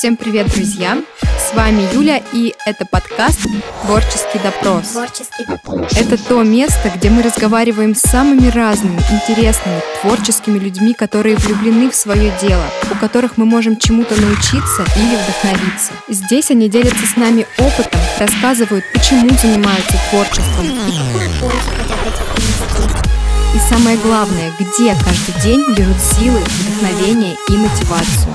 Всем 0.00 0.16
привет, 0.16 0.50
друзья! 0.54 0.96
С 1.20 1.54
вами 1.54 1.86
Юля, 1.92 2.22
и 2.32 2.54
это 2.64 2.86
подкаст 2.86 3.40
«Творческий 3.82 4.38
допрос». 4.38 4.92
Творческий 4.92 5.44
допрос. 5.46 5.92
Это 5.94 6.16
то 6.16 6.42
место, 6.42 6.90
где 6.96 7.10
мы 7.10 7.22
разговариваем 7.22 7.94
с 7.94 8.00
самыми 8.00 8.48
разными, 8.48 8.98
интересными, 9.12 9.82
творческими 10.00 10.58
людьми, 10.58 10.94
которые 10.94 11.36
влюблены 11.36 11.90
в 11.90 11.94
свое 11.94 12.32
дело, 12.40 12.64
у 12.90 12.94
которых 12.94 13.36
мы 13.36 13.44
можем 13.44 13.76
чему-то 13.76 14.18
научиться 14.18 14.86
или 14.96 15.16
вдохновиться. 15.16 15.92
Здесь 16.08 16.50
они 16.50 16.70
делятся 16.70 17.06
с 17.06 17.16
нами 17.16 17.46
опытом, 17.58 18.00
рассказывают, 18.18 18.86
почему 18.94 19.28
занимаются 19.36 19.98
творчеством. 20.08 20.66
И 23.54 23.58
самое 23.68 23.98
главное, 23.98 24.50
где 24.58 24.94
каждый 24.94 25.42
день 25.42 25.62
берут 25.76 26.00
силы, 26.00 26.40
вдохновение 26.40 27.36
и 27.50 27.52
мотивацию. 27.52 28.34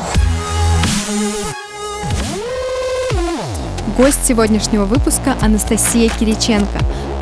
Гость 3.97 4.27
сегодняшнего 4.27 4.83
выпуска 4.83 5.37
Анастасия 5.41 6.09
Кириченко, 6.09 6.79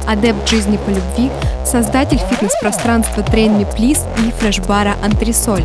адепт 0.07 0.49
жизни 0.49 0.77
по 0.77 0.89
любви, 0.89 1.29
создатель 1.63 2.17
фитнес-пространства 2.17 3.21
Train 3.21 3.59
Me 3.59 3.77
Please 3.77 4.01
и 4.25 4.31
фреш-бара 4.31 4.95
Антресоль. 5.03 5.63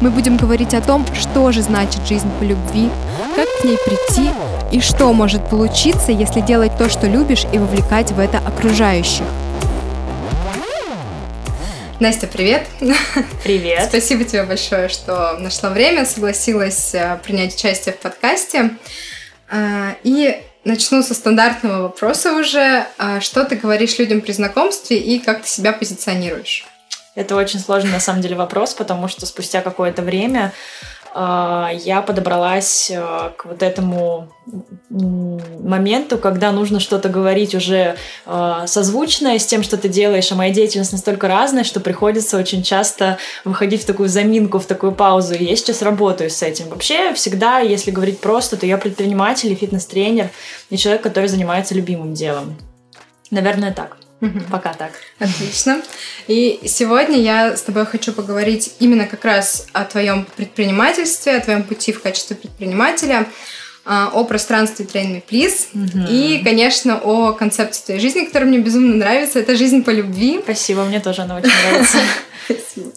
Мы 0.00 0.08
будем 0.08 0.38
говорить 0.38 0.72
о 0.72 0.80
том, 0.80 1.04
что 1.14 1.52
же 1.52 1.60
значит 1.60 2.06
жизнь 2.06 2.30
по 2.40 2.44
любви, 2.44 2.88
как 3.34 3.46
к 3.60 3.64
ней 3.64 3.76
прийти 3.84 4.30
и 4.72 4.80
что 4.80 5.12
может 5.12 5.50
получиться, 5.50 6.12
если 6.12 6.40
делать 6.40 6.72
то, 6.78 6.88
что 6.88 7.06
любишь, 7.06 7.44
и 7.52 7.58
вовлекать 7.58 8.12
в 8.12 8.18
это 8.18 8.38
окружающих. 8.38 9.26
Настя, 12.00 12.26
привет! 12.26 12.66
Привет. 13.44 13.88
Спасибо 13.90 14.24
тебе 14.24 14.44
большое, 14.44 14.88
что 14.88 15.36
нашла 15.38 15.68
время, 15.68 16.06
согласилась 16.06 16.94
э, 16.94 17.18
принять 17.22 17.54
участие 17.54 17.94
в 17.94 17.98
подкасте. 17.98 18.70
А, 19.50 19.96
И 20.02 20.42
начну 20.64 21.02
со 21.02 21.14
стандартного 21.14 21.82
вопроса 21.82 22.32
уже. 22.32 22.86
А, 22.98 23.20
Что 23.20 23.44
ты 23.44 23.56
говоришь 23.56 23.98
людям 23.98 24.20
при 24.20 24.32
знакомстве 24.32 24.98
и 24.98 25.18
как 25.18 25.42
ты 25.42 25.48
себя 25.48 25.72
позиционируешь? 25.72 26.66
Это 27.14 27.34
очень 27.34 27.60
сложный 27.60 27.90
на 27.90 28.00
самом 28.00 28.20
деле 28.20 28.36
вопрос, 28.36 28.74
потому 28.74 29.08
что 29.08 29.24
спустя 29.24 29.62
какое-то 29.62 30.02
время 30.02 30.52
я 31.14 32.02
подобралась 32.06 32.90
э, 32.90 33.30
к 33.36 33.44
вот 33.46 33.62
этому 33.62 34.28
моменту, 34.88 36.18
когда 36.18 36.52
нужно 36.52 36.80
что-то 36.80 37.08
говорить 37.08 37.54
уже 37.54 37.96
э, 38.26 38.64
созвучное 38.66 39.38
с 39.38 39.46
тем, 39.46 39.62
что 39.62 39.76
ты 39.76 39.88
делаешь, 39.88 40.30
а 40.30 40.36
моя 40.36 40.52
деятельность 40.52 40.92
настолько 40.92 41.28
разная, 41.28 41.64
что 41.64 41.80
приходится 41.80 42.38
очень 42.38 42.62
часто 42.62 43.18
выходить 43.44 43.82
в 43.82 43.86
такую 43.86 44.08
заминку, 44.08 44.58
в 44.58 44.66
такую 44.66 44.92
паузу. 44.92 45.34
И 45.34 45.44
я 45.44 45.56
сейчас 45.56 45.82
работаю 45.82 46.30
с 46.30 46.42
этим. 46.42 46.68
Вообще, 46.68 47.12
всегда, 47.14 47.58
если 47.58 47.90
говорить 47.90 48.20
просто, 48.20 48.56
то 48.56 48.66
я 48.66 48.78
предприниматель 48.78 49.50
и 49.52 49.56
фитнес-тренер, 49.56 50.30
и 50.70 50.76
человек, 50.76 51.02
который 51.02 51.28
занимается 51.28 51.74
любимым 51.74 52.14
делом. 52.14 52.56
Наверное, 53.30 53.72
так. 53.72 53.96
Пока 54.50 54.72
так. 54.72 54.92
Отлично. 55.18 55.82
И 56.26 56.60
сегодня 56.66 57.20
я 57.20 57.56
с 57.56 57.62
тобой 57.62 57.84
хочу 57.84 58.12
поговорить 58.12 58.74
именно 58.78 59.06
как 59.06 59.24
раз 59.24 59.66
о 59.72 59.84
твоем 59.84 60.26
предпринимательстве, 60.36 61.36
о 61.36 61.40
твоем 61.40 61.62
пути 61.62 61.92
в 61.92 62.00
качестве 62.00 62.36
предпринимателя, 62.36 63.26
о 63.86 64.24
пространстве 64.24 64.84
Train 64.84 65.12
Me 65.14 65.22
Please 65.28 65.68
Мгм. 65.72 66.06
и, 66.10 66.42
конечно, 66.44 66.98
о 66.98 67.32
концепции 67.32 67.82
твоей 67.84 68.00
жизни, 68.00 68.24
которая 68.24 68.48
мне 68.48 68.58
безумно 68.58 68.96
нравится. 68.96 69.38
Это 69.38 69.56
жизнь 69.56 69.82
по 69.84 69.90
любви. 69.90 70.40
Спасибо, 70.42 70.84
мне 70.84 71.00
тоже 71.00 71.22
она 71.22 71.36
очень 71.36 71.50
нравится. 71.70 71.98
Спасибо. 72.46 72.90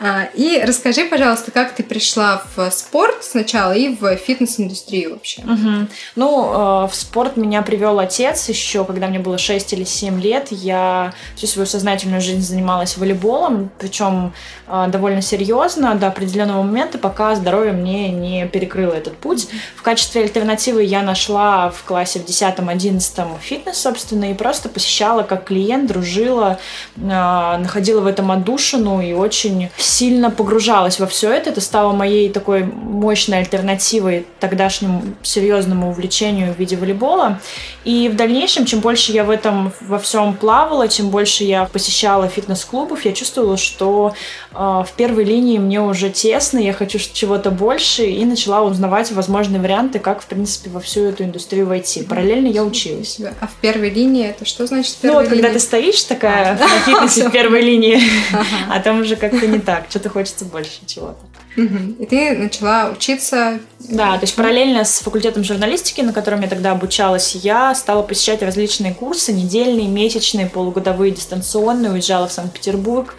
А, 0.00 0.28
И 0.34 0.60
расскажи, 0.66 1.04
пожалуйста, 1.04 1.50
как 1.50 1.74
ты 1.74 1.82
пришла 1.82 2.42
в 2.56 2.70
спорт 2.70 3.22
сначала 3.22 3.72
и 3.72 3.94
в 3.94 4.16
фитнес-индустрию 4.16 5.10
вообще. 5.12 5.42
Мгм. 5.44 5.88
Ну, 6.16 6.84
э, 6.84 6.88
в 6.88 6.94
спорт 6.94 7.36
меня 7.36 7.60
привел 7.62 7.98
отец 8.00 8.48
еще, 8.48 8.84
когда 8.84 9.06
мне 9.08 9.18
было 9.18 9.36
6 9.38 9.74
или 9.74 9.84
7 9.84 10.20
лет. 10.20 10.48
Я 10.50 11.12
всю 11.36 11.46
свою 11.46 11.66
сознательную 11.66 12.20
жизнь 12.22 12.40
занималась 12.40 12.96
волейболом, 12.96 13.70
причем 13.78 14.32
э, 14.66 14.86
довольно 14.88 15.20
серьезно 15.22 15.94
до 15.94 16.08
определенного 16.08 16.62
момента, 16.62 16.96
пока 16.98 17.34
здоровье 17.36 17.72
мне 17.72 18.08
не 18.10 18.46
перекрыло 18.48 18.94
этот 18.94 19.18
путь. 19.18 19.48
В 19.76 19.82
качестве 19.82 20.19
альтернативы 20.22 20.82
я 20.82 21.02
нашла 21.02 21.70
в 21.70 21.84
классе 21.84 22.20
в 22.20 22.26
10-11 22.26 23.38
фитнес, 23.40 23.78
собственно, 23.78 24.30
и 24.30 24.34
просто 24.34 24.68
посещала 24.68 25.22
как 25.22 25.44
клиент, 25.44 25.88
дружила, 25.88 26.58
э, 26.96 27.00
находила 27.00 28.00
в 28.00 28.06
этом 28.06 28.30
отдушину 28.30 29.00
и 29.00 29.12
очень 29.12 29.70
сильно 29.76 30.30
погружалась 30.30 30.98
во 30.98 31.06
все 31.06 31.30
это. 31.30 31.50
Это 31.50 31.60
стало 31.60 31.92
моей 31.92 32.30
такой 32.30 32.64
мощной 32.64 33.38
альтернативой 33.38 34.26
тогдашнему 34.40 35.02
серьезному 35.22 35.90
увлечению 35.90 36.54
в 36.54 36.58
виде 36.58 36.76
волейбола. 36.76 37.40
И 37.84 38.08
в 38.08 38.16
дальнейшем, 38.16 38.66
чем 38.66 38.80
больше 38.80 39.12
я 39.12 39.24
в 39.24 39.30
этом 39.30 39.72
во 39.80 39.98
всем 39.98 40.34
плавала, 40.34 40.88
чем 40.88 41.10
больше 41.10 41.44
я 41.44 41.64
посещала 41.64 42.28
фитнес-клубов, 42.28 43.04
я 43.04 43.12
чувствовала, 43.12 43.56
что 43.56 44.14
э, 44.52 44.54
в 44.54 44.88
первой 44.96 45.24
линии 45.24 45.58
мне 45.58 45.80
уже 45.80 46.10
тесно, 46.10 46.58
я 46.58 46.72
хочу 46.72 46.98
чего-то 46.98 47.50
больше, 47.50 48.04
и 48.06 48.24
начала 48.24 48.62
узнавать 48.62 49.10
возможные 49.12 49.60
варианты, 49.60 49.98
как, 49.98 50.09
в 50.18 50.26
принципе, 50.26 50.70
во 50.70 50.80
всю 50.80 51.04
эту 51.04 51.24
индустрию 51.24 51.66
войти. 51.66 52.02
Параллельно 52.02 52.48
я 52.48 52.64
училась. 52.64 53.18
А 53.40 53.46
в 53.46 53.54
первой 53.60 53.90
линии 53.90 54.26
это 54.26 54.44
что 54.44 54.66
значит 54.66 54.94
в 54.94 55.04
Ну 55.04 55.14
вот 55.14 55.28
когда 55.28 55.50
ты 55.50 55.60
стоишь 55.60 56.02
такая 56.02 56.58
на 56.58 56.68
фитнесе 56.80 57.28
в 57.28 57.32
первой 57.32 57.60
линии, 57.60 58.00
а 58.70 58.80
там 58.80 59.00
уже 59.00 59.16
как-то 59.16 59.46
не 59.46 59.58
так, 59.58 59.86
что-то 59.88 60.10
хочется 60.10 60.44
больше 60.44 60.80
чего-то. 60.86 61.18
И 61.56 62.06
ты 62.06 62.36
начала 62.36 62.90
учиться. 62.90 63.58
Да, 63.80 64.14
то 64.14 64.22
есть 64.22 64.36
параллельно 64.36 64.84
с 64.84 65.00
факультетом 65.00 65.42
журналистики, 65.42 66.00
на 66.00 66.12
котором 66.12 66.42
я 66.42 66.48
тогда 66.48 66.72
обучалась, 66.72 67.34
я 67.34 67.74
стала 67.74 68.02
посещать 68.02 68.42
различные 68.42 68.94
курсы, 68.94 69.32
недельные, 69.32 69.88
месячные, 69.88 70.46
полугодовые, 70.46 71.12
дистанционные, 71.12 71.92
уезжала 71.92 72.28
в 72.28 72.32
Санкт-Петербург, 72.32 73.16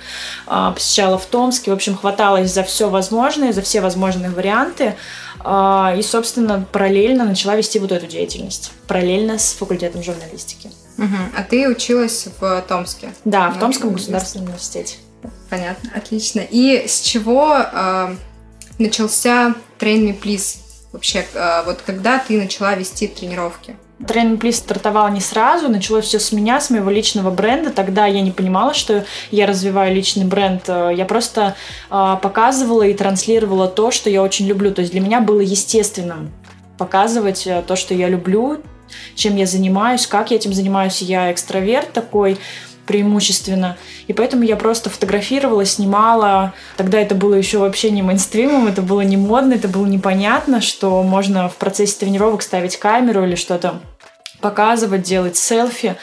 а, 0.47 0.71
посещала 0.71 1.17
в 1.17 1.25
Томске, 1.25 1.71
в 1.71 1.73
общем, 1.73 1.97
хваталась 1.97 2.53
за 2.53 2.63
все 2.63 2.89
возможное, 2.89 3.51
за 3.51 3.61
все 3.61 3.81
возможные 3.81 4.29
варианты, 4.29 4.85
а, 4.85 4.95
и, 5.97 6.01
собственно, 6.01 6.65
параллельно 6.71 7.25
начала 7.25 7.55
вести 7.55 7.79
вот 7.79 7.91
эту 7.91 8.07
деятельность, 8.07 8.71
параллельно 8.87 9.37
с 9.37 9.53
факультетом 9.53 10.03
журналистики. 10.03 10.69
Мгм. 10.97 11.31
А 11.35 11.43
ты 11.43 11.67
училась 11.67 12.27
в 12.39 12.61
Томске. 12.67 13.13
Да, 13.25 13.49
в 13.49 13.59
Томском 13.59 13.93
государственном 13.93 14.47
университете. 14.47 14.97
Понятно, 15.49 15.91
отлично. 15.95 16.41
И 16.49 16.87
с 16.87 17.01
чего 17.01 17.57
э, 17.57 18.15
начался 18.79 19.55
Train 19.79 20.07
Me 20.07 20.19
Please? 20.19 20.57
Вообще, 20.91 21.25
э, 21.33 21.63
вот 21.65 21.81
когда 21.85 22.19
ты 22.19 22.37
начала 22.37 22.75
вести 22.75 23.07
тренировки? 23.07 23.75
Тренинг 24.07 24.41
Плиз 24.41 24.57
стартовал 24.57 25.09
не 25.09 25.21
сразу, 25.21 25.69
началось 25.69 26.05
все 26.05 26.19
с 26.19 26.31
меня, 26.31 26.59
с 26.59 26.69
моего 26.69 26.89
личного 26.89 27.31
бренда. 27.31 27.69
Тогда 27.71 28.05
я 28.05 28.21
не 28.21 28.31
понимала, 28.31 28.73
что 28.73 29.05
я 29.29 29.45
развиваю 29.45 29.93
личный 29.93 30.25
бренд. 30.25 30.63
Э, 30.67 30.91
Я 30.95 31.05
просто 31.05 31.55
э, 31.89 32.17
показывала 32.21 32.83
и 32.83 32.93
транслировала 32.93 33.67
то, 33.67 33.91
что 33.91 34.09
я 34.09 34.21
очень 34.21 34.47
люблю. 34.47 34.71
То 34.71 34.81
есть 34.81 34.91
для 34.91 35.01
меня 35.01 35.21
было 35.21 35.39
естественным 35.39 36.31
показывать 36.77 37.45
э, 37.45 37.63
то, 37.65 37.75
что 37.75 37.93
я 37.93 38.09
люблю, 38.09 38.61
чем 39.15 39.35
я 39.35 39.45
занимаюсь, 39.45 40.07
как 40.07 40.31
я 40.31 40.37
этим 40.37 40.53
занимаюсь. 40.53 41.01
Я 41.01 41.31
экстраверт 41.31 41.93
такой 41.93 42.37
преимущественно. 42.85 43.77
И 44.07 44.13
поэтому 44.13 44.43
я 44.43 44.55
просто 44.55 44.89
фотографировала, 44.89 45.63
снимала. 45.63 46.53
Тогда 46.75 46.99
это 46.99 47.15
было 47.15 47.35
еще 47.35 47.59
вообще 47.59 47.91
не 47.91 48.01
мейнстримом, 48.01 48.67
это 48.67 48.81
было 48.81 49.01
не 49.01 49.15
модно, 49.17 49.53
это 49.53 49.67
было 49.67 49.85
непонятно, 49.85 50.59
что 50.59 51.01
можно 51.03 51.47
в 51.47 51.55
процессе 51.55 51.97
тренировок 51.99 52.41
ставить 52.41 52.77
камеру 52.77 53.23
или 53.23 53.35
что-то 53.35 53.79
показывать, 54.41 55.03
делать 55.03 55.37
селфи. 55.37 55.95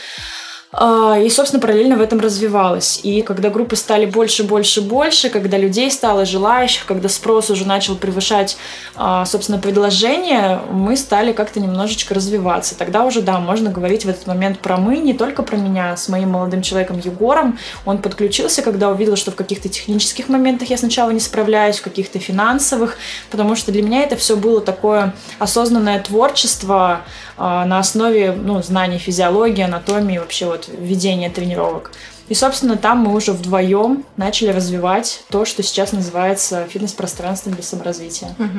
А, 0.70 1.18
И, 1.18 1.30
собственно, 1.30 1.60
параллельно 1.60 1.96
в 1.96 2.02
этом 2.02 2.20
развивалась. 2.20 3.00
И 3.02 3.22
когда 3.22 3.48
группы 3.48 3.74
стали 3.74 4.04
больше, 4.04 4.44
больше, 4.44 4.82
больше, 4.82 5.30
когда 5.30 5.56
людей 5.56 5.90
стало 5.90 6.26
желающих, 6.26 6.84
когда 6.84 7.08
спрос 7.08 7.48
уже 7.48 7.66
начал 7.66 7.96
превышать, 7.96 8.58
а, 8.94 9.24
собственно, 9.24 9.58
предложение, 9.58 10.60
мы 10.70 10.96
стали 10.96 11.32
как-то 11.32 11.60
немножечко 11.60 12.14
развиваться. 12.14 12.76
Тогда 12.76 13.04
уже, 13.04 13.22
да, 13.22 13.40
можно 13.40 13.70
говорить 13.70 14.04
в 14.04 14.08
этот 14.10 14.26
момент 14.26 14.58
про 14.58 14.76
мы, 14.76 14.98
не 14.98 15.14
только 15.14 15.42
про 15.42 15.56
меня, 15.56 15.96
с 15.96 16.08
моим 16.08 16.30
молодым 16.30 16.60
человеком 16.60 16.98
Егором. 16.98 17.58
Он 17.86 17.98
подключился, 17.98 18.60
когда 18.60 18.90
увидел, 18.90 19.16
что 19.16 19.30
в 19.30 19.36
каких-то 19.36 19.70
технических 19.70 20.28
моментах 20.28 20.68
я 20.68 20.76
сначала 20.76 21.10
не 21.10 21.20
справляюсь, 21.20 21.78
в 21.78 21.82
каких-то 21.82 22.18
финансовых, 22.18 22.98
потому 23.30 23.56
что 23.56 23.72
для 23.72 23.82
меня 23.82 24.02
это 24.02 24.16
все 24.16 24.36
было 24.36 24.60
такое 24.60 25.14
осознанное 25.38 26.00
творчество 26.00 27.00
а, 27.38 27.64
на 27.64 27.78
основе 27.78 28.32
ну, 28.32 28.60
знаний 28.62 28.98
физиологии, 28.98 29.62
анатомии, 29.62 30.18
вообще 30.18 30.46
вот 30.46 30.57
ведения 30.66 31.30
тренировок. 31.30 31.92
И, 32.28 32.34
собственно, 32.34 32.76
там 32.76 32.98
мы 32.98 33.14
уже 33.14 33.32
вдвоем 33.32 34.04
начали 34.16 34.50
развивать 34.50 35.22
то, 35.30 35.44
что 35.44 35.62
сейчас 35.62 35.92
называется 35.92 36.66
фитнес-пространством 36.68 37.54
для 37.54 37.62
саморазвития. 37.62 38.28
Угу. 38.38 38.58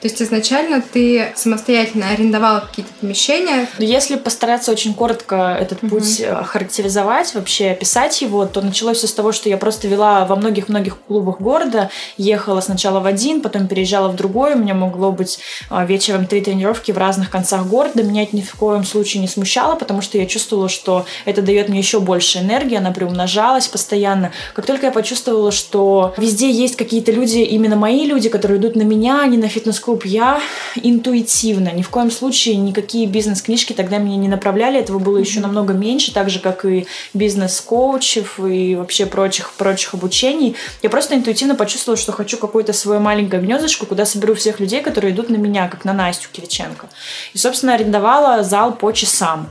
То 0.00 0.08
есть 0.08 0.22
изначально 0.22 0.80
ты 0.80 1.32
самостоятельно 1.36 2.08
арендовала 2.08 2.60
какие-то 2.60 2.92
помещения? 3.00 3.68
Если 3.78 4.16
постараться 4.16 4.72
очень 4.72 4.94
коротко 4.94 5.56
этот 5.60 5.82
угу. 5.82 5.96
путь 5.96 6.20
э, 6.20 6.42
характеризовать, 6.44 7.34
вообще 7.34 7.70
описать 7.70 8.22
его, 8.22 8.46
то 8.46 8.62
началось 8.62 8.98
все 8.98 9.06
с 9.06 9.12
того, 9.12 9.32
что 9.32 9.48
я 9.48 9.56
просто 9.56 9.88
вела 9.88 10.24
во 10.24 10.36
многих-многих 10.36 10.98
клубах 10.98 11.40
города, 11.40 11.90
ехала 12.16 12.60
сначала 12.60 13.00
в 13.00 13.06
один, 13.06 13.42
потом 13.42 13.68
переезжала 13.68 14.08
в 14.08 14.16
другой, 14.16 14.54
у 14.54 14.58
меня 14.58 14.74
могло 14.74 15.12
быть 15.12 15.38
э, 15.70 15.86
вечером 15.86 16.26
три 16.26 16.40
тренировки 16.40 16.92
в 16.92 16.98
разных 16.98 17.30
концах 17.30 17.66
города, 17.66 18.02
меня 18.02 18.22
это 18.22 18.34
ни 18.36 18.42
в 18.42 18.54
коем 18.54 18.84
случае 18.84 19.20
не 19.20 19.28
смущало, 19.28 19.76
потому 19.76 20.00
что 20.00 20.18
я 20.18 20.26
чувствовала, 20.26 20.68
что 20.68 21.04
это 21.24 21.42
дает 21.42 21.68
мне 21.68 21.78
еще 21.78 22.00
больше 22.00 22.38
энергии, 22.38 22.76
она 22.76 22.90
приумножалась 23.10 23.66
постоянно. 23.68 24.32
Как 24.54 24.66
только 24.66 24.86
я 24.86 24.92
почувствовала, 24.92 25.50
что 25.50 26.14
везде 26.16 26.50
есть 26.50 26.76
какие-то 26.76 27.12
люди, 27.12 27.38
именно 27.38 27.76
мои 27.76 28.06
люди, 28.06 28.28
которые 28.28 28.58
идут 28.60 28.76
на 28.76 28.82
меня, 28.82 29.22
а 29.22 29.26
не 29.26 29.36
на 29.36 29.48
фитнес-клуб, 29.48 30.04
я 30.04 30.40
интуитивно, 30.76 31.70
ни 31.72 31.82
в 31.82 31.90
коем 31.90 32.10
случае 32.10 32.56
никакие 32.56 33.06
бизнес-книжки 33.06 33.72
тогда 33.72 33.98
меня 33.98 34.16
не 34.16 34.28
направляли, 34.28 34.78
этого 34.78 34.98
было 34.98 35.18
еще 35.18 35.40
намного 35.40 35.72
меньше, 35.72 36.14
так 36.14 36.30
же, 36.30 36.38
как 36.38 36.64
и 36.64 36.86
бизнес-коучев 37.14 38.38
и 38.40 38.76
вообще 38.76 39.06
прочих, 39.06 39.52
прочих 39.54 39.94
обучений. 39.94 40.54
Я 40.82 40.90
просто 40.90 41.14
интуитивно 41.16 41.56
почувствовала, 41.56 42.00
что 42.00 42.12
хочу 42.12 42.38
какое-то 42.38 42.72
свое 42.72 43.00
маленькое 43.00 43.42
гнездышко, 43.42 43.86
куда 43.86 44.06
соберу 44.06 44.34
всех 44.34 44.60
людей, 44.60 44.82
которые 44.82 45.12
идут 45.12 45.30
на 45.30 45.36
меня, 45.36 45.68
как 45.68 45.84
на 45.84 45.92
Настю 45.92 46.28
Кириченко. 46.32 46.88
И, 47.34 47.38
собственно, 47.38 47.74
арендовала 47.74 48.44
зал 48.44 48.72
по 48.72 48.92
часам. 48.92 49.48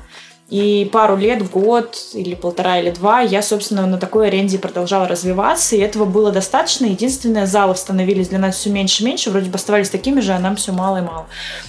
И 0.50 0.90
пару 0.92 1.16
лет, 1.16 1.48
год 1.50 1.96
или 2.14 2.34
полтора 2.34 2.80
или 2.80 2.90
два 2.90 3.22
я, 3.22 3.44
собственно, 3.44 3.86
на 3.86 3.98
такой 3.98 4.28
аренде 4.28 4.58
продолжала 4.58 5.08
развиваться, 5.08 5.76
и 5.76 5.80
этого 5.80 6.06
было 6.06 6.32
достаточно. 6.32 6.86
Единственное, 6.86 7.46
залов 7.46 7.78
становились 7.78 8.30
для 8.30 8.40
нас 8.40 8.56
все 8.56 8.72
меньше 8.72 9.04
и 9.04 9.06
меньше, 9.06 9.30
вроде 9.30 9.50
бы 9.50 9.56
оставались 9.56 9.90
такими 9.90 10.22
же, 10.22 10.34
а 10.34 10.40
нам 10.40 10.56
все 10.56 10.72
мало 10.72 10.98
и 10.98 11.02
мало. 11.02 11.28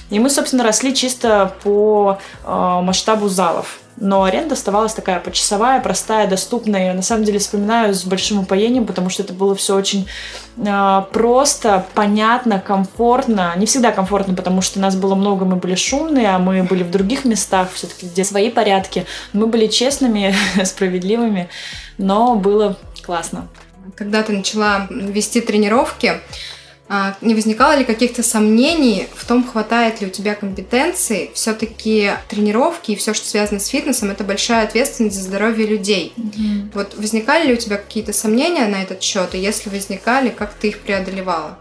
И 0.09 0.19
мы, 0.19 0.31
собственно, 0.31 0.65
росли 0.65 0.95
чисто 0.95 1.55
по 1.63 2.19
э, 2.45 2.81
масштабу 2.83 3.29
залов 3.29 3.81
но 3.97 4.25
аренда 4.25 4.55
оставалась 4.55 4.95
такая 4.95 5.21
почасовая, 5.21 5.81
простая, 5.81 6.27
доступная. 6.27 6.87
Я 6.87 6.95
на 6.95 7.03
самом 7.03 7.25
деле 7.25 7.39
вспоминаю 7.39 7.95
с 7.95 8.05
большим 8.05 8.41
упоением, 8.41 8.87
потому 8.87 9.11
что 9.11 9.23
это 9.23 9.33
было 9.33 9.55
все 9.55 9.77
очень 9.77 10.09
э, 10.57 11.03
просто, 11.13 11.87
понятно, 11.95 12.61
комфортно. 12.61 13.53
Не 13.57 13.67
всегда 13.67 13.93
комфортно, 13.93 14.35
потому 14.35 14.63
что 14.63 14.81
нас 14.81 14.97
было 14.97 15.15
много, 15.15 15.45
мы 15.45 15.57
были 15.57 15.75
шумные, 15.75 16.29
а 16.29 16.39
мы 16.39 16.63
были 16.63 16.83
в 16.83 16.91
других 16.91 17.25
местах, 17.25 17.69
все-таки 17.73 18.07
где 18.07 18.25
свои 18.25 18.51
порядки. 18.51 19.07
Мы 19.33 19.47
были 19.47 19.67
честными, 19.67 20.35
справедливыми, 20.65 21.49
но 21.99 22.37
было 22.37 22.77
классно. 23.05 23.49
Когда 23.97 24.23
ты 24.23 24.33
начала 24.33 24.87
вести 24.91 25.41
тренировки, 25.41 26.21
не 27.21 27.35
возникало 27.35 27.77
ли 27.77 27.85
каких-то 27.85 28.23
сомнений 28.23 29.07
в 29.15 29.25
том, 29.25 29.47
хватает 29.47 30.01
ли 30.01 30.09
у 30.09 30.11
тебя 30.11 30.35
компетенции? 30.35 31.31
Все-таки 31.35 32.11
тренировки 32.29 32.91
и 32.91 32.97
все, 32.97 33.15
что 33.15 33.27
связано 33.29 33.61
с 33.61 33.69
фитнесом, 33.69 34.11
это 34.11 34.25
большая 34.25 34.65
ответственность 34.65 35.17
за 35.17 35.23
здоровье 35.23 35.67
людей. 35.67 36.13
Mm-hmm. 36.17 36.71
Вот 36.75 36.95
возникали 36.97 37.47
ли 37.47 37.55
у 37.55 37.57
тебя 37.57 37.77
какие-то 37.77 38.13
сомнения 38.13 38.67
на 38.67 38.83
этот 38.83 39.03
счет? 39.03 39.35
И 39.35 39.39
если 39.39 39.71
возникали, 39.71 40.31
как 40.31 40.53
ты 40.55 40.69
их 40.69 40.81
преодолевала? 40.81 41.59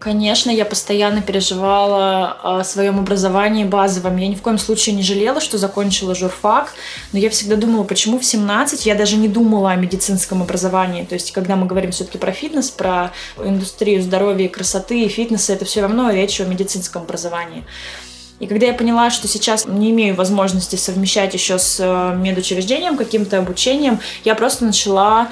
Конечно, 0.00 0.50
я 0.50 0.64
постоянно 0.64 1.20
переживала 1.20 2.32
о 2.42 2.64
своем 2.64 2.98
образовании 2.98 3.64
базовом. 3.64 4.16
Я 4.16 4.28
ни 4.28 4.34
в 4.34 4.40
коем 4.40 4.56
случае 4.56 4.94
не 4.94 5.02
жалела, 5.02 5.42
что 5.42 5.58
закончила 5.58 6.14
журфак, 6.14 6.72
но 7.12 7.18
я 7.18 7.28
всегда 7.28 7.56
думала, 7.56 7.84
почему 7.84 8.18
в 8.18 8.24
17 8.24 8.86
я 8.86 8.94
даже 8.94 9.16
не 9.16 9.28
думала 9.28 9.72
о 9.72 9.76
медицинском 9.76 10.40
образовании. 10.40 11.04
То 11.04 11.16
есть, 11.16 11.32
когда 11.32 11.54
мы 11.54 11.66
говорим 11.66 11.90
все-таки 11.90 12.16
про 12.16 12.32
фитнес, 12.32 12.70
про 12.70 13.12
индустрию 13.36 14.02
здоровья, 14.02 14.48
красоты 14.48 15.02
и 15.02 15.08
фитнеса, 15.08 15.52
это 15.52 15.66
все 15.66 15.82
равно 15.82 16.10
речь 16.10 16.40
о 16.40 16.46
медицинском 16.46 17.02
образовании. 17.02 17.64
И 18.38 18.46
когда 18.46 18.68
я 18.68 18.72
поняла, 18.72 19.10
что 19.10 19.28
сейчас 19.28 19.66
не 19.66 19.90
имею 19.90 20.14
возможности 20.14 20.76
совмещать 20.76 21.34
еще 21.34 21.58
с 21.58 21.76
э, 21.78 22.16
медучреждением, 22.16 22.96
каким-то 22.96 23.36
обучением, 23.36 24.00
я 24.24 24.34
просто 24.34 24.64
начала 24.64 25.28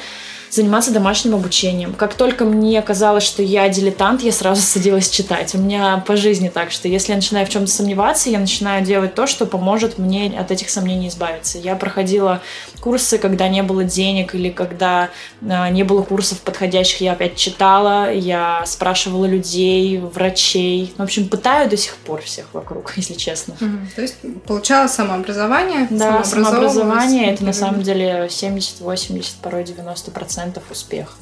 заниматься 0.50 0.92
домашним 0.92 1.34
обучением. 1.34 1.94
Как 1.94 2.14
только 2.14 2.44
мне 2.44 2.80
казалось, 2.82 3.24
что 3.24 3.42
я 3.42 3.68
дилетант, 3.68 4.22
я 4.22 4.32
сразу 4.32 4.62
садилась 4.62 5.10
читать. 5.10 5.54
У 5.54 5.58
меня 5.58 6.02
по 6.06 6.16
жизни 6.16 6.48
так, 6.48 6.70
что 6.70 6.88
если 6.88 7.12
я 7.12 7.16
начинаю 7.16 7.46
в 7.46 7.50
чем-то 7.50 7.70
сомневаться, 7.70 8.30
я 8.30 8.38
начинаю 8.38 8.84
делать 8.84 9.14
то, 9.14 9.26
что 9.26 9.46
поможет 9.46 9.98
мне 9.98 10.34
от 10.38 10.50
этих 10.50 10.70
сомнений 10.70 11.08
избавиться. 11.08 11.58
Я 11.58 11.76
проходила 11.76 12.40
курсы, 12.80 13.18
когда 13.18 13.48
не 13.48 13.62
было 13.62 13.84
денег 13.84 14.34
или 14.34 14.50
когда 14.50 15.10
э, 15.40 15.70
не 15.70 15.82
было 15.82 16.02
курсов 16.02 16.40
подходящих, 16.40 17.00
я 17.00 17.12
опять 17.12 17.36
читала, 17.36 18.12
я 18.12 18.62
спрашивала 18.66 19.26
людей, 19.26 19.98
врачей. 19.98 20.94
В 20.96 21.02
общем, 21.02 21.28
пытаю 21.28 21.68
до 21.68 21.76
сих 21.76 21.96
пор 21.96 22.22
всех 22.22 22.46
вокруг, 22.52 22.92
если 22.96 23.14
честно. 23.14 23.54
Угу. 23.60 23.78
То 23.96 24.02
есть 24.02 24.16
получала 24.46 24.88
самообразование? 24.88 25.86
Да, 25.90 26.24
самообразование 26.24 27.32
это 27.32 27.44
на 27.44 27.52
самом 27.52 27.82
деле 27.82 28.28
70, 28.30 28.80
80, 28.80 29.36
порой 29.36 29.64
90 29.64 30.10
процентов 30.10 30.64
успеха. 30.70 31.12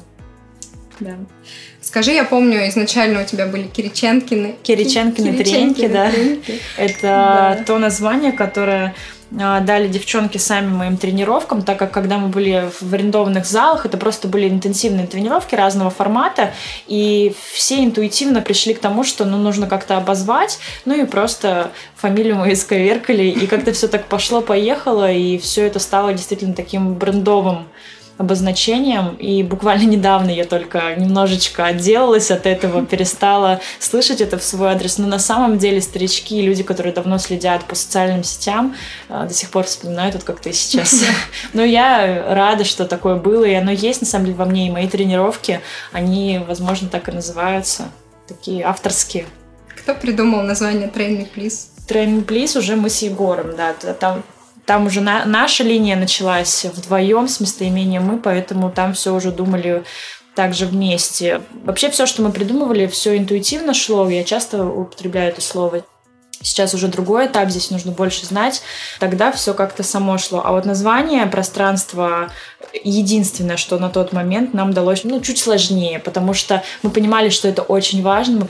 Да. 0.99 1.15
Скажи, 1.81 2.11
я 2.11 2.23
помню, 2.23 2.67
изначально 2.69 3.21
у 3.21 3.25
тебя 3.25 3.45
были 3.45 3.67
Кириченкины. 3.67 4.55
Кириченкины, 4.63 5.33
Кириченкины 5.33 5.43
треники, 5.43 5.87
да. 5.87 6.11
Треники. 6.11 6.59
Это 6.75 7.01
да. 7.01 7.63
то 7.65 7.77
название, 7.77 8.31
которое 8.31 8.95
дали 9.31 9.87
девчонки 9.87 10.37
сами 10.37 10.67
моим 10.67 10.97
тренировкам, 10.97 11.61
так 11.61 11.77
как 11.77 11.91
когда 11.91 12.17
мы 12.17 12.29
были 12.29 12.69
в 12.79 12.93
арендованных 12.93 13.45
залах, 13.45 13.85
это 13.85 13.97
просто 13.97 14.27
были 14.27 14.47
интенсивные 14.47 15.07
тренировки 15.07 15.55
разного 15.55 15.89
формата, 15.89 16.53
и 16.87 17.33
все 17.51 17.83
интуитивно 17.83 18.41
пришли 18.41 18.73
к 18.73 18.79
тому, 18.79 19.03
что 19.03 19.25
ну, 19.25 19.37
нужно 19.37 19.67
как-то 19.67 19.97
обозвать, 19.97 20.59
ну 20.85 20.95
и 20.95 21.05
просто 21.05 21.71
фамилию 21.95 22.37
мы 22.37 22.53
исковеркали, 22.53 23.23
и 23.23 23.47
как-то 23.47 23.73
все 23.73 23.87
так 23.87 24.05
пошло-поехало, 24.05 25.11
и 25.11 25.37
все 25.37 25.65
это 25.67 25.79
стало 25.79 26.13
действительно 26.13 26.53
таким 26.53 26.93
брендовым 26.93 27.67
обозначением, 28.17 29.15
и 29.15 29.43
буквально 29.43 29.83
недавно 29.89 30.29
я 30.29 30.45
только 30.45 30.95
немножечко 30.95 31.65
отделалась 31.65 32.31
от 32.31 32.45
этого, 32.45 32.85
перестала 32.97 33.59
слышать 33.79 34.21
это 34.21 34.37
в 34.37 34.43
свой 34.43 34.69
адрес, 34.69 34.97
но 34.97 35.07
на 35.07 35.19
самом 35.19 35.57
деле 35.57 35.81
старички 35.81 36.39
и 36.39 36.41
люди, 36.41 36.63
которые 36.63 36.93
давно 36.93 37.17
следят 37.17 37.63
по 37.65 37.75
социальным 37.75 38.23
сетям, 38.23 38.75
э, 39.09 39.25
до 39.27 39.33
сих 39.33 39.49
пор 39.49 39.65
вспоминают 39.65 40.15
вот 40.15 40.23
как 40.23 40.39
ты 40.39 40.53
сейчас. 40.53 41.03
Но 41.53 41.63
я 41.63 42.33
рада, 42.33 42.63
что 42.63 42.85
такое 42.85 43.15
было, 43.15 43.45
и 43.45 43.53
оно 43.53 43.71
есть 43.71 44.01
на 44.01 44.07
самом 44.07 44.25
деле 44.25 44.37
во 44.37 44.45
мне, 44.45 44.67
и 44.67 44.71
мои 44.71 44.87
тренировки, 44.87 45.61
они, 45.91 46.41
возможно, 46.47 46.89
так 46.89 47.09
и 47.09 47.11
называются, 47.11 47.89
такие 48.27 48.63
авторские. 48.63 49.25
Кто 49.75 49.93
придумал 49.95 50.41
название 50.43 50.87
Train 50.87 51.17
Me 51.17 51.27
Please? 51.33 51.67
Train 51.87 52.17
Me 52.17 52.25
Please 52.25 52.57
уже 52.57 52.75
мы 52.75 52.89
с 52.89 53.01
Егором, 53.01 53.55
да, 53.55 53.73
там 53.93 54.23
там 54.67 54.85
уже 54.85 54.99
на, 54.99 55.25
наша 55.25 55.63
линия 55.63 55.95
началась 55.95 56.65
вдвоем 56.65 57.29
с 57.29 57.39
местоимением 57.39 58.03
мы, 58.03 58.19
поэтому 58.19 58.69
там 58.69 58.93
все 58.93 59.15
уже 59.15 59.31
думали 59.31 59.85
также 60.35 60.65
вместе. 60.65 61.41
Вообще 61.63 61.89
все, 61.89 62.05
что 62.05 62.21
мы 62.21 62.31
придумывали, 62.31 62.85
все 62.85 63.17
интуитивно 63.17 63.73
шло. 63.73 64.07
Я 64.09 64.25
часто 64.25 64.65
употребляю 64.65 65.29
это 65.29 65.41
слово. 65.41 65.83
Сейчас 66.41 66.73
уже 66.73 66.89
другой 66.89 67.27
этап, 67.27 67.49
здесь 67.49 67.71
нужно 67.71 67.93
больше 67.93 68.25
знать. 68.25 68.61
Тогда 68.99 69.31
все 69.31 69.53
как-то 69.53 69.83
само 69.83 70.17
шло. 70.17 70.41
А 70.43 70.51
вот 70.51 70.65
название 70.65 71.25
пространства 71.27 72.29
единственное, 72.83 73.57
что 73.57 73.79
на 73.79 73.89
тот 73.89 74.11
момент 74.11 74.53
нам 74.53 74.73
далось 74.73 75.05
ну, 75.05 75.21
чуть 75.21 75.39
сложнее, 75.39 75.99
потому 75.99 76.33
что 76.33 76.61
мы 76.83 76.89
понимали, 76.89 77.29
что 77.29 77.47
это 77.47 77.61
очень 77.61 78.03
важно. 78.03 78.49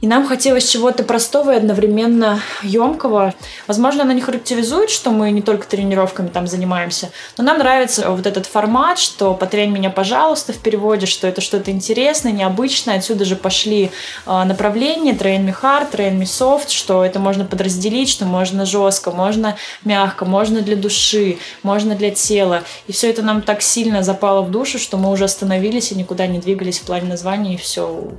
И 0.00 0.06
нам 0.06 0.28
хотелось 0.28 0.68
чего-то 0.68 1.02
простого 1.02 1.52
и 1.52 1.56
одновременно 1.56 2.40
емкого. 2.62 3.34
Возможно, 3.66 4.04
она 4.04 4.12
не 4.12 4.20
характеризует, 4.20 4.90
что 4.90 5.10
мы 5.10 5.32
не 5.32 5.42
только 5.42 5.66
тренировками 5.66 6.28
там 6.28 6.46
занимаемся, 6.46 7.10
но 7.36 7.42
нам 7.42 7.58
нравится 7.58 8.08
вот 8.08 8.24
этот 8.24 8.46
формат, 8.46 9.00
что 9.00 9.34
«потрень 9.34 9.70
меня, 9.70 9.90
пожалуйста» 9.90 10.52
в 10.52 10.58
переводе, 10.58 11.06
что 11.06 11.26
это 11.26 11.40
что-то 11.40 11.72
интересное, 11.72 12.30
необычное. 12.30 12.98
Отсюда 12.98 13.24
же 13.24 13.34
пошли 13.34 13.90
э, 14.26 14.44
направления 14.44 15.14
«train 15.14 15.44
me 15.44 15.54
hard», 15.60 15.90
«train 15.90 16.16
me 16.16 16.22
soft», 16.22 16.68
что 16.68 17.04
это 17.04 17.18
можно 17.18 17.44
подразделить, 17.44 18.08
что 18.08 18.24
можно 18.24 18.66
жестко, 18.66 19.10
можно 19.10 19.56
мягко, 19.84 20.24
можно 20.24 20.60
для 20.60 20.76
души, 20.76 21.38
можно 21.64 21.96
для 21.96 22.12
тела. 22.12 22.62
И 22.86 22.92
все 22.92 23.10
это 23.10 23.22
нам 23.22 23.42
так 23.42 23.62
сильно 23.62 24.04
запало 24.04 24.42
в 24.42 24.52
душу, 24.52 24.78
что 24.78 24.96
мы 24.96 25.10
уже 25.10 25.24
остановились 25.24 25.90
и 25.90 25.96
никуда 25.96 26.28
не 26.28 26.38
двигались 26.38 26.78
в 26.78 26.82
плане 26.82 27.08
названия, 27.08 27.54
и 27.54 27.56
все, 27.56 28.12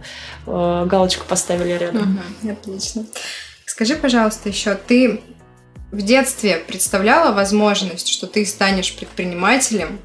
э, 0.46 0.86
галочку 0.86 1.26
поставили 1.26 1.59
были 1.60 1.78
рядом. 1.78 2.22
Угу, 2.42 2.52
отлично. 2.52 3.06
Скажи, 3.66 3.96
пожалуйста, 3.96 4.50
еще 4.50 4.76
ты 4.76 5.22
в 5.92 6.02
детстве 6.02 6.58
представляла 6.58 7.34
возможность, 7.34 8.08
что 8.08 8.28
ты 8.28 8.46
станешь 8.46 8.96
предпринимателем, 8.96 10.00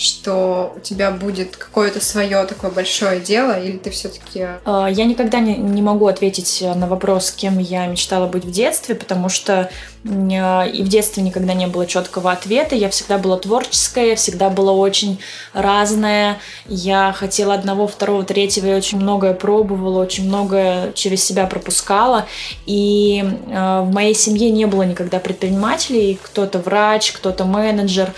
что 0.00 0.72
у 0.76 0.80
тебя 0.80 1.10
будет 1.10 1.58
какое-то 1.58 2.02
свое 2.02 2.46
такое 2.46 2.70
большое 2.70 3.20
дело, 3.20 3.60
или 3.60 3.76
ты 3.76 3.90
все-таки... 3.90 4.46
А, 4.64 4.88
я 4.88 5.04
никогда 5.04 5.40
не, 5.40 5.56
не 5.56 5.82
могу 5.82 6.06
ответить 6.06 6.62
на 6.62 6.86
вопрос, 6.86 7.30
кем 7.30 7.58
я 7.58 7.86
мечтала 7.86 8.26
быть 8.26 8.44
в 8.44 8.50
детстве, 8.50 8.94
потому 8.94 9.28
что 9.28 9.70
а, 10.08 10.64
и 10.64 10.82
в 10.82 10.88
детстве 10.88 11.22
никогда 11.22 11.52
не 11.52 11.66
было 11.66 11.86
четкого 11.86 12.32
ответа. 12.32 12.74
Я 12.74 12.88
всегда 12.88 13.18
была 13.18 13.36
творческая, 13.36 14.16
всегда 14.16 14.48
была 14.48 14.72
очень 14.72 15.20
разная. 15.52 16.38
Я 16.66 17.12
хотела 17.12 17.52
одного, 17.52 17.86
второго, 17.86 18.24
третьего, 18.24 18.68
я 18.68 18.76
очень 18.76 18.98
многое 18.98 19.34
пробовала, 19.34 20.00
очень 20.00 20.26
многое 20.26 20.92
через 20.92 21.22
себя 21.22 21.46
пропускала. 21.46 22.26
И 22.64 23.22
э, 23.22 23.80
в 23.82 23.92
моей 23.92 24.14
семье 24.14 24.48
не 24.50 24.64
было 24.64 24.84
никогда 24.84 25.18
предпринимателей. 25.18 26.18
Кто-то 26.22 26.58
врач, 26.58 27.12
кто-то 27.12 27.44
менеджер. 27.44 28.14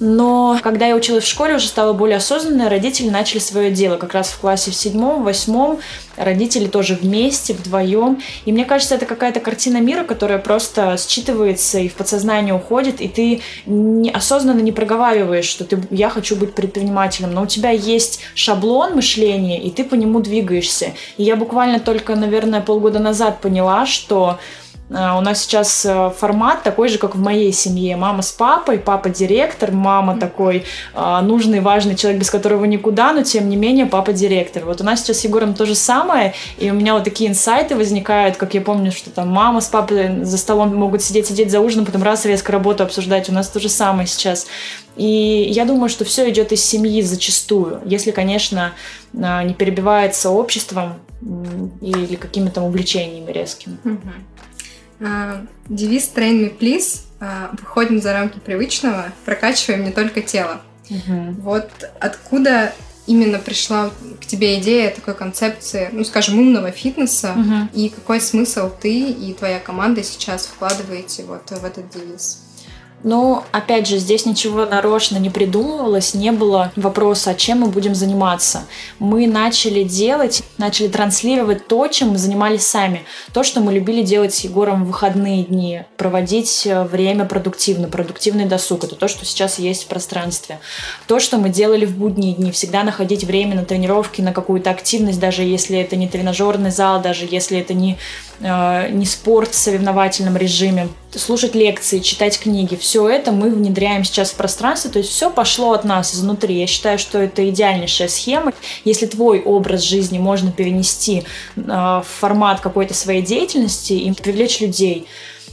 Но 0.00 0.58
когда 0.62 0.86
я 0.86 0.96
училась 0.96 1.24
в 1.24 1.28
школе, 1.28 1.54
уже 1.54 1.68
стала 1.68 1.92
более 1.92 2.16
осознанной, 2.16 2.68
родители 2.68 3.10
начали 3.10 3.38
свое 3.38 3.70
дело. 3.70 3.96
Как 3.96 4.12
раз 4.12 4.28
в 4.28 4.38
классе 4.38 4.72
в 4.72 4.74
седьмом, 4.74 5.22
восьмом 5.22 5.78
родители 6.16 6.66
тоже 6.66 6.94
вместе, 7.00 7.54
вдвоем. 7.54 8.20
И 8.44 8.52
мне 8.52 8.64
кажется, 8.64 8.96
это 8.96 9.06
какая-то 9.06 9.40
картина 9.40 9.78
мира, 9.78 10.04
которая 10.04 10.38
просто 10.38 10.94
считывается 10.94 11.80
и 11.80 11.88
в 11.88 11.94
подсознание 11.94 12.54
уходит, 12.54 13.00
и 13.00 13.08
ты 13.08 13.42
не, 13.66 14.10
осознанно 14.10 14.60
не 14.60 14.72
проговариваешь, 14.72 15.46
что 15.46 15.64
ты, 15.64 15.80
я 15.90 16.10
хочу 16.10 16.36
быть 16.36 16.54
предпринимателем, 16.54 17.32
но 17.32 17.42
у 17.42 17.46
тебя 17.46 17.70
есть 17.70 18.20
шаблон 18.34 18.94
мышления, 18.94 19.62
и 19.62 19.70
ты 19.70 19.84
по 19.84 19.94
нему 19.94 20.20
двигаешься. 20.20 20.92
И 21.16 21.22
я 21.22 21.36
буквально 21.36 21.78
только, 21.78 22.16
наверное, 22.16 22.60
полгода 22.60 22.98
назад 22.98 23.40
поняла, 23.40 23.86
что 23.86 24.38
у 24.90 25.20
нас 25.22 25.42
сейчас 25.42 25.86
э, 25.86 26.10
формат 26.14 26.62
такой 26.62 26.88
же, 26.88 26.98
как 26.98 27.16
в 27.16 27.18
моей 27.18 27.52
семье. 27.52 27.96
Мама 27.96 28.20
с 28.20 28.32
папой, 28.32 28.78
папа 28.78 29.08
директор, 29.08 29.72
мама 29.72 30.18
такой 30.18 30.64
а, 30.92 31.22
нужный, 31.22 31.60
важный 31.60 31.96
человек, 31.96 32.20
без 32.20 32.30
которого 32.30 32.66
никуда, 32.66 33.14
но 33.14 33.22
тем 33.22 33.48
не 33.48 33.56
менее 33.56 33.86
папа 33.86 34.12
директор. 34.12 34.64
Вот 34.66 34.82
у 34.82 34.84
нас 34.84 35.00
сейчас 35.00 35.20
с 35.20 35.24
Егором 35.24 35.54
то 35.54 35.64
же 35.64 35.74
самое, 35.74 36.34
и 36.58 36.70
у 36.70 36.74
меня 36.74 36.92
вот 36.94 37.04
такие 37.04 37.30
инсайты 37.30 37.76
возникают, 37.76 38.36
как 38.36 38.52
я 38.52 38.60
помню, 38.60 38.92
что 38.92 39.08
там 39.08 39.30
мама 39.30 39.62
с 39.62 39.68
папой 39.68 40.22
за 40.22 40.36
столом 40.36 40.76
могут 40.76 41.02
сидеть, 41.02 41.28
сидеть 41.28 41.50
за 41.50 41.60
ужином, 41.60 41.86
потом 41.86 42.02
раз 42.02 42.26
резко 42.26 42.52
работу 42.52 42.84
обсуждать. 42.84 43.30
У 43.30 43.32
нас 43.32 43.48
то 43.48 43.60
же 43.60 43.70
самое 43.70 44.06
сейчас. 44.06 44.46
И 44.96 45.48
я 45.50 45.64
думаю, 45.64 45.88
что 45.88 46.04
все 46.04 46.28
идет 46.28 46.52
из 46.52 46.62
семьи 46.62 47.00
зачастую, 47.00 47.80
если, 47.86 48.10
конечно, 48.10 48.72
не 49.12 49.54
перебивается 49.54 50.30
обществом 50.30 50.94
или 51.80 52.16
какими-то 52.16 52.62
увлечениями 52.62 53.32
резкими. 53.32 53.78
Угу. 53.84 53.98
А, 55.00 55.44
девиз 55.68 56.10
Train 56.14 56.40
Me 56.40 56.58
Please 56.58 57.02
а, 57.20 57.50
выходим 57.60 58.00
за 58.00 58.12
рамки 58.12 58.38
привычного, 58.38 59.12
прокачиваем 59.24 59.84
не 59.84 59.92
только 59.92 60.20
тело. 60.20 60.60
Угу. 60.90 61.36
Вот 61.40 61.70
откуда 62.00 62.72
именно 63.06 63.38
пришла 63.38 63.90
к 64.20 64.26
тебе 64.26 64.58
идея 64.60 64.90
такой 64.90 65.14
концепции, 65.14 65.88
ну, 65.92 66.04
скажем, 66.04 66.38
умного 66.38 66.70
фитнеса, 66.70 67.32
угу. 67.32 67.68
и 67.74 67.88
какой 67.88 68.20
смысл 68.20 68.70
ты 68.70 69.10
и 69.10 69.34
твоя 69.34 69.60
команда 69.60 70.02
сейчас 70.02 70.46
вкладываете 70.46 71.24
вот 71.24 71.50
в 71.50 71.64
этот 71.64 71.90
девиз? 71.90 72.43
Но, 73.04 73.44
опять 73.52 73.86
же, 73.86 73.98
здесь 73.98 74.24
ничего 74.24 74.64
нарочно 74.64 75.18
не 75.18 75.28
придумывалось, 75.28 76.14
не 76.14 76.32
было 76.32 76.72
вопроса, 76.74 77.34
чем 77.34 77.60
мы 77.60 77.66
будем 77.66 77.94
заниматься. 77.94 78.64
Мы 78.98 79.26
начали 79.26 79.82
делать, 79.82 80.42
начали 80.56 80.88
транслировать 80.88 81.68
то, 81.68 81.86
чем 81.88 82.08
мы 82.08 82.18
занимались 82.18 82.66
сами. 82.66 83.02
То, 83.34 83.42
что 83.42 83.60
мы 83.60 83.74
любили 83.74 84.02
делать 84.02 84.34
с 84.34 84.40
Егором 84.40 84.84
в 84.84 84.86
выходные 84.88 85.44
дни, 85.44 85.82
проводить 85.98 86.66
э, 86.66 86.82
время 86.84 87.26
продуктивно, 87.26 87.88
продуктивный 87.88 88.46
досуг. 88.46 88.84
Это 88.84 88.96
то, 88.96 89.06
что 89.06 89.26
сейчас 89.26 89.58
есть 89.58 89.84
в 89.84 89.88
пространстве. 89.88 90.58
То, 91.06 91.20
что 91.20 91.36
мы 91.36 91.50
делали 91.50 91.84
в 91.84 91.98
будние 91.98 92.34
дни, 92.34 92.50
всегда 92.52 92.84
находить 92.84 93.24
время 93.24 93.54
на 93.54 93.66
тренировки, 93.66 94.22
на 94.22 94.32
какую-то 94.32 94.70
активность, 94.70 95.20
даже 95.20 95.42
если 95.42 95.78
это 95.78 95.94
не 95.96 96.08
тренажерный 96.08 96.70
зал, 96.70 97.02
даже 97.02 97.26
если 97.30 97.58
это 97.58 97.74
не, 97.74 97.98
не 98.40 99.06
спорт 99.06 99.52
в 99.52 99.56
соревновательном 99.56 100.36
режиме 100.36 100.88
слушать 101.18 101.54
лекции, 101.54 102.00
читать 102.00 102.38
книги. 102.38 102.76
Все 102.76 103.08
это 103.08 103.32
мы 103.32 103.50
внедряем 103.50 104.04
сейчас 104.04 104.30
в 104.30 104.36
пространство, 104.36 104.90
то 104.90 104.98
есть 104.98 105.10
все 105.10 105.30
пошло 105.30 105.72
от 105.72 105.84
нас 105.84 106.14
изнутри. 106.14 106.58
Я 106.58 106.66
считаю, 106.66 106.98
что 106.98 107.18
это 107.18 107.48
идеальнейшая 107.48 108.08
схема. 108.08 108.52
Если 108.84 109.06
твой 109.06 109.42
образ 109.42 109.82
жизни 109.82 110.18
можно 110.18 110.52
перенести 110.52 111.24
э, 111.56 111.60
в 111.62 112.06
формат 112.06 112.60
какой-то 112.60 112.94
своей 112.94 113.22
деятельности 113.22 113.92
и 113.92 114.12
привлечь 114.12 114.60
людей 114.60 115.06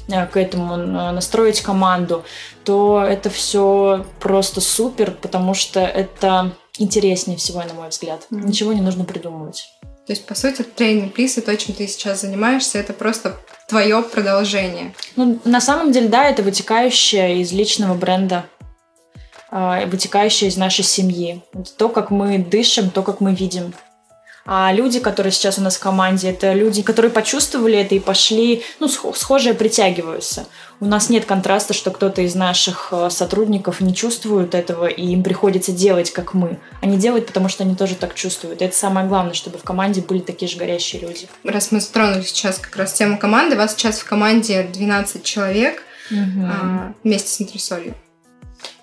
э, 0.08 0.26
к 0.28 0.38
этому, 0.38 0.76
э, 0.76 1.12
настроить 1.12 1.62
команду, 1.62 2.24
то 2.64 3.04
это 3.04 3.30
все 3.30 4.06
просто 4.20 4.62
супер, 4.62 5.12
потому 5.12 5.54
что 5.54 5.80
это 5.82 6.52
интереснее 6.78 7.38
всего, 7.38 7.62
на 7.64 7.74
мой 7.74 7.90
взгляд. 7.90 8.26
Ничего 8.30 8.74
не 8.74 8.82
нужно 8.82 9.04
придумывать. 9.04 9.66
То 10.08 10.14
есть, 10.14 10.26
по 10.26 10.36
сути, 10.36 10.64
тренинг 10.64 11.14
плиз 11.14 11.38
и 11.38 11.42
то, 11.42 11.56
чем 11.56 11.76
ты 11.76 11.88
сейчас 11.88 12.22
занимаешься, 12.22 12.80
это 12.80 12.94
просто 12.94 13.38
твое 13.68 14.02
продолжение. 14.02 14.94
Ну, 15.16 15.40
на 15.46 15.62
самом 15.62 15.92
деле, 15.92 16.10
да, 16.10 16.26
это 16.26 16.44
вытекающее 16.44 17.42
из 17.42 17.52
личного 17.52 17.94
бренда, 17.94 18.46
а, 19.50 19.86
вытекающее 19.86 20.50
из 20.50 20.58
нашей 20.58 20.84
семьи. 20.84 21.42
Это 21.54 21.72
то, 21.78 21.90
как 21.90 22.10
мы 22.12 22.40
дышим, 22.40 22.90
то, 22.90 23.04
как 23.04 23.22
мы 23.22 23.34
видим. 23.36 23.74
А 24.46 24.74
люди, 24.74 25.00
которые 25.00 25.32
сейчас 25.32 25.60
у 25.60 25.62
нас 25.62 25.76
в 25.76 25.80
команде, 25.80 26.30
это 26.30 26.54
люди, 26.54 26.82
которые 26.82 27.12
почувствовали 27.12 27.78
это 27.78 27.96
и 27.96 28.00
пошли, 28.00 28.64
ну, 28.80 28.88
схожие 28.88 29.54
притягиваются. 29.54 30.48
У 30.80 30.86
нас 30.86 31.10
нет 31.10 31.26
контраста, 31.26 31.74
что 31.74 31.92
кто-то 31.92 32.24
из 32.24 32.34
наших 32.34 32.90
э, 32.92 33.10
сотрудников 33.12 33.82
не 33.82 33.94
чувствует 33.94 34.56
этого, 34.56 34.88
и 34.88 35.06
им 35.06 35.22
приходится 35.22 35.72
делать, 35.72 36.12
как 36.12 36.34
мы. 36.34 36.58
Они 36.82 36.98
делают, 36.98 37.28
потому 37.28 37.50
что 37.50 37.64
они 37.64 37.76
тоже 37.76 37.94
так 37.94 38.16
чувствуют. 38.16 38.62
И 38.62 38.66
это 38.66 38.76
самое 38.76 39.08
главное, 39.08 39.36
чтобы 39.36 39.60
в 39.60 39.64
команде 39.64 40.02
были 40.02 40.20
такие 40.20 40.50
же 40.50 40.58
горящие 40.58 41.04
люди. 41.04 41.28
Раз 41.44 41.72
мы 41.72 41.80
затронули 41.80 42.24
сейчас 42.24 42.58
как 42.58 42.76
раз 42.76 42.94
тему 42.94 43.20
команды, 43.20 43.56
вас 43.56 43.74
сейчас 43.76 44.00
в 44.00 44.06
команде 44.06 44.64
12 44.64 45.24
человек 45.24 45.84
угу. 46.10 46.46
а, 46.46 46.94
вместе 47.04 47.30
с 47.30 47.40
антресолью. 47.40 47.94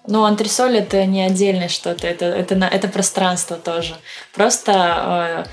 Ну, 0.08 0.24
антресоль 0.24 0.78
это 0.78 1.04
не 1.04 1.22
отдельное 1.22 1.68
что-то, 1.68 2.06
это, 2.06 2.24
это, 2.24 2.54
это 2.54 2.88
пространство 2.88 3.56
тоже. 3.56 3.94
Просто 4.34 5.44
э, 5.46 5.50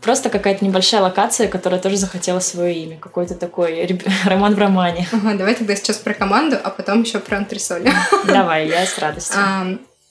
Просто 0.00 0.30
какая-то 0.30 0.64
небольшая 0.64 1.02
локация, 1.02 1.48
которая 1.48 1.80
тоже 1.80 1.96
захотела 1.96 2.38
свое 2.38 2.74
имя. 2.84 2.98
Какой-то 2.98 3.34
такой 3.34 3.98
роман 4.24 4.54
в 4.54 4.58
романе. 4.58 5.08
Ага, 5.12 5.34
давай 5.34 5.54
тогда 5.54 5.74
сейчас 5.74 5.96
про 5.96 6.14
команду, 6.14 6.56
а 6.62 6.70
потом 6.70 7.02
еще 7.02 7.18
про 7.18 7.38
антресоли. 7.38 7.92
Давай, 8.26 8.68
я 8.68 8.86
с 8.86 8.96
радостью. 8.98 9.40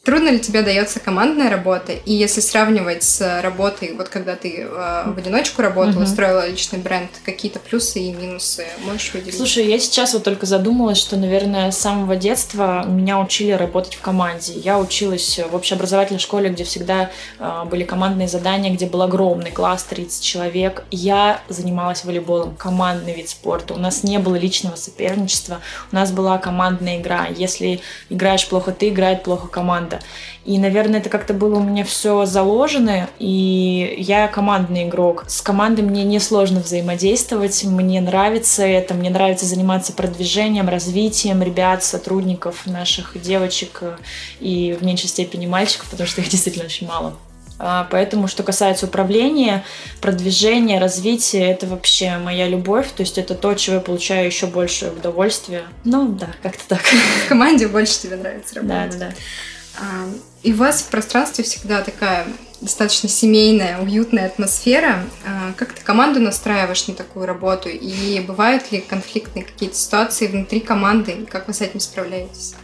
Трудно 0.08 0.30
ли 0.30 0.40
тебе 0.40 0.62
дается 0.62 1.02
командная 1.02 1.50
работа? 1.50 1.92
И 1.92 2.14
если 2.14 2.40
сравнивать 2.40 3.04
с 3.04 3.42
работой, 3.42 3.94
вот 3.94 4.08
когда 4.08 4.38
ты 4.38 4.62
э, 4.62 5.04
в 5.06 5.18
одиночку 5.18 5.62
работала, 5.62 6.04
угу. 6.04 6.08
строила 6.08 6.48
личный 6.48 6.80
бренд, 6.80 7.10
какие-то 7.26 7.60
плюсы 7.60 8.00
и 8.00 8.14
минусы 8.14 8.68
можешь 8.86 9.14
выделить? 9.14 9.36
Слушай, 9.36 9.68
я 9.68 9.78
сейчас 9.80 10.14
вот 10.14 10.24
только 10.24 10.46
задумалась, 10.46 10.98
что, 10.98 11.18
наверное, 11.18 11.72
с 11.72 11.78
самого 11.78 12.16
детства 12.16 12.86
меня 12.88 13.20
учили 13.20 13.52
работать 13.52 13.96
в 13.96 14.00
команде. 14.00 14.54
Я 14.54 14.80
училась 14.80 15.42
в 15.52 15.54
общеобразовательной 15.54 16.22
школе, 16.22 16.52
где 16.52 16.64
всегда 16.64 17.10
э, 17.38 17.64
были 17.70 17.84
командные 17.84 18.30
задания, 18.30 18.74
где 18.74 18.86
был 18.86 19.02
огромный 19.02 19.52
класс, 19.52 19.84
30 19.90 20.24
человек. 20.24 20.86
Я 20.90 21.42
занималась 21.50 22.06
волейболом, 22.06 22.56
командный 22.56 23.14
вид 23.14 23.28
спорта. 23.28 23.74
У 23.74 23.78
нас 23.78 24.04
не 24.04 24.20
было 24.20 24.38
личного 24.38 24.78
соперничества, 24.78 25.60
у 25.92 25.96
нас 25.98 26.14
была 26.14 26.38
командная 26.38 26.98
игра. 26.98 27.28
Если 27.28 27.82
играешь 28.10 28.48
плохо 28.48 28.72
ты, 28.72 28.88
играет 28.88 29.24
плохо 29.24 29.50
команда 29.50 29.97
года. 29.98 30.06
И, 30.46 30.58
наверное, 30.58 31.00
это 31.00 31.10
как-то 31.10 31.34
было 31.34 31.56
у 31.56 31.64
меня 31.64 31.84
все 31.84 32.26
заложено, 32.26 33.10
и 33.20 33.96
я 33.98 34.28
командный 34.28 34.84
игрок. 34.86 35.26
С 35.28 35.42
командой 35.42 35.82
мне 35.82 36.04
несложно 36.04 36.60
взаимодействовать, 36.60 37.64
мне 37.66 38.02
нравится 38.02 38.64
это, 38.64 38.94
мне 38.94 39.10
нравится 39.10 39.46
заниматься 39.46 39.94
продвижением, 39.94 40.70
развитием 40.70 41.44
ребят, 41.44 41.84
сотрудников, 41.84 42.66
наших 42.66 43.22
девочек 43.22 43.84
и 44.40 44.78
в 44.80 44.86
меньшей 44.86 45.10
степени 45.10 45.48
мальчиков, 45.48 45.90
потому 45.90 46.08
что 46.08 46.22
их 46.22 46.30
действительно 46.30 46.66
очень 46.66 46.88
мало. 46.88 47.14
А, 47.60 47.88
поэтому, 47.90 48.28
что 48.28 48.44
касается 48.44 48.86
управления, 48.86 49.66
продвижения, 50.00 50.80
развития, 50.80 51.50
это 51.50 51.66
вообще 51.66 52.18
моя 52.18 52.48
любовь. 52.48 52.88
То 52.96 53.02
есть 53.02 53.18
это 53.18 53.34
то, 53.34 53.56
чего 53.56 53.78
я 53.78 53.82
получаю 53.82 54.28
еще 54.28 54.46
больше 54.46 54.92
удовольствия. 54.92 55.64
Ну 55.84 56.08
да, 56.10 56.28
как-то 56.44 56.64
так. 56.68 56.82
В 56.82 57.28
команде 57.28 57.68
больше 57.68 58.00
тебе 58.00 58.16
нравится 58.16 58.56
работать. 58.56 58.92
Да, 58.92 58.98
да, 58.98 59.10
да. 59.10 59.16
И 60.44 60.54
у 60.54 60.56
вас 60.56 60.82
в 60.82 60.90
пространстве 60.90 61.44
всегда 61.44 61.82
такая 61.82 62.26
достаточно 62.62 63.10
семейная, 63.10 63.80
уютная 63.80 64.28
атмосфера. 64.28 65.04
А, 65.26 65.54
как 65.56 65.74
ты 65.74 65.84
команду 65.84 66.20
настраиваешь 66.20 66.88
на 66.88 66.94
такую 66.94 67.26
работу? 67.26 67.70
И 67.70 68.20
бывают 68.22 68.72
ли 68.72 68.80
конфликтные 68.80 69.46
какие-то 69.46 69.76
ситуации 69.76 70.28
внутри 70.28 70.60
команды? 70.60 71.12
И 71.12 71.26
как 71.26 71.48
вы 71.48 71.54
с 71.54 71.62
этим 71.62 71.80
справляетесь? 71.80 72.56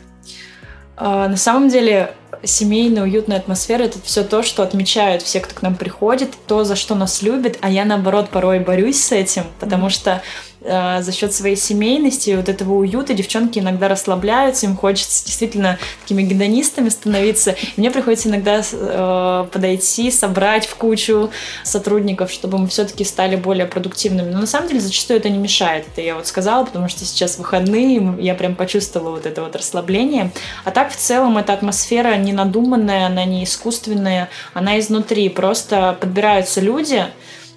А, 0.96 1.28
на 1.28 1.38
самом 1.38 1.70
деле, 1.70 2.16
семейная, 2.44 3.04
уютная 3.04 3.38
атмосфера— 3.38 3.84
это 3.84 4.00
все 4.02 4.24
то, 4.24 4.44
что 4.44 4.64
отмечают 4.64 5.22
все, 5.22 5.40
кто 5.40 5.56
к 5.56 5.62
нам 5.62 5.76
приходит, 5.76 6.32
то, 6.48 6.64
за 6.64 6.76
что 6.76 6.96
нас 6.96 7.22
любят, 7.22 7.58
а 7.62 7.70
я, 7.70 7.86
наоборот, 7.86 8.30
порой 8.30 8.60
борюсь 8.60 9.02
с 9.02 9.12
этим, 9.12 9.44
потому 9.60 9.90
что 9.90 10.12
э, 10.12 10.22
за 10.64 11.12
счет 11.12 11.34
своей 11.34 11.56
семейности, 11.56 12.36
вот 12.36 12.50
этого 12.50 12.74
уюта 12.74 13.14
девчонки 13.14 13.60
иногда 13.60 13.88
расслабляются, 13.88 14.66
им 14.66 14.78
хочется 14.78 15.26
действительно 15.26 15.78
такими 16.02 16.24
гедонистами 16.24 16.90
становиться. 16.90 17.52
И 17.52 17.74
мне 17.78 17.92
приходится 17.92 18.30
иногда 18.30 18.62
э, 18.62 19.48
подойти, 19.52 20.12
собрать 20.12 20.66
в 20.66 20.76
кучу 20.76 21.32
сотрудников, 21.64 22.32
чтобы 22.32 22.58
мы 22.58 22.68
все-таки 22.68 23.04
стали 23.04 23.36
более 23.36 23.66
продуктивными. 23.66 24.32
Но 24.32 24.40
на 24.40 24.48
самом 24.48 24.70
деле 24.70 24.80
зачастую 24.80 25.20
это 25.20 25.30
не 25.30 25.38
мешает. 25.38 25.86
Это 25.92 26.02
я 26.02 26.16
вот 26.16 26.28
сказала, 26.28 26.66
потому 26.66 26.88
что 26.88 27.06
сейчас 27.06 27.38
выходные, 27.38 28.16
я 28.20 28.36
прям 28.36 28.56
почувствовала 28.56 29.12
вот 29.12 29.26
это 29.26 29.42
вот 29.42 29.56
расслабление. 29.56 30.32
А 30.64 30.72
так 30.72 30.92
в 30.92 30.96
целом 30.96 31.38
эта 31.38 31.54
атмосфера 31.54 32.16
не 32.16 32.34
надуманная, 32.34 33.08
она 33.08 33.26
не 33.26 33.44
искусственная, 33.44 34.30
она 34.54 34.80
изнутри. 34.80 35.30
Просто 35.30 35.98
подбираются 36.00 36.62
люди, 36.62 37.06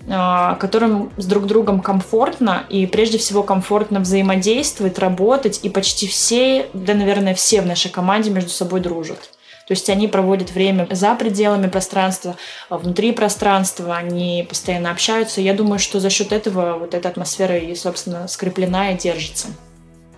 которым 0.07 1.11
с 1.17 1.27
друг 1.27 1.47
другом 1.47 1.81
комфортно 1.81 2.65
и 2.69 2.87
прежде 2.87 3.19
всего 3.19 3.43
комфортно 3.43 4.01
взаимодействовать, 4.01 4.99
работать, 4.99 5.61
и 5.63 5.69
почти 5.69 6.07
все, 6.07 6.69
да, 6.73 6.95
наверное, 6.95 7.35
все 7.35 7.61
в 7.61 7.67
нашей 7.67 7.91
команде 7.91 8.31
между 8.31 8.51
собой 8.51 8.81
дружат. 8.81 9.31
То 9.67 9.73
есть 9.73 9.91
они 9.91 10.07
проводят 10.07 10.53
время 10.53 10.87
за 10.93 11.17
пределами 11.17 11.67
пространства, 11.67 12.37
внутри 12.71 13.11
пространства, 13.11 13.97
они 13.97 14.47
постоянно 14.49 14.93
общаются. 14.93 15.41
Я 15.41 15.55
думаю, 15.55 15.81
что 15.81 15.99
за 15.99 16.09
счет 16.09 16.31
этого 16.31 16.79
вот 16.79 16.95
эта 16.95 17.09
атмосфера 17.09 17.59
и, 17.59 17.75
собственно, 17.75 18.29
скреплена 18.29 18.93
и 18.93 18.97
держится. 18.97 19.49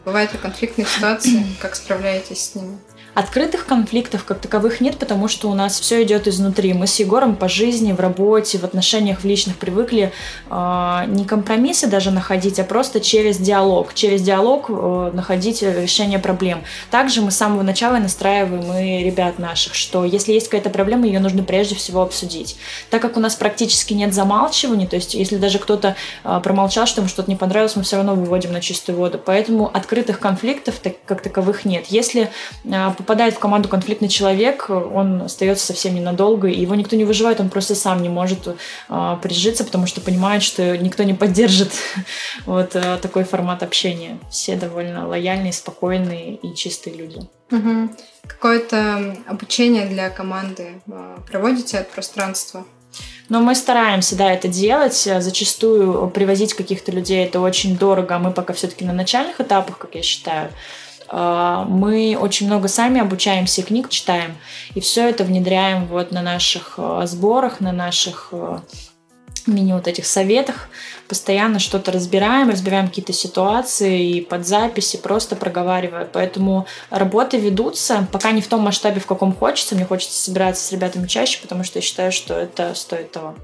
Бывают 0.04 0.34
ли 0.34 0.38
конфликтные 0.38 0.86
ситуации? 0.86 1.46
Как 1.60 1.74
справляетесь 1.74 2.50
с 2.50 2.54
ними? 2.54 2.78
Открытых 3.18 3.66
конфликтов 3.66 4.24
как 4.24 4.38
таковых 4.38 4.80
нет, 4.80 4.96
потому 4.96 5.26
что 5.26 5.50
у 5.50 5.54
нас 5.54 5.80
все 5.80 6.04
идет 6.04 6.28
изнутри. 6.28 6.72
Мы 6.72 6.86
с 6.86 7.00
Егором 7.00 7.34
по 7.34 7.48
жизни, 7.48 7.90
в 7.90 7.98
работе, 7.98 8.58
в 8.58 8.64
отношениях 8.64 9.22
в 9.22 9.24
личных 9.24 9.56
привыкли 9.56 10.12
э, 10.48 11.04
не 11.08 11.24
компромиссы 11.24 11.88
даже 11.88 12.12
находить, 12.12 12.60
а 12.60 12.64
просто 12.64 13.00
через 13.00 13.38
диалог. 13.38 13.92
Через 13.92 14.22
диалог 14.22 14.66
э, 14.68 15.10
находить 15.14 15.62
решение 15.62 16.20
проблем. 16.20 16.62
Также 16.92 17.20
мы 17.20 17.32
с 17.32 17.36
самого 17.36 17.62
начала 17.62 17.96
настраиваем 17.96 18.72
и 18.72 19.02
ребят 19.02 19.40
наших, 19.40 19.74
что 19.74 20.04
если 20.04 20.32
есть 20.32 20.46
какая-то 20.46 20.70
проблема, 20.70 21.04
ее 21.04 21.18
нужно 21.18 21.42
прежде 21.42 21.74
всего 21.74 22.02
обсудить. 22.02 22.56
Так 22.88 23.02
как 23.02 23.16
у 23.16 23.20
нас 23.20 23.34
практически 23.34 23.94
нет 23.94 24.14
замалчивания, 24.14 24.86
то 24.86 24.94
есть 24.94 25.14
если 25.14 25.38
даже 25.38 25.58
кто-то 25.58 25.96
э, 26.22 26.40
промолчал, 26.44 26.86
что 26.86 27.00
ему 27.00 27.08
что-то 27.08 27.28
не 27.28 27.36
понравилось, 27.36 27.74
мы 27.74 27.82
все 27.82 27.96
равно 27.96 28.14
выводим 28.14 28.52
на 28.52 28.60
чистую 28.60 28.96
воду. 28.96 29.20
Поэтому 29.26 29.66
открытых 29.66 30.20
конфликтов 30.20 30.76
так, 30.80 30.94
как 31.04 31.20
таковых 31.20 31.64
нет. 31.64 31.86
Если 31.88 32.30
э, 32.62 32.90
попадает 33.08 33.34
в 33.34 33.38
команду 33.38 33.70
конфликтный 33.70 34.10
человек, 34.10 34.68
он 34.68 35.22
остается 35.22 35.64
совсем 35.64 35.94
ненадолго, 35.94 36.46
и 36.46 36.60
его 36.60 36.74
никто 36.74 36.94
не 36.94 37.06
выживает, 37.06 37.40
он 37.40 37.48
просто 37.48 37.74
сам 37.74 38.02
не 38.02 38.10
может 38.10 38.46
э, 38.46 39.16
прижиться, 39.22 39.64
потому 39.64 39.86
что 39.86 40.02
понимает, 40.02 40.42
что 40.42 40.76
никто 40.76 41.04
не 41.04 41.14
поддержит 41.14 41.72
вот 42.44 42.76
э, 42.76 42.98
такой 43.00 43.24
формат 43.24 43.62
общения. 43.62 44.18
Все 44.30 44.56
довольно 44.56 45.08
лояльные, 45.08 45.54
спокойные 45.54 46.34
и 46.34 46.54
чистые 46.54 46.96
люди. 46.96 47.20
Угу. 47.50 47.96
Какое-то 48.26 49.16
обучение 49.26 49.86
для 49.86 50.10
команды 50.10 50.82
э, 50.86 51.16
проводите 51.30 51.78
от 51.78 51.90
пространства? 51.90 52.66
Но 53.30 53.40
мы 53.40 53.54
стараемся, 53.54 54.16
да, 54.16 54.30
это 54.30 54.48
делать. 54.48 55.08
Зачастую 55.18 56.10
привозить 56.10 56.52
каких-то 56.52 56.92
людей 56.92 57.24
это 57.24 57.40
очень 57.40 57.78
дорого, 57.78 58.16
а 58.16 58.18
мы 58.18 58.32
пока 58.32 58.52
все-таки 58.52 58.84
на 58.84 58.92
начальных 58.92 59.40
этапах, 59.40 59.78
как 59.78 59.94
я 59.94 60.02
считаю. 60.02 60.50
А, 61.08 61.64
мы 61.64 62.16
очень 62.20 62.46
много 62.46 62.68
сами 62.68 63.00
обучаемся, 63.00 63.62
книг 63.62 63.88
читаем, 63.88 64.36
и 64.74 64.80
все 64.80 65.08
это 65.08 65.24
внедряем 65.24 65.86
вот 65.86 66.12
на 66.12 66.22
наших 66.22 66.74
а, 66.76 67.06
сборах, 67.06 67.60
на 67.60 67.72
наших 67.72 68.28
а, 68.32 68.62
мини 69.46 69.72
вот 69.72 69.88
этих 69.88 70.06
советах, 70.06 70.68
постоянно 71.08 71.58
что-то 71.58 71.90
разбираем, 71.90 72.50
разбираем 72.50 72.88
какие-то 72.88 73.14
ситуации 73.14 74.10
и 74.10 74.20
под 74.20 74.46
записи 74.46 74.98
просто 74.98 75.36
проговариваю. 75.36 76.08
Поэтому 76.12 76.66
работы 76.90 77.38
ведутся, 77.38 78.06
пока 78.12 78.32
не 78.32 78.42
в 78.42 78.48
том 78.48 78.60
масштабе, 78.60 79.00
в 79.00 79.06
каком 79.06 79.34
хочется. 79.34 79.74
Мне 79.74 79.86
хочется 79.86 80.22
собираться 80.22 80.64
с 80.64 80.72
ребятами 80.72 81.06
чаще, 81.06 81.40
потому 81.40 81.64
что 81.64 81.78
я 81.78 81.82
считаю, 81.82 82.12
что 82.12 82.34
это 82.34 82.74
стоит 82.74 83.10
того. 83.10 83.34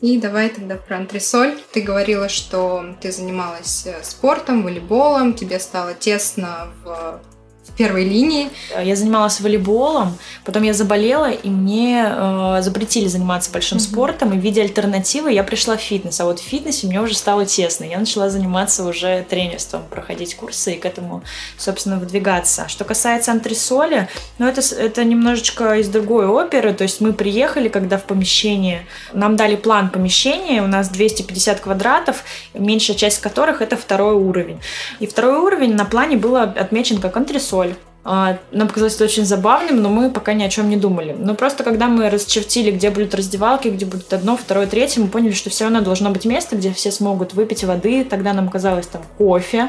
И 0.00 0.18
давай 0.18 0.48
тогда 0.48 0.76
про 0.76 0.98
антресоль. 0.98 1.58
Ты 1.72 1.80
говорила, 1.80 2.28
что 2.28 2.96
ты 3.00 3.12
занималась 3.12 3.86
э, 3.86 4.02
спортом, 4.02 4.62
волейболом, 4.62 5.34
тебе 5.34 5.58
стало 5.58 5.94
тесно 5.94 6.68
в 6.84 7.20
в 7.66 7.76
первой 7.76 8.04
линии. 8.04 8.50
Я 8.82 8.96
занималась 8.96 9.40
волейболом, 9.40 10.18
потом 10.44 10.64
я 10.64 10.72
заболела, 10.74 11.30
и 11.30 11.48
мне 11.48 12.04
э, 12.06 12.58
запретили 12.60 13.06
заниматься 13.06 13.52
большим 13.52 13.78
mm-hmm. 13.78 13.80
спортом, 13.80 14.32
и 14.32 14.36
в 14.36 14.40
виде 14.40 14.62
альтернативы 14.62 15.32
я 15.32 15.44
пришла 15.44 15.76
в 15.76 15.80
фитнес. 15.80 16.20
А 16.20 16.24
вот 16.24 16.40
в 16.40 16.42
фитнесе 16.42 16.88
мне 16.88 17.00
уже 17.00 17.14
стало 17.14 17.46
тесно. 17.46 17.84
Я 17.84 17.98
начала 17.98 18.30
заниматься 18.30 18.84
уже 18.84 19.24
тренерством, 19.28 19.82
проходить 19.88 20.34
курсы 20.34 20.74
и 20.74 20.78
к 20.78 20.84
этому, 20.84 21.22
собственно, 21.56 21.98
выдвигаться. 21.98 22.68
Что 22.68 22.84
касается 22.84 23.30
антресоли, 23.30 24.08
ну 24.38 24.48
это, 24.48 24.60
это 24.74 25.04
немножечко 25.04 25.78
из 25.78 25.88
другой 25.88 26.26
оперы. 26.26 26.74
То 26.74 26.82
есть 26.82 27.00
мы 27.00 27.12
приехали, 27.12 27.68
когда 27.68 27.96
в 27.96 28.04
помещении, 28.04 28.86
нам 29.12 29.36
дали 29.36 29.54
план 29.54 29.88
помещения, 29.88 30.62
у 30.62 30.66
нас 30.66 30.88
250 30.88 31.60
квадратов, 31.60 32.24
меньшая 32.54 32.96
часть 32.96 33.20
которых 33.20 33.62
это 33.62 33.76
второй 33.76 34.14
уровень. 34.14 34.60
И 34.98 35.06
второй 35.06 35.38
уровень 35.38 35.74
на 35.74 35.84
плане 35.84 36.16
был 36.16 36.36
отмечен 36.36 36.98
как 36.98 37.16
антресоль 37.16 37.51
соль. 37.52 37.74
А, 38.04 38.38
нам 38.50 38.66
показалось 38.66 38.96
это 38.96 39.04
очень 39.04 39.24
забавным, 39.24 39.80
но 39.80 39.88
мы 39.88 40.10
пока 40.10 40.32
ни 40.32 40.42
о 40.42 40.48
чем 40.48 40.68
не 40.70 40.76
думали. 40.76 41.14
Но 41.16 41.34
просто 41.34 41.62
когда 41.62 41.86
мы 41.86 42.10
расчертили, 42.10 42.70
где 42.72 42.90
будут 42.90 43.14
раздевалки, 43.14 43.68
где 43.68 43.84
будет 43.86 44.12
одно, 44.12 44.36
второе, 44.36 44.66
третье, 44.66 45.02
мы 45.02 45.08
поняли, 45.08 45.32
что 45.32 45.50
все 45.50 45.64
равно 45.64 45.82
должно 45.82 46.10
быть 46.10 46.24
место, 46.24 46.56
где 46.56 46.72
все 46.72 46.90
смогут 46.90 47.34
выпить 47.34 47.62
воды. 47.62 48.04
Тогда 48.04 48.32
нам 48.32 48.48
казалось 48.48 48.86
там 48.86 49.02
кофе, 49.18 49.68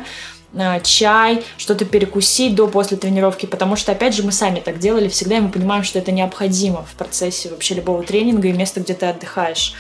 а, 0.56 0.80
чай, 0.80 1.44
что-то 1.58 1.86
перекусить 1.86 2.56
до 2.56 2.68
после 2.68 2.98
тренировки, 2.98 3.46
потому 3.46 3.76
что, 3.76 3.92
опять 3.92 4.16
же, 4.16 4.24
мы 4.24 4.32
сами 4.32 4.62
так 4.62 4.80
делали 4.80 5.10
всегда, 5.10 5.38
и 5.38 5.42
мы 5.42 5.50
понимаем, 5.50 5.84
что 5.84 6.00
это 6.00 6.12
необходимо 6.12 6.84
в 6.84 6.94
процессе 6.96 7.50
вообще 7.50 7.76
любого 7.76 8.02
тренинга 8.04 8.48
и 8.48 8.54
место, 8.54 8.80
где 8.80 8.94
ты 8.94 9.06
отдыхаешь. 9.08 9.74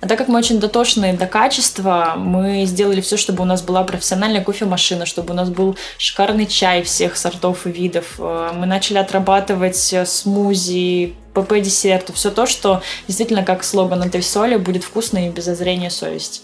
А 0.00 0.06
так 0.06 0.18
как 0.18 0.28
мы 0.28 0.38
очень 0.38 0.60
дотошные 0.60 1.12
до 1.12 1.26
качества, 1.26 2.14
мы 2.16 2.64
сделали 2.66 3.00
все, 3.00 3.16
чтобы 3.16 3.42
у 3.42 3.46
нас 3.46 3.62
была 3.62 3.82
профессиональная 3.82 4.44
кофемашина, 4.44 5.06
чтобы 5.06 5.32
у 5.32 5.36
нас 5.36 5.50
был 5.50 5.76
шикарный 5.96 6.46
чай 6.46 6.82
всех 6.82 7.16
сортов 7.16 7.66
и 7.66 7.70
видов. 7.70 8.14
Э, 8.18 8.52
мы 8.54 8.66
начали 8.66 8.98
отрабатывать 8.98 9.92
э, 9.92 10.06
смузи, 10.06 11.14
ПП-десерты, 11.34 12.12
все 12.12 12.30
то, 12.30 12.46
что 12.46 12.82
действительно, 13.06 13.44
как 13.44 13.64
слоган 13.64 14.02
«Антресоли», 14.02 14.56
будет 14.56 14.84
вкусно 14.84 15.26
и 15.26 15.30
без 15.30 15.44
зазрения 15.44 15.90
совести. 15.90 16.42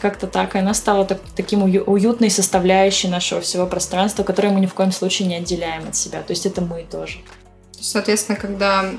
Как-то 0.00 0.26
так. 0.26 0.54
И 0.54 0.58
она 0.58 0.72
стала 0.74 1.04
так, 1.04 1.20
таким 1.36 1.62
уютной 1.62 2.30
составляющей 2.30 3.08
нашего 3.08 3.40
всего 3.40 3.66
пространства, 3.66 4.22
которое 4.22 4.50
мы 4.50 4.60
ни 4.60 4.66
в 4.66 4.74
коем 4.74 4.92
случае 4.92 5.28
не 5.28 5.36
отделяем 5.36 5.88
от 5.88 5.96
себя. 5.96 6.22
То 6.22 6.30
есть 6.30 6.46
это 6.46 6.60
мы 6.60 6.86
тоже. 6.90 7.18
Соответственно, 7.80 8.38
когда 8.38 8.90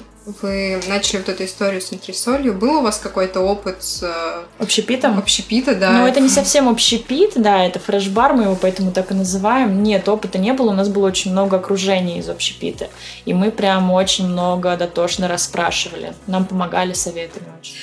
вы 0.42 0.80
начали 0.88 1.18
вот 1.18 1.30
эту 1.30 1.46
историю 1.46 1.82
с 1.82 1.92
антресолью, 1.92 2.54
был 2.54 2.78
у 2.78 2.82
вас 2.82 2.98
какой-то 2.98 3.40
опыт 3.42 3.84
с... 3.84 4.04
Э, 4.04 4.44
общепитом? 4.60 5.18
Общепита, 5.18 5.76
да. 5.76 5.92
Ну, 5.92 6.08
это 6.08 6.20
не 6.20 6.30
совсем 6.30 6.68
общепит, 6.70 7.34
да, 7.36 7.66
это 7.66 7.80
фреш-бар, 7.80 8.34
мы 8.34 8.44
его 8.44 8.56
поэтому 8.56 8.92
так 8.92 9.12
и 9.12 9.14
называем. 9.14 9.82
Нет, 9.82 10.08
опыта 10.08 10.38
не 10.38 10.54
было, 10.54 10.70
у 10.70 10.74
нас 10.74 10.90
было 10.90 11.08
очень 11.08 11.32
много 11.32 11.58
окружений 11.58 12.20
из 12.20 12.30
общепита. 12.30 12.90
И 13.26 13.34
мы 13.34 13.52
прям 13.52 13.92
очень 13.92 14.28
много 14.28 14.76
дотошно 14.78 15.28
расспрашивали. 15.28 16.14
Нам 16.28 16.46
помогали 16.46 16.94
советами 16.94 17.48
очень. 17.60 17.76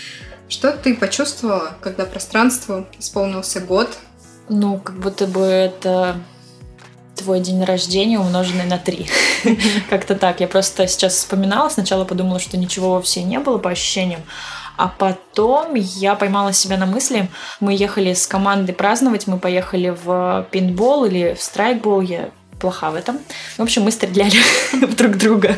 Что 0.48 0.72
ты 0.72 0.94
почувствовала, 0.94 1.72
когда 1.80 2.04
пространству 2.04 2.86
исполнился 2.98 3.60
год? 3.60 3.96
Ну, 4.48 4.78
как 4.78 4.96
будто 4.96 5.26
бы 5.26 5.40
это 5.40 6.16
твой 7.16 7.40
день 7.40 7.64
рождения, 7.64 8.18
умноженный 8.18 8.64
на 8.64 8.78
3. 8.78 9.08
Как-то 9.90 10.14
так. 10.14 10.40
Я 10.40 10.48
просто 10.48 10.86
сейчас 10.86 11.14
вспоминала. 11.14 11.68
Сначала 11.68 12.04
подумала, 12.04 12.38
что 12.38 12.56
ничего 12.56 12.90
вовсе 12.90 13.22
не 13.22 13.38
было 13.38 13.58
по 13.58 13.70
ощущениям. 13.70 14.20
А 14.76 14.88
потом 14.88 15.74
я 15.74 16.14
поймала 16.14 16.52
себя 16.52 16.76
на 16.76 16.86
мысли. 16.86 17.28
Мы 17.60 17.74
ехали 17.74 18.12
с 18.12 18.26
командой 18.26 18.72
праздновать. 18.72 19.26
Мы 19.26 19.38
поехали 19.38 19.96
в 20.04 20.46
пейнтбол 20.50 21.06
или 21.06 21.34
в 21.34 21.42
страйкбол. 21.42 22.02
Я 22.02 22.30
плоха 22.60 22.90
в 22.90 22.94
этом. 22.94 23.18
В 23.56 23.62
общем, 23.62 23.82
мы 23.82 23.90
стреляли 23.90 24.38
друг 24.96 25.16
друга. 25.16 25.56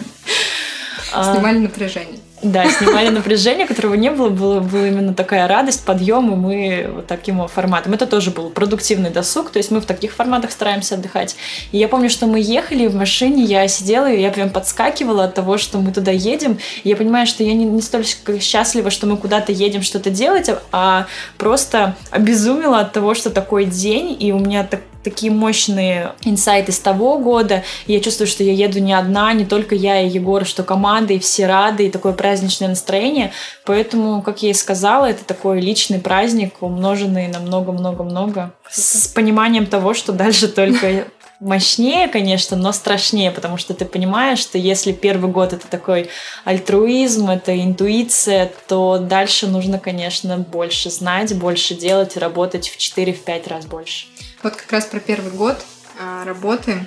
Снимали 1.11 1.59
напряжение. 1.59 2.21
Да, 2.43 2.71
снимали 2.71 3.09
напряжение, 3.09 3.67
которого 3.67 3.95
не 3.95 4.11
было, 4.11 4.29
было, 4.29 4.61
была 4.61 4.87
именно 4.87 5.13
такая 5.13 5.49
радость, 5.49 5.85
подъем, 5.85 6.33
и 6.33 6.37
мы 6.37 6.91
вот 6.95 7.07
таким 7.07 7.47
форматом. 7.49 7.95
Это 7.95 8.07
тоже 8.07 8.31
был 8.31 8.51
продуктивный 8.51 9.11
досуг, 9.11 9.51
то 9.51 9.59
есть 9.59 9.71
мы 9.71 9.81
в 9.81 9.87
таких 9.87 10.13
форматах 10.13 10.53
стараемся 10.53 10.95
отдыхать. 10.95 11.37
И 11.73 11.79
я 11.79 11.89
помню, 11.89 12.11
что 12.11 12.27
мы 12.27 12.41
ехали 12.41 12.87
в 12.87 12.95
машине, 12.95 13.43
я 13.43 13.67
сидела, 13.67 14.11
и 14.11 14.21
я 14.21 14.31
прям 14.31 14.51
подскакивала 14.51 15.25
от 15.25 15.35
того, 15.35 15.59
что 15.59 15.79
мы 15.79 15.93
туда 15.93 16.13
едем. 16.13 16.59
И 16.85 16.89
я 16.89 16.97
понимаю, 16.97 17.27
что 17.27 17.43
я 17.43 17.55
не, 17.55 17.65
не 17.65 17.83
столь 17.83 18.05
счастлива, 18.41 18.91
что 18.91 19.07
мы 19.07 19.17
куда-то 19.17 19.51
едем 19.51 19.83
что-то 19.83 20.11
делать, 20.11 20.49
а 20.71 21.07
просто 21.39 21.97
обезумела 22.11 22.81
от 22.81 22.93
того, 22.93 23.15
что 23.15 23.31
такой 23.31 23.65
день, 23.65 24.17
и 24.19 24.33
у 24.33 24.39
меня 24.39 24.65
так 24.65 24.81
такие 25.03 25.33
мощные 25.33 26.13
инсайты 26.23 26.73
с 26.73 26.79
того 26.79 27.19
года. 27.19 27.63
И 27.87 27.93
я 27.93 28.01
чувствую, 28.01 28.27
что 28.27 28.43
я 28.43 28.53
еду 28.53 28.81
не 28.81 28.93
одна, 28.93 29.33
не 29.33 29.45
только 29.45 29.75
я 29.75 30.01
и 30.01 30.09
Егор, 30.09 30.45
что 30.45 30.63
команда, 30.63 31.15
и 31.15 31.19
все 31.19 31.47
рады, 31.47 31.87
и 31.87 31.91
такое 31.91 32.13
праздничное 32.13 32.69
настроение. 32.69 33.33
Поэтому, 33.65 34.23
как 34.23 34.43
я 34.43 34.51
и 34.51 34.55
сказала, 34.55 35.07
это 35.07 35.25
такой 35.25 35.61
личный 35.61 35.99
праздник, 35.99 36.55
умноженный 36.61 37.29
на 37.29 37.41
много-много-много. 37.41 38.53
С 38.71 39.09
пониманием 39.09 39.67
того, 39.67 39.95
что 39.95 40.13
дальше 40.13 40.49
только 40.49 41.07
мощнее, 41.41 42.09
конечно, 42.09 42.57
но 42.57 42.73
страшнее, 42.73 43.31
потому 43.31 43.59
что 43.59 43.75
ты 43.75 43.85
понимаешь, 43.85 44.41
что 44.41 44.59
если 44.59 44.93
первый 44.93 45.31
год 45.31 45.53
это 45.53 45.67
такой 45.69 46.11
альтруизм, 46.45 47.31
это 47.31 47.57
интуиция, 47.63 48.51
то 48.67 48.99
дальше 48.99 49.47
нужно, 49.47 49.79
конечно, 49.79 50.39
больше 50.39 50.91
знать, 50.91 51.37
больше 51.37 51.75
делать, 51.75 52.17
работать 52.17 52.69
в 52.69 52.77
4-5 52.77 53.49
раз 53.49 53.67
больше. 53.67 54.07
Вот 54.43 54.55
как 54.55 54.71
раз 54.71 54.87
про 54.87 55.01
первый 55.01 55.33
год 55.33 55.65
а, 55.99 56.25
работы. 56.25 56.87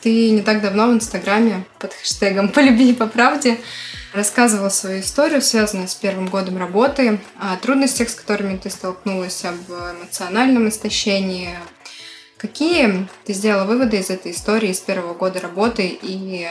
Ты 0.00 0.30
не 0.30 0.42
так 0.42 0.60
давно 0.60 0.88
в 0.88 0.94
Инстаграме 0.94 1.64
под 1.78 1.92
хэштегом 1.92 2.48
«По 2.52 2.60
любви 2.60 2.90
и 2.90 2.94
по 2.94 3.06
правде» 3.06 3.58
рассказывала 4.12 4.68
свою 4.70 5.00
историю, 5.00 5.42
связанную 5.42 5.86
с 5.86 5.94
первым 5.94 6.28
годом 6.28 6.56
работы, 6.56 7.20
о 7.38 7.56
трудностях, 7.56 8.08
с 8.08 8.14
которыми 8.14 8.56
ты 8.56 8.70
столкнулась, 8.70 9.44
об 9.44 9.70
эмоциональном 9.70 10.68
истощении. 10.68 11.50
Какие 12.38 13.06
ты 13.24 13.32
сделала 13.32 13.64
выводы 13.64 13.98
из 13.98 14.10
этой 14.10 14.32
истории, 14.32 14.70
из 14.70 14.80
первого 14.80 15.12
года 15.12 15.40
работы, 15.40 15.98
и 16.00 16.48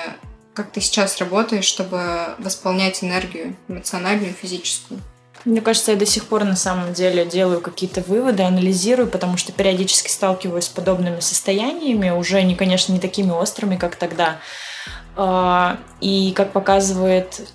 как 0.53 0.71
ты 0.71 0.81
сейчас 0.81 1.17
работаешь, 1.17 1.65
чтобы 1.65 2.35
восполнять 2.37 3.03
энергию 3.03 3.55
эмоциональную 3.67 4.31
и 4.31 4.33
физическую? 4.33 5.01
Мне 5.47 5.61
кажется, 5.61 5.93
я 5.93 5.97
до 5.97 6.05
сих 6.05 6.25
пор 6.25 6.43
на 6.43 6.57
самом 6.57 6.93
деле 6.93 7.25
делаю 7.25 7.61
какие-то 7.61 8.01
выводы, 8.01 8.43
анализирую, 8.43 9.07
потому 9.07 9.37
что 9.37 9.53
периодически 9.53 10.09
сталкиваюсь 10.09 10.65
с 10.65 10.69
подобными 10.69 11.21
состояниями, 11.21 12.09
уже, 12.09 12.43
не, 12.43 12.53
конечно, 12.53 12.91
не 12.91 12.99
такими 12.99 13.31
острыми, 13.31 13.77
как 13.77 13.95
тогда. 13.95 14.39
А, 15.15 15.79
и 16.01 16.33
как 16.35 16.51
показывает 16.51 17.47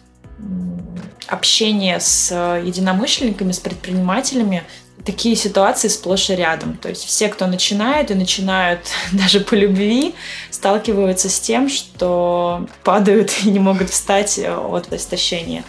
общение 1.26 2.00
с 2.00 2.32
единомышленниками, 2.64 3.52
с 3.52 3.58
предпринимателями, 3.58 4.64
такие 5.04 5.36
ситуации 5.36 5.88
сплошь 5.88 6.30
и 6.30 6.34
рядом. 6.34 6.78
То 6.78 6.88
есть 6.88 7.04
все, 7.04 7.28
кто 7.28 7.46
начинает 7.46 8.10
и 8.10 8.14
начинают 8.14 8.80
даже 9.12 9.40
по 9.40 9.52
любви, 9.52 10.14
сталкиваются 10.50 11.28
с 11.28 11.38
тем, 11.38 11.68
что 11.68 12.66
падают 12.84 13.32
и 13.44 13.50
не 13.50 13.58
могут 13.58 13.90
встать 13.90 14.38
от 14.38 14.90
истощения. 14.94 15.62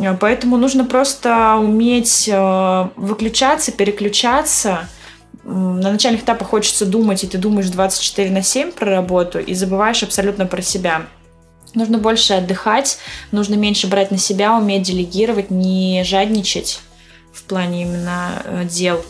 Э, 0.00 0.16
поэтому 0.18 0.56
нужно 0.56 0.84
просто 0.84 1.56
уметь 1.56 2.28
э, 2.28 2.88
выключаться, 2.96 3.72
переключаться. 3.72 4.88
На 5.44 5.92
начальных 5.92 6.22
этапах 6.22 6.48
хочется 6.48 6.84
думать, 6.84 7.24
и 7.24 7.26
ты 7.26 7.38
думаешь 7.38 7.70
24 7.70 8.30
на 8.30 8.42
7 8.42 8.72
про 8.72 8.90
работу 8.90 9.38
и 9.38 9.54
забываешь 9.54 10.02
абсолютно 10.02 10.46
про 10.46 10.60
себя. 10.60 11.06
Нужно 11.74 11.98
больше 11.98 12.34
отдыхать, 12.34 12.98
нужно 13.30 13.54
меньше 13.54 13.86
брать 13.86 14.10
на 14.10 14.18
себя, 14.18 14.56
уметь 14.56 14.82
делегировать, 14.82 15.50
не 15.50 16.02
жадничать 16.04 16.80
в 17.32 17.44
плане 17.44 17.82
именно 17.82 18.42
э, 18.44 18.64
дел 18.64 19.04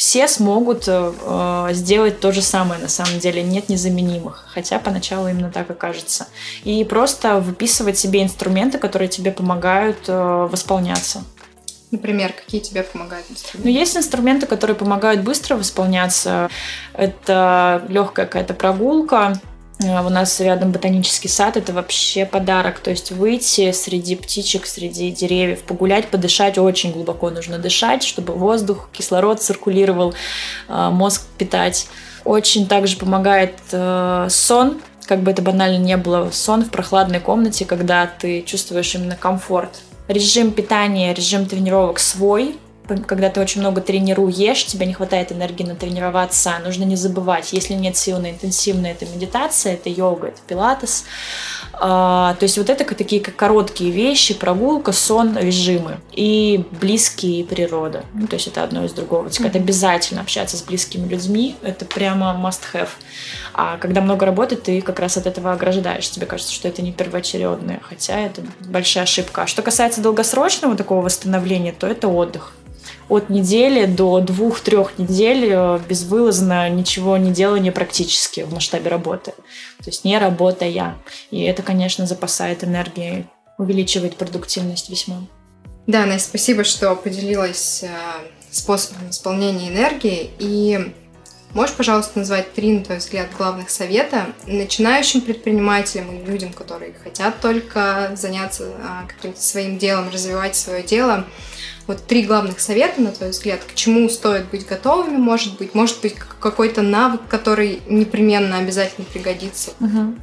все 0.00 0.28
смогут 0.28 0.84
э, 0.88 1.12
э, 1.20 1.68
сделать 1.74 2.20
то 2.20 2.32
же 2.32 2.40
самое 2.40 2.80
на 2.80 2.88
самом 2.88 3.18
деле, 3.18 3.42
нет 3.42 3.68
незаменимых, 3.68 4.46
хотя 4.48 4.78
поначалу 4.78 5.28
именно 5.28 5.50
так 5.50 5.68
и 5.70 5.74
кажется. 5.74 6.26
И 6.64 6.82
просто 6.84 7.38
выписывать 7.38 7.98
себе 7.98 8.22
инструменты, 8.22 8.78
которые 8.78 9.08
тебе 9.08 9.30
помогают 9.30 10.08
э, 10.08 10.48
восполняться. 10.50 11.22
Например, 11.90 12.32
какие 12.32 12.62
тебе 12.62 12.82
помогают 12.82 13.26
инструменты? 13.30 13.68
Ну, 13.68 13.78
есть 13.78 13.94
инструменты, 13.94 14.46
которые 14.46 14.74
помогают 14.74 15.20
быстро 15.20 15.56
восполняться. 15.56 16.48
Это 16.94 17.84
легкая 17.88 18.24
какая-то 18.24 18.54
прогулка, 18.54 19.38
у 19.82 20.08
нас 20.10 20.38
рядом 20.40 20.72
ботанический 20.72 21.28
сад, 21.28 21.56
это 21.56 21.72
вообще 21.72 22.26
подарок. 22.26 22.80
То 22.80 22.90
есть 22.90 23.12
выйти 23.12 23.72
среди 23.72 24.14
птичек, 24.14 24.66
среди 24.66 25.10
деревьев, 25.10 25.62
погулять, 25.62 26.08
подышать, 26.08 26.58
очень 26.58 26.92
глубоко 26.92 27.30
нужно 27.30 27.58
дышать, 27.58 28.02
чтобы 28.02 28.34
воздух, 28.34 28.90
кислород 28.92 29.40
циркулировал, 29.40 30.14
э, 30.68 30.90
мозг 30.90 31.22
питать. 31.38 31.88
Очень 32.24 32.66
также 32.66 32.96
помогает 32.96 33.54
э, 33.72 34.26
сон, 34.28 34.80
как 35.06 35.20
бы 35.20 35.30
это 35.30 35.40
банально 35.40 35.78
не 35.78 35.96
было, 35.96 36.30
сон 36.30 36.64
в 36.64 36.70
прохладной 36.70 37.20
комнате, 37.20 37.64
когда 37.64 38.06
ты 38.06 38.42
чувствуешь 38.42 38.94
именно 38.94 39.16
комфорт. 39.16 39.80
Режим 40.08 40.52
питания, 40.52 41.14
режим 41.14 41.46
тренировок 41.46 42.00
свой, 42.00 42.56
когда 42.98 43.30
ты 43.30 43.40
очень 43.40 43.60
много 43.60 43.80
тренируешь, 43.80 44.64
тебе 44.66 44.86
не 44.86 44.94
хватает 44.94 45.32
энергии 45.32 45.64
на 45.64 45.74
тренироваться, 45.74 46.52
нужно 46.64 46.84
не 46.84 46.96
забывать, 46.96 47.52
если 47.52 47.74
нет 47.74 47.96
сил 47.96 48.18
на 48.18 48.30
интенсивную, 48.30 48.92
это 48.92 49.06
медитация, 49.06 49.74
это 49.74 49.88
йога, 49.88 50.28
это 50.28 50.40
пилатес. 50.46 51.04
А, 51.72 52.34
то 52.34 52.44
есть 52.44 52.58
вот 52.58 52.68
это 52.68 52.84
такие 52.94 53.22
как 53.22 53.36
короткие 53.36 53.90
вещи, 53.90 54.34
прогулка, 54.34 54.92
сон, 54.92 55.36
режимы 55.38 55.98
и 56.12 56.64
близкие 56.72 57.44
природа. 57.44 58.04
Ну, 58.14 58.26
то 58.26 58.34
есть 58.34 58.48
это 58.48 58.62
одно 58.62 58.84
из 58.84 58.92
другого. 58.92 59.26
Есть 59.26 59.40
это 59.40 59.58
обязательно 59.58 60.20
общаться 60.20 60.56
с 60.56 60.62
близкими 60.62 61.08
людьми, 61.08 61.56
это 61.62 61.84
прямо 61.84 62.38
must 62.38 62.60
have. 62.74 62.90
А 63.54 63.78
когда 63.78 64.00
много 64.00 64.26
работы, 64.26 64.56
ты 64.56 64.80
как 64.82 65.00
раз 65.00 65.16
от 65.16 65.26
этого 65.26 65.52
ограждаешь. 65.52 66.08
Тебе 66.10 66.26
кажется, 66.26 66.52
что 66.52 66.68
это 66.68 66.82
не 66.82 66.92
первоочередное, 66.92 67.80
хотя 67.82 68.18
это 68.18 68.42
большая 68.60 69.04
ошибка. 69.04 69.42
А 69.42 69.46
что 69.46 69.62
касается 69.62 70.00
долгосрочного 70.00 70.76
такого 70.76 71.02
восстановления, 71.02 71.72
то 71.72 71.86
это 71.86 72.08
отдых 72.08 72.52
от 73.08 73.28
недели 73.30 73.86
до 73.86 74.20
двух-трех 74.20 74.98
недель 74.98 75.48
э, 75.50 75.80
безвылазно 75.88 76.68
ничего 76.70 77.16
не 77.16 77.30
делания 77.32 77.72
практически 77.72 78.42
в 78.42 78.52
масштабе 78.52 78.90
работы. 78.90 79.32
То 79.78 79.86
есть 79.86 80.04
не 80.04 80.18
работая. 80.18 80.96
И 81.30 81.42
это, 81.42 81.62
конечно, 81.62 82.06
запасает 82.06 82.64
энергии, 82.64 83.26
увеличивает 83.58 84.16
продуктивность 84.16 84.90
весьма. 84.90 85.26
Да, 85.86 86.06
Настя, 86.06 86.28
спасибо, 86.28 86.64
что 86.64 86.94
поделилась 86.94 87.82
э, 87.82 87.88
способом 88.50 89.10
исполнения 89.10 89.68
энергии. 89.68 90.30
И 90.38 90.92
можешь, 91.54 91.74
пожалуйста, 91.74 92.18
назвать 92.18 92.52
три, 92.52 92.72
на 92.72 92.84
твой 92.84 92.98
взгляд, 92.98 93.28
главных 93.36 93.70
совета 93.70 94.26
начинающим 94.46 95.20
предпринимателям 95.20 96.16
и 96.16 96.24
людям, 96.24 96.52
которые 96.52 96.94
хотят 97.02 97.40
только 97.40 98.12
заняться 98.14 98.64
э, 98.64 99.08
каким-то 99.08 99.40
своим 99.40 99.78
делом, 99.78 100.10
развивать 100.10 100.56
свое 100.56 100.82
дело– 100.82 101.26
вот 101.90 102.06
три 102.06 102.22
главных 102.22 102.60
совета, 102.60 103.00
на 103.00 103.10
твой 103.10 103.30
взгляд, 103.30 103.64
к 103.64 103.74
чему 103.74 104.08
стоит 104.08 104.48
быть 104.50 104.64
готовыми, 104.64 105.16
может 105.16 105.58
быть, 105.58 105.74
может 105.74 106.00
быть 106.00 106.14
какой-то 106.14 106.82
навык, 106.82 107.22
который 107.28 107.82
непременно 107.88 108.58
обязательно 108.58 109.04
пригодится. 109.12 109.72
Угу. 109.80 110.14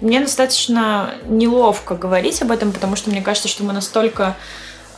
Мне 0.00 0.20
достаточно 0.20 1.14
неловко 1.26 1.96
говорить 1.96 2.40
об 2.40 2.50
этом, 2.50 2.72
потому 2.72 2.96
что 2.96 3.10
мне 3.10 3.20
кажется, 3.20 3.48
что 3.48 3.62
мы 3.62 3.74
настолько 3.74 4.38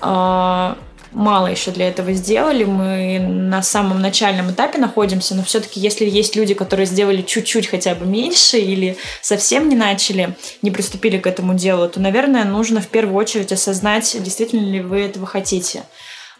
э, 0.00 0.74
мало 1.14 1.46
еще 1.46 1.70
для 1.70 1.88
этого 1.88 2.12
сделали. 2.12 2.64
Мы 2.64 3.18
на 3.18 3.62
самом 3.62 4.02
начальном 4.02 4.50
этапе 4.50 4.78
находимся, 4.78 5.34
но 5.34 5.42
все-таки 5.42 5.80
если 5.80 6.08
есть 6.08 6.36
люди, 6.36 6.54
которые 6.54 6.86
сделали 6.86 7.22
чуть-чуть 7.22 7.68
хотя 7.68 7.94
бы 7.94 8.04
меньше 8.04 8.58
или 8.58 8.96
совсем 9.22 9.68
не 9.68 9.76
начали, 9.76 10.36
не 10.62 10.70
приступили 10.70 11.18
к 11.18 11.26
этому 11.26 11.54
делу, 11.54 11.88
то, 11.88 12.00
наверное, 12.00 12.44
нужно 12.44 12.80
в 12.80 12.88
первую 12.88 13.16
очередь 13.16 13.52
осознать, 13.52 14.16
действительно 14.22 14.66
ли 14.66 14.80
вы 14.80 15.00
этого 15.00 15.26
хотите. 15.26 15.84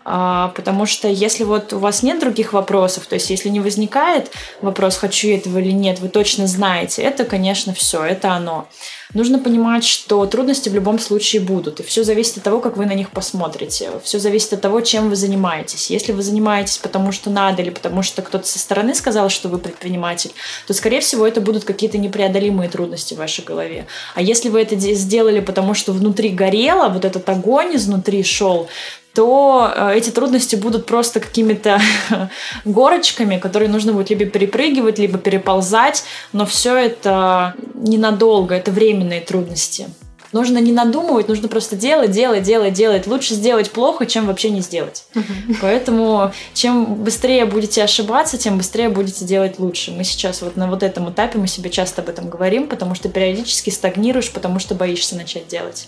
А, 0.05 0.49
потому 0.55 0.85
что 0.85 1.09
если 1.09 1.45
вот 1.45 1.73
у 1.73 1.79
вас 1.79 2.03
нет 2.03 2.21
других 2.21 2.53
вопросов, 2.53 3.07
то 3.07 3.15
есть 3.15 3.31
если 3.31 3.49
не 3.49 3.61
возникает 3.61 4.31
вопрос, 4.61 4.97
хочу 4.97 5.29
я 5.29 5.37
этого 5.37 5.59
или 5.59 5.73
нет, 5.73 6.01
вы 6.01 6.09
точно 6.09 6.47
знаете, 6.47 7.03
это, 7.03 7.25
конечно, 7.25 7.73
все, 7.73 8.05
это 8.05 8.33
оно. 8.33 8.69
Нужно 9.15 9.39
понимать, 9.39 9.85
что 9.85 10.27
трудности 10.27 10.69
в 10.69 10.75
любом 10.75 10.99
случае 10.99 11.41
будут, 11.41 11.81
и 11.81 11.83
все 11.83 12.05
зависит 12.05 12.39
от 12.39 12.43
того, 12.43 12.61
как 12.61 12.77
вы 12.77 12.85
на 12.85 12.95
них 12.95 13.11
посмотрите. 13.11 13.91
Все 14.03 14.19
зависит 14.19 14.53
от 14.55 14.61
того, 14.61 14.81
чем 14.81 15.09
вы 15.09 15.17
занимаетесь. 15.17 15.89
Если 15.91 16.13
вы 16.13 16.23
занимаетесь 16.23 16.79
потому, 16.79 17.13
что 17.13 17.31
надо, 17.31 17.63
или 17.63 17.71
потому 17.71 18.03
что 18.03 18.23
кто-то 18.23 18.47
со 18.47 18.59
стороны 18.59 18.95
сказал, 18.95 19.29
что 19.29 19.49
вы 19.49 19.59
предприниматель, 19.59 20.33
то, 20.67 20.75
скорее 20.75 21.01
всего, 21.01 21.27
это 21.27 21.41
будут 21.41 21.65
какие-то 21.65 21.97
непреодолимые 21.97 22.69
трудности 22.69 23.15
в 23.15 23.19
вашей 23.19 23.45
голове. 23.45 23.87
А 24.15 24.21
если 24.21 24.49
вы 24.49 24.61
это 24.61 24.77
сделали 24.77 25.41
потому, 25.41 25.75
что 25.75 25.93
внутри 25.93 26.31
горело, 26.31 26.89
вот 26.89 27.05
этот 27.05 27.29
огонь 27.29 27.77
изнутри 27.77 28.23
шел, 28.25 28.69
то 29.15 29.73
э, 29.75 29.97
эти 29.97 30.11
трудности 30.11 30.57
будут 30.57 30.87
просто 30.87 31.21
какими-то 31.21 31.81
горочками, 32.65 33.39
которые 33.39 33.69
нужно 33.69 33.93
будет 33.93 34.11
либо 34.11 34.27
перепрыгивать, 34.27 34.99
либо 34.99 35.19
переползать, 35.19 36.05
но 36.33 36.45
все 36.45 36.77
это 36.77 37.55
ненадолго, 37.75 38.55
это 38.55 38.73
временные 38.73 39.21
трудности. 39.21 39.87
Нужно 40.33 40.59
не 40.59 40.73
надумывать, 40.73 41.29
нужно 41.29 41.47
просто 41.47 41.77
делать, 41.77 42.11
делать, 42.11 42.43
делать, 42.43 42.73
делать. 42.73 43.07
Лучше 43.07 43.35
сделать 43.35 43.71
плохо, 43.71 44.05
чем 44.05 44.27
вообще 44.27 44.51
не 44.51 44.63
сделать. 44.63 45.07
Поэтому 45.61 46.33
чем 46.55 46.97
быстрее 46.97 47.45
будете 47.45 47.85
ошибаться, 47.85 48.37
тем 48.37 48.59
быстрее 48.59 48.89
будете 48.89 49.25
делать 49.25 49.61
лучше. 49.61 49.93
Мы 49.93 50.03
сейчас 50.03 50.43
вот 50.43 50.57
на 50.57 50.67
вот 50.67 50.83
этом 50.83 51.09
этапе, 51.09 51.39
мы 51.39 51.47
себе 51.47 51.71
часто 51.71 52.03
об 52.03 52.09
этом 52.09 52.29
говорим, 52.29 52.67
потому 52.67 52.97
что 52.97 53.09
периодически 53.09 53.71
стагнируешь, 53.71 54.33
потому 54.33 54.59
что 54.59 54.75
боишься 54.75 55.15
начать 55.15 55.47
делать 55.47 55.87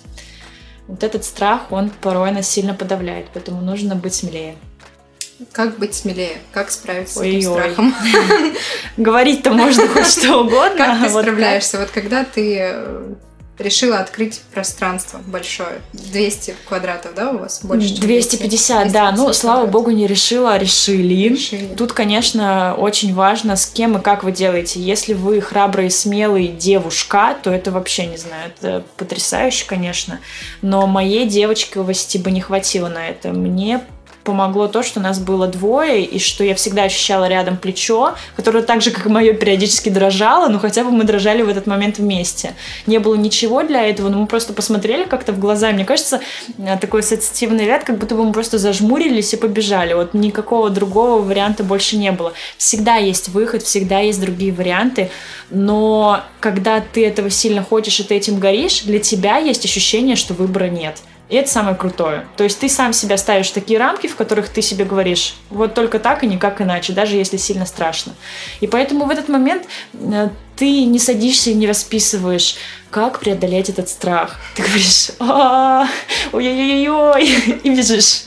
вот 0.88 1.02
этот 1.02 1.24
страх, 1.24 1.72
он 1.72 1.90
порой 1.90 2.30
нас 2.32 2.48
сильно 2.48 2.74
подавляет, 2.74 3.26
поэтому 3.32 3.60
нужно 3.60 3.94
быть 3.94 4.14
смелее. 4.14 4.56
Как 5.52 5.78
быть 5.78 5.94
смелее? 5.94 6.38
Как 6.52 6.70
справиться 6.70 7.14
с 7.14 7.18
Ой-ой. 7.18 7.38
этим 7.38 7.52
страхом? 7.52 7.94
Говорить-то 8.96 9.52
можно 9.52 9.86
хоть 9.88 10.06
что 10.06 10.38
угодно. 10.40 10.76
Как 10.78 11.00
ты 11.00 11.06
а 11.06 11.10
справляешься? 11.10 11.78
Вот 11.78 11.90
когда 11.90 12.24
ты 12.24 12.58
э, 12.58 13.14
решила 13.58 13.98
открыть 13.98 14.40
пространство 14.52 15.20
большое, 15.26 15.80
200 15.92 16.54
квадратов, 16.68 17.14
да, 17.14 17.30
у 17.30 17.38
вас? 17.38 17.60
Больше, 17.62 17.88
чем 17.88 18.00
250, 18.00 18.92
да. 18.92 19.10
Ну, 19.10 19.24
250 19.24 19.34
слава 19.34 19.66
богу, 19.66 19.90
не 19.90 20.06
решила, 20.06 20.54
а 20.54 20.58
решили. 20.58 21.28
Решили. 21.28 21.74
Тут, 21.74 21.92
конечно, 21.92 22.74
очень 22.76 23.14
важно, 23.14 23.56
с 23.56 23.66
кем 23.66 23.98
и 23.98 24.02
как 24.02 24.24
вы 24.24 24.32
делаете. 24.32 24.80
Если 24.80 25.14
вы 25.14 25.40
храбрый 25.40 25.90
смелый 25.90 26.48
девушка, 26.48 27.36
то 27.42 27.50
это 27.50 27.70
вообще, 27.70 28.06
не 28.06 28.16
знаю, 28.16 28.52
это 28.56 28.84
потрясающе, 28.96 29.66
конечно. 29.66 30.20
Но 30.62 30.86
моей 30.86 31.26
девочковости 31.26 32.18
бы 32.18 32.30
не 32.30 32.40
хватило 32.40 32.88
на 32.88 33.08
это. 33.08 33.30
Мне 33.30 33.82
помогло 34.26 34.66
то, 34.66 34.82
что 34.82 34.98
нас 34.98 35.20
было 35.20 35.46
двое, 35.46 36.04
и 36.04 36.18
что 36.18 36.42
я 36.42 36.54
всегда 36.56 36.82
ощущала 36.82 37.28
рядом 37.28 37.56
плечо, 37.56 38.14
которое 38.34 38.62
так 38.62 38.82
же, 38.82 38.90
как 38.90 39.06
и 39.06 39.08
мое, 39.08 39.32
периодически 39.32 39.88
дрожало, 39.88 40.48
но 40.48 40.58
хотя 40.58 40.82
бы 40.82 40.90
мы 40.90 41.04
дрожали 41.04 41.42
в 41.42 41.48
этот 41.48 41.66
момент 41.66 41.98
вместе. 41.98 42.54
Не 42.86 42.98
было 42.98 43.14
ничего 43.14 43.62
для 43.62 43.88
этого, 43.88 44.08
но 44.08 44.18
мы 44.18 44.26
просто 44.26 44.52
посмотрели 44.52 45.04
как-то 45.04 45.32
в 45.32 45.38
глаза. 45.38 45.70
Мне 45.70 45.84
кажется, 45.84 46.20
э, 46.58 46.76
такой 46.80 47.00
ассоциативный 47.00 47.66
ряд, 47.66 47.84
как 47.84 47.98
будто 47.98 48.16
бы 48.16 48.24
мы 48.24 48.32
просто 48.32 48.58
зажмурились 48.58 49.32
и 49.32 49.36
побежали. 49.36 49.94
Вот 49.94 50.12
никакого 50.12 50.70
другого 50.70 51.22
варианта 51.22 51.62
больше 51.62 51.96
не 51.96 52.10
было. 52.10 52.32
Всегда 52.58 52.96
есть 52.96 53.28
выход, 53.28 53.62
всегда 53.62 54.00
есть 54.00 54.20
другие 54.20 54.52
варианты, 54.52 55.10
но 55.50 56.20
когда 56.40 56.80
ты 56.80 57.06
этого 57.06 57.30
сильно 57.30 57.62
хочешь 57.62 58.00
и 58.00 58.02
ты 58.02 58.16
этим 58.16 58.40
горишь, 58.40 58.82
для 58.82 58.98
тебя 58.98 59.38
есть 59.38 59.64
ощущение, 59.64 60.16
что 60.16 60.34
выбора 60.34 60.68
нет. 60.68 60.96
И 61.28 61.34
это 61.34 61.50
самое 61.50 61.74
крутое. 61.74 62.26
То 62.36 62.44
есть 62.44 62.60
ты 62.60 62.68
сам 62.68 62.92
себя 62.92 63.16
ставишь 63.16 63.50
такие 63.50 63.78
рамки, 63.78 64.06
в 64.06 64.14
которых 64.14 64.48
ты 64.48 64.62
себе 64.62 64.84
говоришь, 64.84 65.36
вот 65.50 65.74
только 65.74 65.98
так 65.98 66.22
и 66.22 66.26
никак 66.26 66.60
иначе, 66.60 66.92
даже 66.92 67.16
если 67.16 67.36
сильно 67.36 67.66
страшно. 67.66 68.14
И 68.60 68.66
поэтому 68.68 69.06
в 69.06 69.10
этот 69.10 69.28
момент 69.28 69.64
э, 69.94 70.28
ты 70.56 70.84
не 70.84 70.98
садишься 70.98 71.50
и 71.50 71.54
не 71.54 71.66
расписываешь, 71.66 72.56
как 72.90 73.20
преодолеть 73.20 73.68
этот 73.68 73.88
страх. 73.88 74.36
Ты 74.54 74.62
говоришь, 74.62 75.10
«А, 75.18 75.86
ой-ой-ой-ой, 76.32 77.28
и 77.62 77.70
бежишь, 77.70 78.22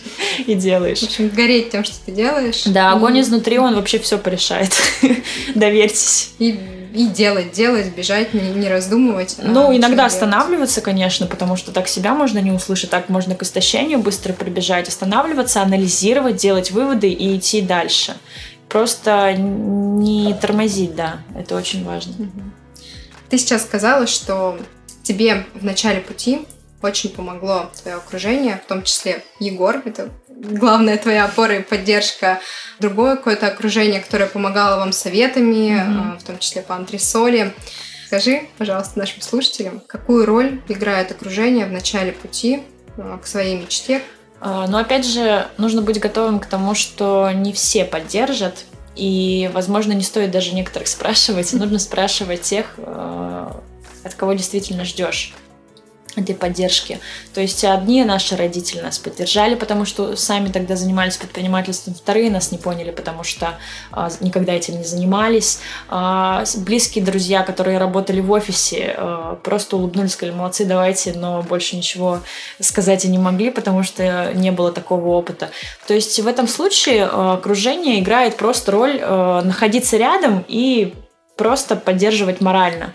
и 0.46 0.54
делаешь. 0.54 1.00
В 1.00 1.04
общем, 1.04 1.30
гореть 1.30 1.72
тем, 1.72 1.84
что 1.84 1.96
ты 2.06 2.12
делаешь. 2.12 2.64
Да, 2.66 2.92
огонь 2.92 3.20
изнутри, 3.22 3.58
он 3.58 3.76
вообще 3.76 3.98
все 4.00 4.18
порешает. 4.18 4.72
Доверьтесь. 5.56 6.32
И, 6.38 6.60
и 6.94 7.08
делать, 7.08 7.52
делать, 7.52 7.88
бежать, 7.96 8.34
не, 8.34 8.42
не 8.50 8.68
раздумывать. 8.70 9.38
а 9.40 9.48
Ну, 9.48 9.68
начать 9.68 9.78
иногда 9.80 9.96
делать. 9.96 10.14
останавливаться, 10.14 10.82
конечно, 10.82 11.26
потому 11.26 11.56
что 11.56 11.72
так 11.72 11.88
себя 11.88 12.14
можно 12.14 12.38
не 12.40 12.52
услышать, 12.52 12.92
так 12.92 13.10
можно 13.10 13.34
к 13.36 13.42
истощению 13.42 14.00
быстро 14.00 14.34
прибежать, 14.34 14.88
останавливаться, 14.88 15.62
анализировать, 15.62 16.36
делать 16.36 16.70
выводы 16.72 17.10
и 17.10 17.38
идти 17.38 17.62
дальше. 17.62 18.16
Просто 18.70 19.34
не 19.36 20.34
тормозить, 20.36 20.96
да, 20.96 21.22
это 21.36 21.56
очень 21.56 21.84
важно. 21.84 22.14
Ты 23.30 23.38
сейчас 23.38 23.64
сказала, 23.64 24.08
что 24.08 24.60
тебе 25.04 25.46
в 25.56 25.66
начале 25.66 26.02
пути 26.02 26.46
очень 26.82 27.10
помогло 27.10 27.72
твое 27.82 27.98
окружение, 27.98 28.62
в 28.64 28.68
том 28.68 28.84
числе 28.84 29.24
Егор, 29.40 29.82
это 29.84 30.10
главная 30.30 30.98
твоя 30.98 31.26
опора 31.26 31.58
и 31.58 31.64
поддержка, 31.64 32.40
другое 32.80 33.16
какое-то 33.16 33.48
окружение, 33.48 34.00
которое 34.00 34.28
помогало 34.28 34.80
вам 34.80 34.94
советами, 34.94 35.76
э, 35.76 36.18
в 36.18 36.24
том 36.24 36.40
числе 36.40 36.62
по 36.62 36.76
антресоли. 36.76 37.54
Скажи, 38.08 38.44
пожалуйста, 38.58 38.98
нашим 38.98 39.22
слушателям, 39.22 39.82
какую 39.86 40.26
роль 40.26 40.62
играет 40.68 41.12
окружение 41.12 41.66
в 41.66 41.72
начале 41.72 42.12
пути 42.12 42.64
э, 42.98 43.18
к 43.22 43.28
своей 43.28 43.58
мечте? 43.58 44.02
А, 44.42 44.68
Но 44.68 44.78
опять 44.78 45.06
же, 45.06 45.48
нужно 45.58 45.82
быть 45.82 46.00
готовым 46.00 46.40
к 46.40 46.46
тому, 46.46 46.76
что 46.76 47.32
не 47.32 47.54
все 47.54 47.86
поддержат, 47.86 48.66
и, 48.96 49.50
возможно, 49.54 49.94
не 49.94 50.04
стоит 50.04 50.32
даже 50.32 50.54
некоторых 50.54 50.88
спрашивать, 50.90 51.54
нужно 51.54 51.80
спрашивать 51.80 52.42
тех, 52.42 52.74
э, 52.78 53.52
от 54.04 54.14
кого 54.16 54.34
действительно 54.34 54.86
ждешь 54.86 55.34
этой 56.16 56.36
поддержки. 56.36 57.00
То 57.34 57.42
есть 57.42 57.64
одни 57.64 58.04
наши 58.04 58.36
родители 58.36 58.82
нас 58.82 58.98
поддержали, 58.98 59.56
потому 59.56 59.86
что 59.86 60.16
сами 60.16 60.50
тогда 60.50 60.76
занимались 60.76 61.18
предпринимательством, 61.18 61.94
вторые 61.94 62.32
нас 62.32 62.52
не 62.52 62.58
поняли, 62.58 62.92
потому 62.92 63.24
что 63.24 63.58
а, 63.92 64.10
никогда 64.20 64.54
этим 64.54 64.78
не 64.78 64.84
занимались. 64.84 65.60
А, 65.88 66.44
близкие 66.58 67.04
друзья, 67.04 67.44
которые 67.44 67.78
работали 67.78 68.22
в 68.22 68.32
офисе, 68.32 68.96
а, 68.98 69.36
просто 69.36 69.78
улыбнулись, 69.78 70.14
сказали, 70.14 70.36
молодцы, 70.36 70.66
давайте, 70.66 71.14
но 71.14 71.42
больше 71.42 71.76
ничего 71.76 72.20
сказать 72.60 73.06
и 73.06 73.08
не 73.08 73.18
могли, 73.18 73.52
потому 73.52 73.84
что 73.84 74.34
не 74.34 74.52
было 74.52 74.72
такого 74.72 75.10
опыта. 75.10 75.50
То 75.88 75.94
есть 75.94 76.20
в 76.20 76.28
этом 76.28 76.48
случае 76.48 77.00
э, 77.00 77.34
окружение 77.34 78.00
играет 78.00 78.38
просто 78.38 78.72
роль 78.72 79.00
э, 79.02 79.42
находиться 79.44 79.98
рядом 79.98 80.44
и 80.48 80.94
просто 81.38 81.76
поддерживать 81.76 82.42
морально 82.42 82.94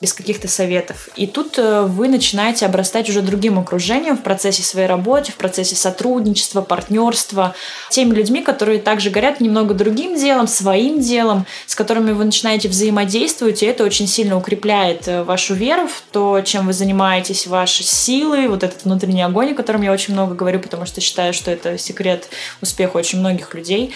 без 0.00 0.14
каких-то 0.14 0.48
советов. 0.48 1.10
И 1.14 1.26
тут 1.26 1.58
э, 1.58 1.82
вы 1.82 2.08
начинаете 2.08 2.64
обрастать 2.64 3.10
уже 3.10 3.20
другим 3.20 3.58
окружением 3.58 4.16
в 4.16 4.22
процессе 4.22 4.62
своей 4.62 4.86
работы, 4.86 5.30
в 5.30 5.34
процессе 5.34 5.76
сотрудничества, 5.76 6.62
партнерства, 6.62 7.54
теми 7.90 8.14
людьми, 8.14 8.40
которые 8.40 8.80
также 8.80 9.10
горят 9.10 9.40
немного 9.40 9.74
другим 9.74 10.16
делом, 10.16 10.46
своим 10.46 11.00
делом, 11.00 11.44
с 11.66 11.74
которыми 11.74 12.12
вы 12.12 12.24
начинаете 12.24 12.68
взаимодействовать, 12.68 13.62
и 13.62 13.66
это 13.66 13.84
очень 13.84 14.06
сильно 14.06 14.38
укрепляет 14.38 15.06
э, 15.06 15.22
вашу 15.22 15.52
веру 15.52 15.86
в 15.86 16.02
то, 16.12 16.40
чем 16.40 16.66
вы 16.66 16.72
занимаетесь, 16.72 17.46
ваши 17.46 17.82
силы, 17.82 18.48
вот 18.48 18.62
этот 18.62 18.84
внутренний 18.84 19.22
огонь, 19.22 19.52
о 19.52 19.54
котором 19.54 19.82
я 19.82 19.92
очень 19.92 20.14
много 20.14 20.34
говорю, 20.34 20.60
потому 20.60 20.86
что 20.86 21.02
считаю, 21.02 21.34
что 21.34 21.50
это 21.50 21.76
секрет 21.76 22.30
успеха 22.62 22.96
очень 22.96 23.18
многих 23.18 23.54
людей. 23.54 23.92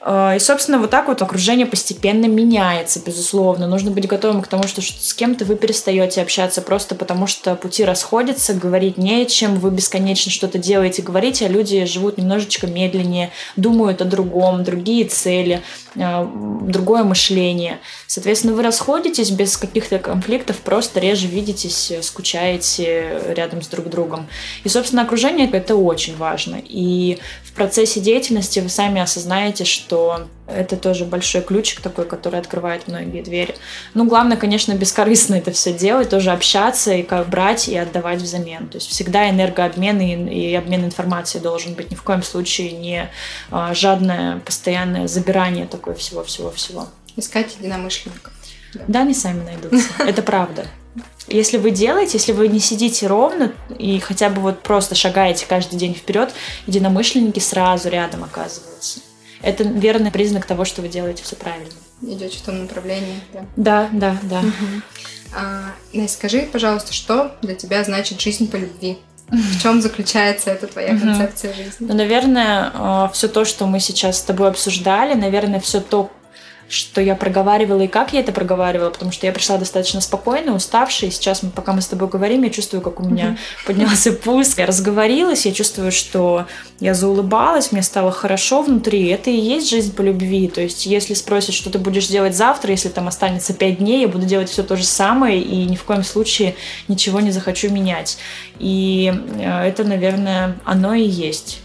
Э, 0.00 0.34
И, 0.36 0.38
собственно, 0.38 0.78
вот 0.78 0.90
так 0.90 1.08
вот 1.08 1.22
окружение 1.22 1.66
постепенно 1.66 2.26
меняется, 2.26 3.00
безусловно. 3.04 3.66
Нужно 3.66 3.90
быть 3.90 4.06
готовым 4.06 4.42
к 4.42 4.48
тому, 4.48 4.66
что 4.66 4.82
с 4.82 5.14
кем-то 5.14 5.44
вы 5.44 5.56
перестаете 5.56 6.22
общаться 6.22 6.62
просто 6.62 6.94
потому, 6.94 7.26
что 7.26 7.54
пути 7.56 7.84
расходятся, 7.84 8.54
говорить 8.54 8.98
не 8.98 9.22
о 9.22 9.24
чем, 9.24 9.56
вы 9.56 9.70
бесконечно 9.70 10.30
что-то 10.30 10.58
делаете, 10.58 11.02
говорите, 11.02 11.46
а 11.46 11.48
люди 11.48 11.84
живут 11.84 12.18
немножечко 12.18 12.66
медленнее, 12.66 13.30
думают 13.56 14.02
о 14.02 14.04
другом, 14.04 14.64
другие 14.64 15.04
цели, 15.06 15.62
э, 15.94 16.26
другое 16.62 17.04
мышление. 17.04 17.78
Соответственно, 18.06 18.54
вы 18.54 18.62
расходитесь 18.62 19.30
без 19.30 19.56
каких-то 19.56 19.98
конфликтов, 19.98 20.56
просто 20.58 21.00
реже 21.00 21.26
видитесь, 21.26 21.90
э, 21.90 22.02
скучаете 22.02 23.20
рядом 23.34 23.62
с 23.62 23.68
друг 23.68 23.88
другом. 23.88 24.28
И, 24.64 24.68
собственно, 24.68 25.02
окружение 25.02 25.48
это 25.50 25.74
очень 25.76 26.16
важно. 26.16 26.60
И 26.62 27.18
в 27.44 27.52
процессе 27.52 28.00
деятельности 28.00 28.60
вы 28.60 28.68
сами 28.68 29.00
осознаете, 29.00 29.64
что 29.64 29.85
это 30.46 30.76
тоже 30.76 31.04
большой 31.04 31.42
ключик 31.42 31.80
такой, 31.80 32.06
который 32.06 32.38
открывает 32.38 32.88
многие 32.88 33.22
двери. 33.22 33.54
Ну, 33.94 34.06
главное, 34.06 34.36
конечно, 34.36 34.72
бескорыстно 34.72 35.36
это 35.36 35.50
все 35.52 35.72
делать, 35.72 36.10
тоже 36.10 36.30
общаться 36.30 36.92
и 36.92 37.02
как 37.02 37.28
брать 37.28 37.68
и 37.68 37.76
отдавать 37.76 38.20
взамен. 38.20 38.68
То 38.68 38.76
есть 38.76 38.88
всегда 38.88 39.28
энергообмен 39.30 40.00
и, 40.00 40.50
и 40.50 40.54
обмен 40.54 40.84
информацией 40.84 41.42
должен 41.42 41.74
быть. 41.74 41.90
Ни 41.90 41.94
в 41.94 42.02
коем 42.02 42.22
случае 42.22 42.72
не 42.72 43.10
а, 43.50 43.74
жадное, 43.74 44.38
постоянное 44.40 45.08
забирание 45.08 45.66
такое 45.66 45.94
всего-всего-всего. 45.94 46.88
Искать 47.16 47.56
единомышленников. 47.58 48.32
Да, 48.88 49.00
они 49.00 49.14
сами 49.14 49.42
найдутся. 49.44 49.88
Это 49.98 50.22
правда. 50.22 50.66
Если 51.28 51.56
вы 51.56 51.72
делаете, 51.72 52.18
если 52.18 52.32
вы 52.32 52.48
не 52.48 52.60
сидите 52.60 53.06
ровно 53.06 53.52
и 53.78 53.98
хотя 53.98 54.30
бы 54.30 54.40
вот 54.40 54.62
просто 54.62 54.94
шагаете 54.94 55.44
каждый 55.46 55.76
день 55.76 55.94
вперед, 55.94 56.32
единомышленники 56.66 57.40
сразу 57.40 57.88
рядом 57.88 58.22
оказываются. 58.22 59.00
Это 59.42 59.64
верный 59.64 60.10
признак 60.10 60.46
того, 60.46 60.64
что 60.64 60.82
вы 60.82 60.88
делаете 60.88 61.22
все 61.22 61.36
правильно. 61.36 61.68
Идете 62.02 62.38
в 62.38 62.42
том 62.42 62.62
направлении. 62.62 63.20
Да. 63.32 63.46
Да, 63.56 63.88
да, 63.92 64.16
да. 64.22 64.42
А, 65.34 65.72
Настя, 65.92 66.16
скажи, 66.16 66.48
пожалуйста, 66.50 66.92
что 66.92 67.36
для 67.42 67.54
тебя 67.54 67.84
значит 67.84 68.20
жизнь 68.20 68.50
по 68.50 68.56
любви? 68.56 68.98
В 69.28 69.60
чем 69.60 69.82
заключается 69.82 70.50
эта 70.50 70.66
твоя 70.66 70.98
концепция 70.98 71.52
жизни? 71.52 71.74
Ну, 71.80 71.94
наверное, 71.94 73.08
все 73.12 73.28
то, 73.28 73.44
что 73.44 73.66
мы 73.66 73.80
сейчас 73.80 74.18
с 74.18 74.22
тобой 74.22 74.48
обсуждали, 74.48 75.14
наверное, 75.14 75.60
все 75.60 75.80
то, 75.80 76.10
что 76.68 77.00
я 77.00 77.14
проговаривала 77.14 77.82
и 77.82 77.86
как 77.86 78.12
я 78.12 78.20
это 78.20 78.32
проговаривала, 78.32 78.90
потому 78.90 79.12
что 79.12 79.26
я 79.26 79.32
пришла 79.32 79.56
достаточно 79.56 80.00
спокойно, 80.00 80.54
уставшая, 80.54 81.10
и 81.10 81.12
сейчас, 81.12 81.42
мы- 81.42 81.50
пока 81.50 81.72
мы 81.72 81.80
с 81.80 81.86
тобой 81.86 82.08
говорим, 82.08 82.42
я 82.42 82.50
чувствую, 82.50 82.80
как 82.80 83.00
у 83.00 83.04
меня 83.04 83.38
поднялся 83.66 84.12
пульс, 84.12 84.58
я 84.58 84.66
разговорилась, 84.66 85.46
я 85.46 85.52
чувствую, 85.52 85.92
что 85.92 86.46
я 86.80 86.94
заулыбалась, 86.94 87.70
мне 87.70 87.82
стало 87.82 88.10
хорошо 88.10 88.62
внутри, 88.62 89.06
это 89.06 89.30
и 89.30 89.36
есть 89.36 89.70
жизнь 89.70 89.94
по 89.94 90.02
любви, 90.02 90.48
то 90.48 90.60
есть 90.60 90.86
если 90.86 91.14
спросят, 91.14 91.54
что 91.54 91.70
ты 91.70 91.78
будешь 91.78 92.08
делать 92.08 92.36
завтра, 92.36 92.72
если 92.72 92.88
там 92.88 93.06
останется 93.06 93.54
пять 93.54 93.78
дней, 93.78 94.02
я 94.02 94.08
буду 94.08 94.26
делать 94.26 94.50
все 94.50 94.62
то 94.62 94.76
же 94.76 94.84
самое, 94.84 95.40
и 95.40 95.64
ни 95.64 95.76
в 95.76 95.84
коем 95.84 96.02
случае 96.02 96.56
ничего 96.88 97.20
не 97.20 97.30
захочу 97.30 97.70
менять. 97.70 98.18
И 98.58 99.12
э, 99.38 99.68
это, 99.68 99.84
наверное, 99.84 100.56
оно 100.64 100.94
и 100.94 101.04
есть 101.04 101.60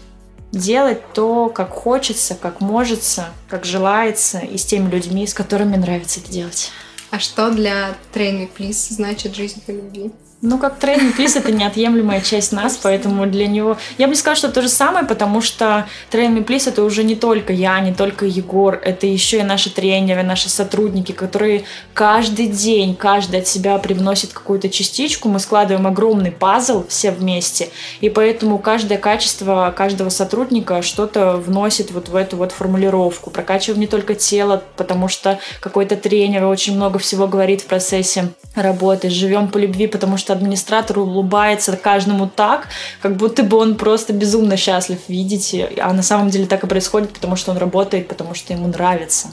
делать 0.52 1.00
то, 1.14 1.48
как 1.48 1.70
хочется, 1.70 2.34
как 2.34 2.60
можется, 2.60 3.26
как 3.48 3.64
желается, 3.64 4.38
и 4.38 4.56
с 4.58 4.64
теми 4.64 4.90
людьми, 4.90 5.26
с 5.26 5.34
которыми 5.34 5.76
нравится 5.76 6.20
это 6.20 6.30
делать. 6.30 6.70
А 7.10 7.18
что 7.18 7.50
для 7.50 7.94
Train 8.14 8.48
Me 8.56 8.72
значит 8.72 9.34
жизнь 9.34 9.62
по 9.66 9.70
любви? 9.70 10.12
Ну, 10.44 10.58
как 10.58 10.80
тренинг 10.80 11.14
плиз 11.14 11.36
это 11.36 11.52
неотъемлемая 11.52 12.20
часть 12.20 12.50
нас, 12.50 12.76
поэтому 12.76 13.26
для 13.26 13.46
него... 13.46 13.78
Я 13.96 14.08
бы 14.08 14.10
не 14.10 14.16
сказала, 14.18 14.36
что 14.36 14.48
то 14.48 14.60
же 14.60 14.68
самое, 14.68 15.06
потому 15.06 15.40
что 15.40 15.86
тренинг 16.10 16.48
плиз 16.48 16.66
это 16.66 16.82
уже 16.82 17.04
не 17.04 17.14
только 17.14 17.52
я, 17.52 17.78
не 17.78 17.94
только 17.94 18.26
Егор, 18.26 18.74
это 18.74 19.06
еще 19.06 19.38
и 19.38 19.42
наши 19.44 19.70
тренеры, 19.70 20.24
наши 20.24 20.48
сотрудники, 20.48 21.12
которые 21.12 21.62
каждый 21.94 22.48
день, 22.48 22.96
каждый 22.96 23.38
от 23.38 23.46
себя 23.46 23.78
привносит 23.78 24.32
какую-то 24.32 24.68
частичку, 24.68 25.28
мы 25.28 25.38
складываем 25.38 25.86
огромный 25.86 26.32
пазл 26.32 26.84
все 26.88 27.12
вместе, 27.12 27.68
и 28.00 28.08
поэтому 28.10 28.58
каждое 28.58 28.98
качество 28.98 29.72
каждого 29.76 30.08
сотрудника 30.08 30.82
что-то 30.82 31.36
вносит 31.36 31.92
вот 31.92 32.08
в 32.08 32.16
эту 32.16 32.36
вот 32.36 32.50
формулировку. 32.50 33.30
Прокачиваем 33.30 33.80
не 33.80 33.86
только 33.86 34.16
тело, 34.16 34.64
потому 34.76 35.06
что 35.06 35.38
какой-то 35.60 35.94
тренер 35.94 36.46
очень 36.46 36.74
много 36.74 36.98
всего 36.98 37.28
говорит 37.28 37.60
в 37.60 37.66
процессе 37.66 38.30
работы. 38.56 39.08
Живем 39.08 39.46
по 39.46 39.58
любви, 39.58 39.86
потому 39.86 40.16
что 40.16 40.31
администратор 40.32 40.98
улыбается 40.98 41.76
каждому 41.76 42.28
так, 42.28 42.68
как 43.00 43.16
будто 43.16 43.42
бы 43.42 43.56
он 43.56 43.76
просто 43.76 44.12
безумно 44.12 44.56
счастлив 44.56 44.98
видеть. 45.08 45.54
А 45.78 45.92
на 45.92 46.02
самом 46.02 46.30
деле 46.30 46.46
так 46.46 46.64
и 46.64 46.66
происходит, 46.66 47.10
потому 47.10 47.36
что 47.36 47.50
он 47.50 47.58
работает, 47.58 48.08
потому 48.08 48.34
что 48.34 48.52
ему 48.52 48.68
нравится. 48.68 49.28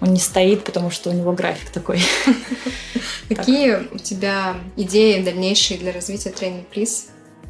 Он 0.00 0.12
не 0.12 0.20
стоит, 0.20 0.64
потому 0.64 0.90
что 0.90 1.10
у 1.10 1.12
него 1.12 1.32
график 1.32 1.70
такой. 1.70 2.00
Какие 3.28 3.88
у 3.92 3.98
тебя 3.98 4.56
идеи 4.76 5.22
дальнейшие 5.22 5.78
для 5.78 5.92
развития 5.92 6.30
тренинг 6.30 6.66
плиз? 6.68 7.08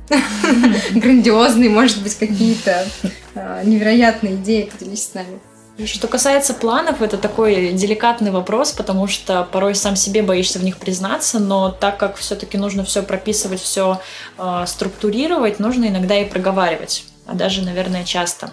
Грандиозные, 0.90 1.68
может 1.68 2.02
быть, 2.02 2.14
какие-то 2.14 2.86
а, 3.34 3.62
невероятные 3.62 4.36
идеи, 4.36 4.70
поделись 4.72 5.08
с 5.08 5.14
нами. 5.14 5.38
Что 5.86 6.08
касается 6.08 6.54
планов, 6.54 7.02
это 7.02 7.16
такой 7.16 7.72
деликатный 7.72 8.32
вопрос, 8.32 8.72
потому 8.72 9.06
что 9.06 9.46
порой 9.52 9.76
сам 9.76 9.94
себе 9.94 10.22
боишься 10.22 10.58
в 10.58 10.64
них 10.64 10.76
признаться, 10.76 11.38
но 11.38 11.70
так 11.70 11.98
как 11.98 12.16
все-таки 12.16 12.58
нужно 12.58 12.84
все 12.84 13.02
прописывать, 13.04 13.60
все 13.60 14.00
э, 14.38 14.64
структурировать, 14.66 15.60
нужно 15.60 15.86
иногда 15.86 16.18
и 16.18 16.24
проговаривать, 16.24 17.04
а 17.26 17.34
даже, 17.34 17.62
наверное, 17.62 18.02
часто. 18.02 18.50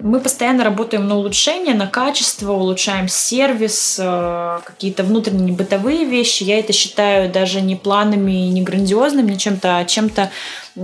Мы 0.00 0.18
постоянно 0.18 0.64
работаем 0.64 1.06
на 1.06 1.16
улучшение, 1.16 1.74
на 1.74 1.86
качество, 1.86 2.52
улучшаем 2.52 3.06
сервис, 3.06 3.96
э, 4.00 4.58
какие-то 4.64 5.04
внутренние 5.04 5.54
бытовые 5.54 6.04
вещи. 6.04 6.42
Я 6.42 6.58
это 6.58 6.72
считаю 6.72 7.30
даже 7.30 7.60
не 7.60 7.76
планами, 7.76 8.32
не 8.32 8.62
грандиозным, 8.62 9.26
не 9.26 9.38
чем-то, 9.38 9.78
а 9.78 9.84
чем-то 9.84 10.30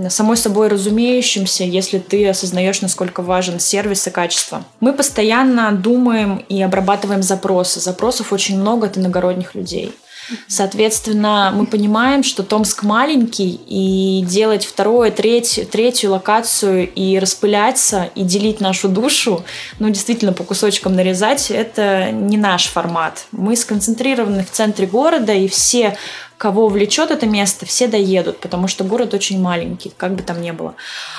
самой 0.09 0.37
собой 0.37 0.69
разумеющимся, 0.69 1.65
если 1.65 1.99
ты 1.99 2.25
осознаешь, 2.29 2.81
насколько 2.81 3.21
важен 3.21 3.59
сервис 3.59 4.07
и 4.07 4.11
качество. 4.11 4.63
Мы 4.79 4.93
постоянно 4.93 5.71
думаем 5.73 6.45
и 6.47 6.61
обрабатываем 6.61 7.21
запросы. 7.21 7.81
Запросов 7.81 8.31
очень 8.31 8.59
много 8.59 8.87
от 8.87 8.97
иногородних 8.97 9.55
людей. 9.55 9.93
Соответственно, 10.47 11.51
мы 11.53 11.65
понимаем, 11.65 12.23
что 12.23 12.43
Томск 12.43 12.83
маленький, 12.83 13.59
и 13.67 14.23
делать 14.25 14.65
вторую, 14.65 15.11
третью, 15.11 15.65
третью 15.65 16.11
локацию 16.11 16.91
и 16.93 17.19
распыляться, 17.19 18.09
и 18.15 18.23
делить 18.23 18.61
нашу 18.61 18.89
душу, 18.89 19.43
ну, 19.79 19.89
действительно, 19.89 20.33
по 20.33 20.43
кусочкам 20.43 20.95
нарезать, 20.95 21.51
это 21.51 22.11
не 22.11 22.37
наш 22.37 22.67
формат. 22.67 23.25
Мы 23.31 23.55
сконцентрированы 23.55 24.43
в 24.43 24.51
центре 24.51 24.87
города, 24.87 25.33
и 25.33 25.47
все 25.47 25.97
кого 26.37 26.69
влечет 26.69 27.11
это 27.11 27.27
место, 27.27 27.67
все 27.67 27.85
доедут, 27.85 28.39
потому 28.39 28.67
что 28.67 28.83
город 28.83 29.13
очень 29.13 29.39
маленький, 29.39 29.93
как 29.95 30.15
бы 30.15 30.23
там 30.23 30.41
ни 30.41 30.49
было. 30.49 30.73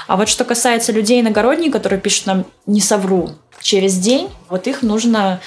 А 0.09 0.17
вот 0.17 0.29
что 0.29 0.45
касается 0.45 0.91
людей 0.91 1.21
иногородних, 1.21 1.71
которые 1.71 2.01
пишут 2.01 2.27
нам 2.27 2.45
«не 2.67 2.81
совру», 2.81 3.31
через 3.61 3.97
день, 3.99 4.29
вот 4.49 4.67
их 4.67 4.83
нужно 4.83 5.41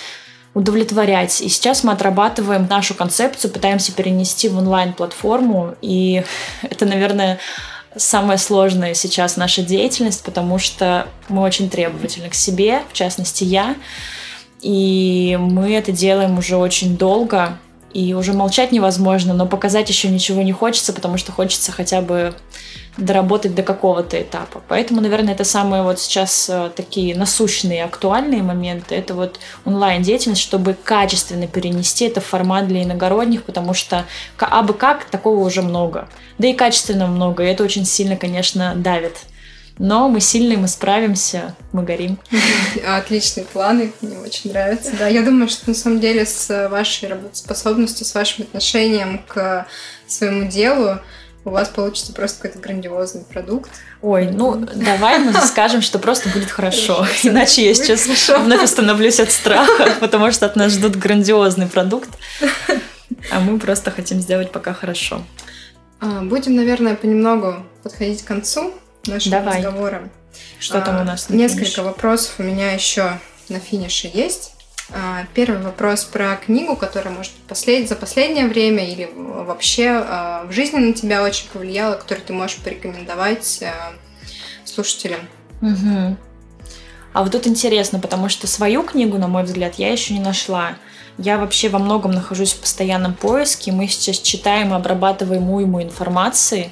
удовлетворять. 0.55 1.41
И 1.41 1.49
сейчас 1.49 1.83
мы 1.83 1.91
отрабатываем 1.91 2.65
нашу 2.67 2.95
концепцию, 2.95 3.51
пытаемся 3.51 3.91
перенести 3.91 4.49
в 4.49 4.57
онлайн-платформу. 4.57 5.75
И 5.81 6.23
это, 6.63 6.85
наверное, 6.85 7.37
самая 7.95 8.37
сложная 8.37 8.95
сейчас 8.95 9.37
наша 9.37 9.61
деятельность, 9.61 10.23
потому 10.23 10.57
что 10.57 11.07
мы 11.27 11.43
очень 11.43 11.69
требовательны 11.69 12.29
к 12.29 12.33
себе, 12.33 12.81
в 12.89 12.93
частности 12.93 13.43
я. 13.43 13.75
И 14.61 15.37
мы 15.39 15.73
это 15.73 15.91
делаем 15.91 16.39
уже 16.39 16.55
очень 16.55 16.97
долго, 16.97 17.59
и 17.95 18.13
уже 18.13 18.33
молчать 18.33 18.73
невозможно, 18.73 19.33
но 19.33 19.45
показать 19.45 19.87
еще 19.87 20.09
ничего 20.09 20.41
не 20.41 20.51
хочется, 20.51 20.91
потому 20.91 21.17
что 21.17 21.31
хочется 21.31 21.71
хотя 21.71 22.01
бы 22.01 22.35
доработать 22.97 23.55
до 23.55 23.63
какого-то 23.63 24.21
этапа. 24.21 24.61
Поэтому, 24.67 24.99
наверное, 24.99 25.33
это 25.33 25.45
самые 25.45 25.81
вот 25.81 26.01
сейчас 26.01 26.49
э, 26.49 26.71
такие 26.75 27.15
насущные, 27.15 27.85
актуальные 27.85 28.43
моменты. 28.43 28.95
Это 28.95 29.13
вот 29.13 29.39
онлайн-деятельность, 29.63 30.41
чтобы 30.41 30.73
качественно 30.73 31.47
перенести 31.47 32.03
это 32.03 32.19
в 32.19 32.25
формат 32.25 32.67
для 32.67 32.83
иногородних, 32.83 33.43
потому 33.43 33.73
что 33.73 34.03
абы 34.37 34.73
как 34.73 35.05
такого 35.05 35.45
уже 35.45 35.61
много. 35.61 36.09
Да 36.37 36.49
и 36.49 36.53
качественно 36.53 37.07
много, 37.07 37.43
и 37.43 37.47
это 37.47 37.63
очень 37.63 37.85
сильно, 37.85 38.17
конечно, 38.17 38.73
давит. 38.75 39.19
Но 39.77 40.07
мы 40.07 40.21
сильные, 40.21 40.57
мы 40.57 40.67
справимся, 40.67 41.55
мы 41.73 41.83
горим. 41.83 42.17
Отличные 42.87 43.45
планы, 43.45 43.91
мне 44.01 44.17
очень 44.17 44.51
нравятся. 44.51 44.91
Да, 44.97 45.07
я 45.07 45.21
думаю, 45.21 45.49
что 45.49 45.69
на 45.69 45.75
самом 45.75 45.99
деле 45.99 46.25
с 46.25 46.69
вашей 46.69 47.09
работоспособностью, 47.09 48.05
с 48.05 48.15
вашим 48.15 48.43
отношением 48.45 49.21
к 49.27 49.67
своему 50.07 50.49
делу, 50.49 50.99
у 51.43 51.49
вас 51.51 51.69
получится 51.69 52.13
просто 52.13 52.41
какой-то 52.41 52.59
грандиозный 52.59 53.23
продукт. 53.23 53.69
Ой, 54.01 54.29
ну 54.31 54.55
давай 54.55 55.19
мы 55.19 55.33
скажем, 55.41 55.81
что 55.81 55.99
просто 55.99 56.29
будет 56.29 56.49
хорошо. 56.49 57.05
Иначе 57.23 57.65
я 57.65 57.73
сейчас 57.75 58.07
вновь 58.29 58.63
остановлюсь 58.63 59.19
от 59.19 59.31
страха, 59.31 59.93
потому 59.99 60.31
что 60.31 60.45
от 60.45 60.55
нас 60.55 60.71
ждут 60.71 60.95
грандиозный 60.95 61.67
продукт. 61.67 62.09
А 63.31 63.39
мы 63.39 63.59
просто 63.59 63.91
хотим 63.91 64.21
сделать 64.21 64.51
пока 64.51 64.73
хорошо. 64.73 65.21
А, 65.99 66.21
будем, 66.21 66.55
наверное, 66.55 66.95
понемногу 66.95 67.65
подходить 67.83 68.23
к 68.23 68.27
концу 68.27 68.73
нашего 69.07 69.37
Давай. 69.37 69.57
разговора. 69.57 70.09
Что 70.59 70.81
там 70.81 71.01
у 71.01 71.03
нас? 71.03 71.29
На 71.29 71.35
Несколько 71.35 71.65
финише? 71.65 71.81
вопросов 71.83 72.35
у 72.39 72.43
меня 72.43 72.71
еще 72.71 73.19
на 73.49 73.59
финише 73.59 74.09
есть. 74.13 74.53
А, 74.91 75.25
первый 75.33 75.61
вопрос 75.61 76.03
про 76.03 76.35
книгу, 76.35 76.75
которая, 76.75 77.13
может, 77.13 77.31
послед... 77.47 77.89
за 77.89 77.95
последнее 77.95 78.47
время 78.47 78.87
или 78.87 79.09
вообще 79.15 79.89
а, 79.89 80.45
в 80.45 80.51
жизни 80.51 80.77
на 80.77 80.93
тебя 80.93 81.23
очень 81.23 81.47
повлияла, 81.49 81.95
которую 81.95 82.25
ты 82.25 82.33
можешь 82.33 82.57
порекомендовать 82.57 83.63
а, 83.63 83.93
слушателям. 84.63 85.21
Угу. 85.61 86.17
А 87.13 87.23
вот 87.23 87.31
тут 87.31 87.47
интересно, 87.47 87.99
потому 87.99 88.29
что 88.29 88.45
свою 88.45 88.83
книгу, 88.83 89.17
на 89.17 89.27
мой 89.27 89.43
взгляд, 89.43 89.75
я 89.75 89.91
еще 89.91 90.13
не 90.13 90.19
нашла. 90.19 90.75
Я 91.17 91.37
вообще 91.37 91.69
во 91.69 91.79
многом 91.79 92.11
нахожусь 92.11 92.53
в 92.53 92.59
постоянном 92.59 93.13
поиске. 93.13 93.71
Мы 93.71 93.87
сейчас 93.87 94.19
читаем 94.19 94.73
и 94.73 94.75
обрабатываем 94.75 95.49
уйму 95.49 95.81
информации. 95.81 96.71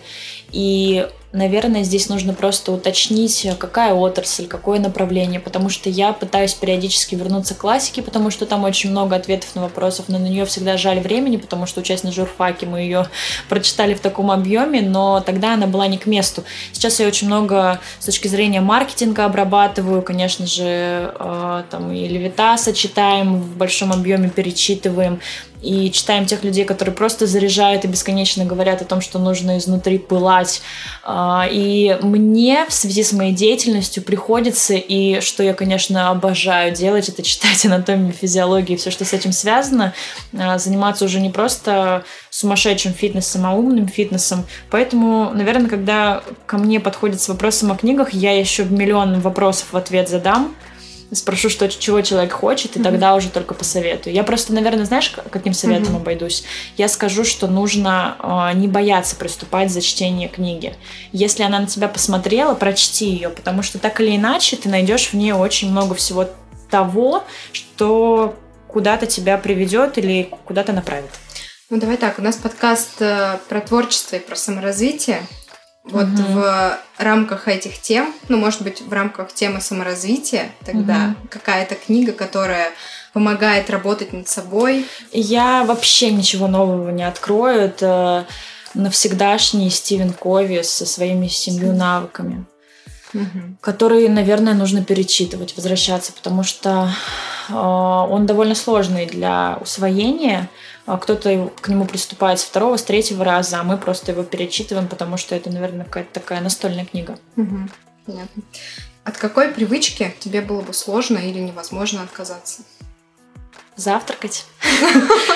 И 0.51 1.07
наверное, 1.33 1.83
здесь 1.83 2.09
нужно 2.09 2.33
просто 2.33 2.71
уточнить, 2.71 3.47
какая 3.57 3.93
отрасль, 3.93 4.45
какое 4.45 4.79
направление, 4.79 5.39
потому 5.39 5.69
что 5.69 5.89
я 5.89 6.13
пытаюсь 6.13 6.53
периодически 6.53 7.15
вернуться 7.15 7.55
к 7.55 7.57
классике, 7.57 8.03
потому 8.03 8.29
что 8.29 8.45
там 8.45 8.63
очень 8.63 8.91
много 8.91 9.15
ответов 9.15 9.55
на 9.55 9.63
вопросы, 9.63 10.03
но 10.07 10.19
на 10.19 10.27
нее 10.27 10.45
всегда 10.45 10.77
жаль 10.77 10.99
времени, 10.99 11.37
потому 11.37 11.65
что 11.65 11.81
учась 11.81 12.03
на 12.03 12.11
журфаке 12.11 12.67
мы 12.67 12.81
ее 12.81 13.07
прочитали 13.49 13.95
в 13.95 13.99
таком 13.99 14.29
объеме, 14.29 14.81
но 14.81 15.21
тогда 15.21 15.55
она 15.55 15.65
была 15.65 15.87
не 15.87 15.97
к 15.97 16.05
месту. 16.05 16.43
Сейчас 16.71 16.99
я 16.99 17.07
очень 17.07 17.27
много 17.27 17.79
с 17.99 18.05
точки 18.05 18.27
зрения 18.27 18.61
маркетинга 18.61 19.25
обрабатываю, 19.25 20.03
конечно 20.03 20.45
же, 20.45 21.13
э, 21.19 21.63
там 21.69 21.91
и 21.91 22.07
Левитаса 22.07 22.73
читаем 22.73 23.41
в 23.41 23.57
большом 23.57 23.91
объеме, 23.91 24.29
перечитываем, 24.29 25.19
и 25.63 25.91
читаем 25.91 26.25
тех 26.25 26.43
людей, 26.43 26.65
которые 26.65 26.93
просто 26.93 27.25
заряжают 27.25 27.85
и 27.85 27.87
бесконечно 27.87 28.45
говорят 28.45 28.81
о 28.81 28.85
том, 28.85 29.01
что 29.01 29.17
нужно 29.17 29.57
изнутри 29.57 29.97
пылать. 29.97 30.61
А, 31.03 31.47
и 31.49 31.97
мне 32.01 32.65
в 32.67 32.73
связи 32.73 33.03
с 33.03 33.13
моей 33.13 33.31
деятельностью 33.31 34.03
приходится, 34.03 34.73
и 34.73 35.21
что 35.21 35.41
я, 35.41 35.53
конечно, 35.53 36.09
обожаю 36.09 36.73
делать, 36.73 37.07
это 37.09 37.23
читать 37.23 37.65
анатомию, 37.65 38.11
физиологию 38.11 38.77
и 38.77 38.79
все, 38.79 38.91
что 38.91 39.05
с 39.05 39.13
этим 39.13 39.31
связано, 39.31 39.93
а, 40.37 40.57
заниматься 40.57 41.05
уже 41.05 41.19
не 41.21 41.29
просто 41.29 42.03
сумасшедшим 42.29 42.93
фитнесом, 42.93 43.45
а 43.45 43.53
умным 43.53 43.87
фитнесом. 43.87 44.45
Поэтому, 44.69 45.31
наверное, 45.33 45.69
когда 45.69 46.23
ко 46.45 46.57
мне 46.57 46.79
подходят 46.79 47.21
с 47.21 47.29
вопросом 47.29 47.71
о 47.71 47.77
книгах, 47.77 48.13
я 48.13 48.37
еще 48.37 48.65
миллион 48.65 49.21
вопросов 49.21 49.67
в 49.71 49.77
ответ 49.77 50.09
задам, 50.09 50.53
спрошу, 51.15 51.49
что, 51.49 51.67
чего 51.69 52.01
человек 52.01 52.33
хочет, 52.33 52.75
и 52.75 52.79
mm-hmm. 52.79 52.83
тогда 52.83 53.15
уже 53.15 53.29
только 53.29 53.53
посоветую. 53.53 54.13
Я 54.13 54.23
просто, 54.23 54.53
наверное, 54.53 54.85
знаешь, 54.85 55.13
каким 55.29 55.53
советом 55.53 55.95
mm-hmm. 55.95 56.01
обойдусь? 56.01 56.43
Я 56.77 56.87
скажу, 56.87 57.23
что 57.23 57.47
нужно 57.47 58.17
э, 58.53 58.57
не 58.57 58.67
бояться 58.67 59.15
приступать 59.15 59.71
за 59.71 59.81
чтение 59.81 60.29
книги. 60.29 60.75
Если 61.11 61.43
она 61.43 61.59
на 61.59 61.67
тебя 61.67 61.87
посмотрела, 61.87 62.53
прочти 62.55 63.09
ее, 63.09 63.29
потому 63.29 63.63
что 63.63 63.79
так 63.79 63.99
или 64.01 64.15
иначе 64.15 64.55
ты 64.55 64.69
найдешь 64.69 65.09
в 65.09 65.13
ней 65.13 65.31
очень 65.31 65.71
много 65.71 65.95
всего 65.95 66.27
того, 66.69 67.23
что 67.51 68.35
куда-то 68.67 69.05
тебя 69.05 69.37
приведет 69.37 69.97
или 69.97 70.29
куда-то 70.45 70.73
направит. 70.73 71.11
Ну 71.69 71.79
давай 71.79 71.97
так, 71.97 72.19
у 72.19 72.21
нас 72.21 72.35
подкаст 72.35 73.01
э, 73.01 73.37
про 73.47 73.61
творчество 73.61 74.17
и 74.17 74.19
про 74.19 74.35
саморазвитие. 74.35 75.21
Вот 75.83 76.07
угу. 76.07 76.23
в 76.23 76.79
рамках 76.97 77.49
этих 77.49 77.79
тем, 77.81 78.13
ну, 78.29 78.37
может 78.37 78.61
быть, 78.61 78.81
в 78.81 78.93
рамках 78.93 79.33
темы 79.33 79.59
саморазвития, 79.59 80.51
тогда 80.65 81.15
угу. 81.19 81.27
какая-то 81.29 81.75
книга, 81.75 82.13
которая 82.13 82.71
помогает 83.11 83.69
работать 83.69 84.13
над 84.13 84.27
собой. 84.27 84.85
Я 85.11 85.63
вообще 85.65 86.11
ничего 86.11 86.47
нового 86.47 86.89
не 86.89 87.03
открою. 87.03 87.59
Это 87.59 88.25
навсегдашний 88.73 89.69
Стивен 89.69 90.13
Кови 90.13 90.61
со 90.63 90.85
своими 90.85 91.27
семью 91.27 91.73
навыками, 91.73 92.45
Мгм. 93.13 93.57
которые, 93.61 94.09
наверное, 94.09 94.53
нужно 94.53 94.83
перечитывать, 94.83 95.55
возвращаться, 95.55 96.13
потому 96.13 96.43
что 96.43 96.89
он 97.49 98.25
довольно 98.25 98.55
сложный 98.55 99.05
для 99.05 99.57
усвоения. 99.61 100.49
А 100.85 100.97
Кто-то 100.97 101.49
к 101.61 101.67
нему 101.69 101.85
приступает 101.85 102.39
с 102.39 102.43
второго, 102.43 102.77
с 102.77 102.83
третьего 102.83 103.23
раза, 103.23 103.59
а 103.59 103.63
мы 103.63 103.77
просто 103.77 104.11
его 104.11 104.23
перечитываем, 104.23 104.87
потому 104.87 105.17
что 105.17 105.35
это, 105.35 105.49
наверное, 105.49 105.85
какая-то 105.85 106.19
такая 106.19 106.41
настольная 106.41 106.85
книга. 106.85 107.17
Понятно. 108.05 108.43
От 109.03 109.17
какой 109.17 109.49
привычки 109.49 110.13
тебе 110.19 110.41
было 110.41 110.61
бы 110.61 110.73
сложно 110.73 111.17
или 111.17 111.39
невозможно 111.39 112.03
отказаться? 112.03 112.63
Завтракать. 113.75 114.45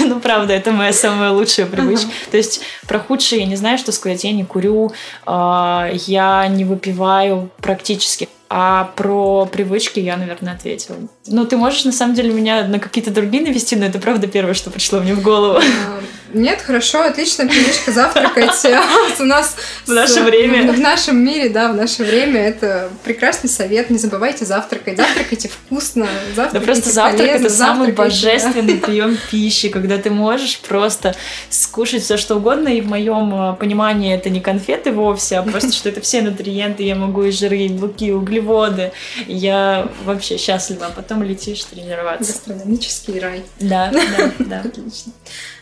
Ну, 0.00 0.20
правда, 0.20 0.54
это 0.54 0.72
моя 0.72 0.92
самая 0.92 1.30
лучшая 1.30 1.66
привычка. 1.66 2.08
То 2.30 2.36
есть 2.36 2.60
про 2.86 2.98
худшие 2.98 3.42
я 3.42 3.46
не 3.46 3.56
знаю, 3.56 3.78
что 3.78 3.92
сказать. 3.92 4.24
Я 4.24 4.32
не 4.32 4.44
курю, 4.44 4.92
а, 5.26 5.90
я 5.92 6.46
не 6.48 6.64
выпиваю 6.64 7.50
практически. 7.58 8.28
А 8.48 8.92
про 8.96 9.46
привычки 9.46 10.00
я, 10.00 10.16
наверное, 10.16 10.54
ответила. 10.54 10.96
Ну, 11.32 11.46
ты 11.46 11.56
можешь, 11.56 11.84
на 11.84 11.92
самом 11.92 12.14
деле, 12.14 12.32
меня 12.32 12.66
на 12.66 12.80
какие-то 12.80 13.12
другие 13.12 13.44
навести, 13.44 13.76
но 13.76 13.86
это 13.86 14.00
правда 14.00 14.26
первое, 14.26 14.54
что 14.54 14.68
пришло 14.70 14.98
мне 14.98 15.14
в 15.14 15.22
голову. 15.22 15.58
А, 15.58 16.00
Нет, 16.34 16.60
хорошо, 16.60 17.02
отличная 17.02 17.46
привычка 17.46 17.92
завтракать. 17.92 18.50
У 19.20 19.22
нас 19.22 19.54
В 19.86 19.92
наше 19.92 20.22
время. 20.22 20.72
В 20.72 20.80
нашем 20.80 21.18
мире, 21.18 21.48
да, 21.48 21.72
в 21.72 21.76
наше 21.76 22.02
время 22.02 22.40
это 22.40 22.90
прекрасный 23.04 23.48
совет. 23.48 23.90
Не 23.90 23.98
забывайте 23.98 24.44
завтракать. 24.44 24.96
Завтракайте 24.96 25.48
вкусно. 25.48 26.08
Да 26.34 26.42
Завтракайте 26.50 26.66
просто 26.66 26.90
завтрак 26.90 27.28
это 27.28 27.50
самый 27.50 27.86
завтракайте, 27.86 28.26
божественный 28.26 28.74
прием 28.78 29.16
пищи, 29.30 29.68
когда 29.68 29.98
ты 29.98 30.10
можешь 30.10 30.58
просто 30.58 31.14
скушать 31.48 32.02
все 32.02 32.16
что 32.16 32.36
угодно, 32.36 32.68
и 32.68 32.80
в 32.80 32.88
моем 32.88 33.52
э, 33.52 33.54
понимании 33.54 34.12
это 34.12 34.30
не 34.30 34.40
конфеты 34.40 34.90
вовсе, 34.90 35.38
а 35.38 35.42
просто 35.42 35.72
что 35.72 35.90
это 35.90 36.00
все 36.00 36.22
нутриенты, 36.22 36.82
я 36.82 36.96
могу 36.96 37.22
и 37.22 37.30
жиры, 37.30 37.58
и 37.58 37.68
белки, 37.68 38.06
и 38.06 38.12
углеводы. 38.12 38.90
Я 39.28 39.88
вообще 40.04 40.36
счастлива, 40.36 40.86
а 40.86 40.90
потом 41.20 41.22
летишь 41.22 41.64
тренироваться. 41.64 42.32
Гастрономический 42.32 43.18
рай. 43.18 43.44
Да, 43.60 43.90
да, 43.92 44.32
да. 44.38 44.60
Отлично. 44.60 45.12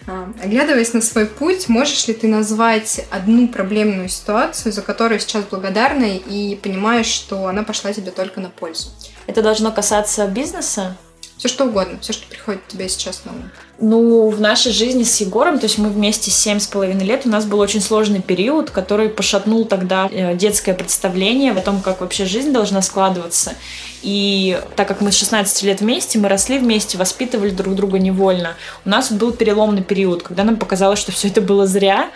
А, 0.06 0.32
Оглядываясь 0.42 0.92
на 0.92 1.00
свой 1.00 1.26
путь, 1.26 1.68
можешь 1.68 2.06
ли 2.09 2.14
ты 2.14 2.28
назвать 2.28 3.04
одну 3.11 3.48
проблемную 3.48 4.09
ситуацию, 4.09 4.72
за 4.72 4.82
которую 4.82 5.20
сейчас 5.20 5.44
благодарна 5.44 6.04
и 6.04 6.56
понимаешь, 6.56 7.06
что 7.06 7.46
она 7.46 7.62
пошла 7.62 7.92
тебе 7.92 8.11
только 8.11 8.40
на 8.40 8.50
пользу? 8.50 8.90
Это 9.26 9.42
должно 9.42 9.72
касаться 9.72 10.26
бизнеса, 10.26 10.96
Все 11.39 11.47
что 11.47 11.66
угодно, 11.66 11.99
все, 12.01 12.12
что 12.12 12.26
приходит 12.26 12.66
тебе 12.66 12.89
сейчас 12.89 13.22
на 13.24 13.30
ум. 13.30 13.51
Ну, 13.78 14.28
в 14.28 14.41
нашей 14.41 14.72
жизни 14.72 15.05
с 15.05 15.20
Егором, 15.20 15.61
то 15.61 15.66
есть 15.66 15.78
мы 15.78 15.89
вместе 15.89 16.32
семь 16.32 16.59
с 16.59 16.66
половиной 16.66 17.05
лет, 17.05 17.26
у 17.26 17.28
нас 17.28 17.45
был 17.45 17.61
очень 17.61 17.80
сложный 17.80 18.20
период, 18.20 18.70
который 18.70 19.09
пошатнул 19.09 19.64
тогда 19.64 20.09
э, 20.11 20.34
детское 20.34 20.74
представление 20.74 21.53
о 21.53 21.61
том, 21.61 21.80
как 21.80 22.01
вообще 22.01 22.24
жизнь 22.24 22.51
должна 22.53 22.82
складываться. 22.82 23.55
И 24.03 24.61
так 24.74 24.89
как 24.89 25.01
мы 25.01 25.12
с 25.12 25.16
16 25.16 25.62
лет 25.62 25.80
вместе, 25.80 26.18
мы 26.18 26.28
росли 26.28 26.59
вместе, 26.59 26.99
воспитывали 26.99 27.51
друг 27.51 27.76
друга 27.76 28.01
невольно, 28.01 28.57
у 28.84 28.89
нас 28.89 29.12
был 29.12 29.30
переломный 29.30 29.84
период, 29.84 30.24
когда 30.24 30.43
нам 30.43 30.57
показалось, 30.57 30.99
что 30.99 31.12
все 31.12 31.28
это 31.28 31.41
было 31.41 31.68
зря, 31.68 32.11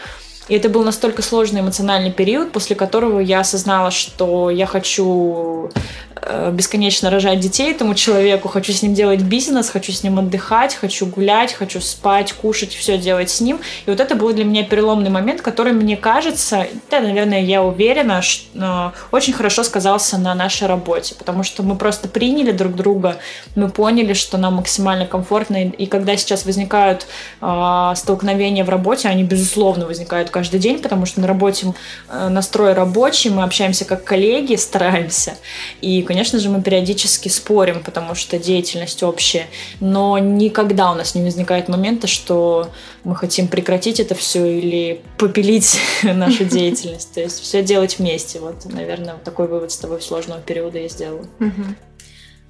и 0.48 0.54
это 0.54 0.68
был 0.68 0.82
настолько 0.82 1.22
сложный 1.22 1.60
эмоциональный 1.60 2.12
период, 2.12 2.52
после 2.52 2.74
которого 2.76 3.20
я 3.20 3.40
осознала, 3.40 3.90
что 3.90 4.50
я 4.50 4.66
хочу 4.66 5.70
э, 6.16 6.50
бесконечно 6.52 7.10
рожать 7.10 7.38
детей 7.40 7.70
этому 7.70 7.94
человеку, 7.94 8.48
хочу 8.48 8.72
с 8.72 8.82
ним 8.82 8.92
делать 8.92 9.22
бизнес, 9.22 9.70
хочу 9.70 9.92
с 9.92 10.02
ним 10.02 10.18
отдыхать, 10.18 10.74
хочу 10.74 11.06
гулять, 11.06 11.52
хочу 11.52 11.80
спать, 11.80 12.32
кушать, 12.32 12.72
все 12.74 12.98
делать 12.98 13.30
с 13.30 13.40
ним. 13.40 13.60
И 13.86 13.90
вот 13.90 14.00
это 14.00 14.16
был 14.16 14.32
для 14.32 14.44
меня 14.44 14.64
переломный 14.64 15.10
момент, 15.10 15.42
который, 15.42 15.72
мне 15.72 15.96
кажется, 15.96 16.66
да, 16.90 17.00
наверное, 17.00 17.40
я 17.40 17.62
уверена, 17.62 18.20
ш- 18.20 18.42
э, 18.54 18.90
очень 19.12 19.32
хорошо 19.32 19.62
сказался 19.62 20.18
на 20.18 20.34
нашей 20.34 20.66
работе, 20.66 21.14
потому 21.14 21.44
что 21.44 21.62
мы 21.62 21.76
просто 21.76 22.08
приняли 22.08 22.50
друг 22.50 22.74
друга, 22.74 23.18
мы 23.54 23.70
поняли, 23.70 24.12
что 24.12 24.38
нам 24.38 24.54
максимально 24.54 25.06
комфортно, 25.06 25.68
и 25.68 25.86
когда 25.86 26.16
сейчас 26.16 26.44
возникают 26.44 27.06
э, 27.40 27.92
столкновения 27.94 28.64
в 28.64 28.68
работе, 28.68 29.08
они, 29.08 29.22
безусловно, 29.22 29.86
возникают 29.86 30.31
каждый 30.32 30.58
день, 30.58 30.80
потому 30.80 31.06
что 31.06 31.20
на 31.20 31.28
работе 31.28 31.72
э, 32.08 32.28
настрой 32.28 32.72
рабочий, 32.72 33.30
мы 33.30 33.44
общаемся 33.44 33.84
как 33.84 34.02
коллеги, 34.02 34.56
стараемся. 34.56 35.34
И, 35.80 36.02
конечно 36.02 36.40
же, 36.40 36.48
мы 36.48 36.60
периодически 36.60 37.28
спорим, 37.28 37.82
потому 37.84 38.16
что 38.16 38.38
деятельность 38.38 39.02
общая. 39.04 39.46
Но 39.78 40.18
никогда 40.18 40.90
у 40.90 40.94
нас 40.94 41.14
не 41.14 41.22
возникает 41.22 41.68
момента, 41.68 42.08
что 42.08 42.70
мы 43.04 43.14
хотим 43.14 43.46
прекратить 43.46 44.00
это 44.00 44.14
все 44.16 44.44
или 44.44 45.00
попилить 45.18 45.78
нашу 46.02 46.44
деятельность. 46.46 47.12
То 47.14 47.20
есть 47.20 47.40
все 47.40 47.62
делать 47.62 47.98
вместе. 47.98 48.40
Вот, 48.40 48.64
наверное, 48.64 49.14
такой 49.24 49.46
вывод 49.46 49.70
с 49.70 49.76
тобой 49.76 50.02
сложного 50.02 50.40
периода 50.40 50.78
я 50.78 50.88
сделала. 50.88 51.26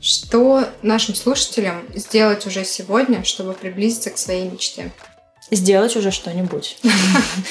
Что 0.01 0.65
нашим 0.83 1.15
слушателям 1.15 1.85
сделать 1.95 2.45
уже 2.47 2.65
сегодня, 2.65 3.23
чтобы 3.23 3.53
приблизиться 3.53 4.11
к 4.11 4.19
своей 4.19 4.51
мечте? 4.51 4.91
Сделать 5.53 5.95
уже 5.97 6.11
что-нибудь. 6.11 6.79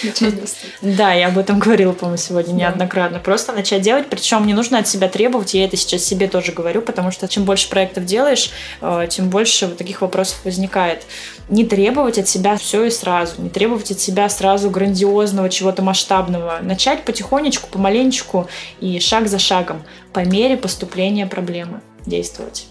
Да, 0.81 1.13
я 1.13 1.27
об 1.27 1.37
этом 1.37 1.59
говорила, 1.59 1.93
по-моему, 1.93 2.17
сегодня 2.17 2.53
неоднократно. 2.53 3.19
Просто 3.19 3.53
начать 3.53 3.83
делать, 3.83 4.07
причем 4.09 4.47
не 4.47 4.55
нужно 4.55 4.79
от 4.79 4.87
себя 4.87 5.07
требовать, 5.07 5.53
я 5.53 5.65
это 5.65 5.77
сейчас 5.77 6.03
себе 6.03 6.27
тоже 6.27 6.51
говорю, 6.51 6.81
потому 6.81 7.11
что 7.11 7.27
чем 7.27 7.43
больше 7.43 7.69
проектов 7.69 8.05
делаешь, 8.05 8.49
э, 8.81 9.05
тем 9.07 9.29
больше 9.29 9.67
вот 9.67 9.77
таких 9.77 10.01
вопросов 10.01 10.39
возникает. 10.43 11.03
Не 11.47 11.63
требовать 11.63 12.17
от 12.17 12.27
себя 12.27 12.57
все 12.57 12.85
и 12.85 12.89
сразу, 12.89 13.39
не 13.39 13.49
требовать 13.49 13.91
от 13.91 13.99
себя 13.99 14.27
сразу 14.29 14.71
грандиозного, 14.71 15.49
чего-то 15.49 15.83
масштабного. 15.83 16.57
Начать 16.63 17.05
потихонечку, 17.05 17.69
помаленечку 17.69 18.49
и 18.79 18.99
шаг 18.99 19.27
за 19.27 19.37
шагом, 19.37 19.83
по 20.11 20.25
мере 20.25 20.57
поступления 20.57 21.27
проблемы 21.27 21.81
действовать. 22.07 22.70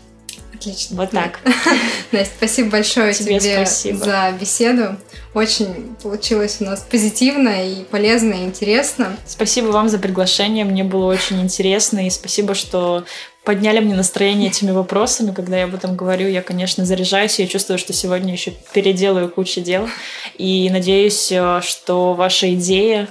Отлично. 0.61 0.97
Вот 0.97 1.11
так. 1.11 1.41
Настя, 2.13 2.35
спасибо 2.37 2.69
большое 2.69 3.15
Тебе 3.15 3.41
тебе, 3.41 3.65
спасибо. 3.65 4.05
за 4.05 4.35
беседу. 4.39 4.97
Очень 5.33 5.97
получилось 6.03 6.59
у 6.61 6.65
нас 6.65 6.81
позитивно 6.91 7.67
и 7.67 7.85
полезно 7.85 8.35
и 8.35 8.45
интересно. 8.45 9.17
Спасибо 9.27 9.69
вам 9.69 9.89
за 9.89 9.99
приглашение, 9.99 10.67
мне 10.67 10.85
было 10.85 11.07
очень 11.07 11.41
интересно, 11.41 12.07
и 12.07 12.11
спасибо, 12.11 12.55
что 12.55 13.05
подняли 13.43 13.81
мне 13.81 13.95
настроение 13.95 14.51
этими 14.51 14.71
вопросами, 14.71 15.33
когда 15.33 15.57
я 15.57 15.65
об 15.65 15.75
этом 15.75 15.97
говорю. 15.97 16.29
Я, 16.29 16.43
конечно, 16.43 16.85
заряжаюсь, 16.85 17.39
я 17.39 17.47
чувствую, 17.47 17.79
что 17.79 17.95
сегодня 17.95 18.33
еще 18.33 18.53
переделаю 18.75 19.31
кучу 19.31 19.63
дел, 19.63 19.89
и 20.37 20.69
надеюсь, 20.69 21.33
э, 21.33 21.61
что 21.63 22.13
ваша 22.13 22.53
идея 22.53 23.09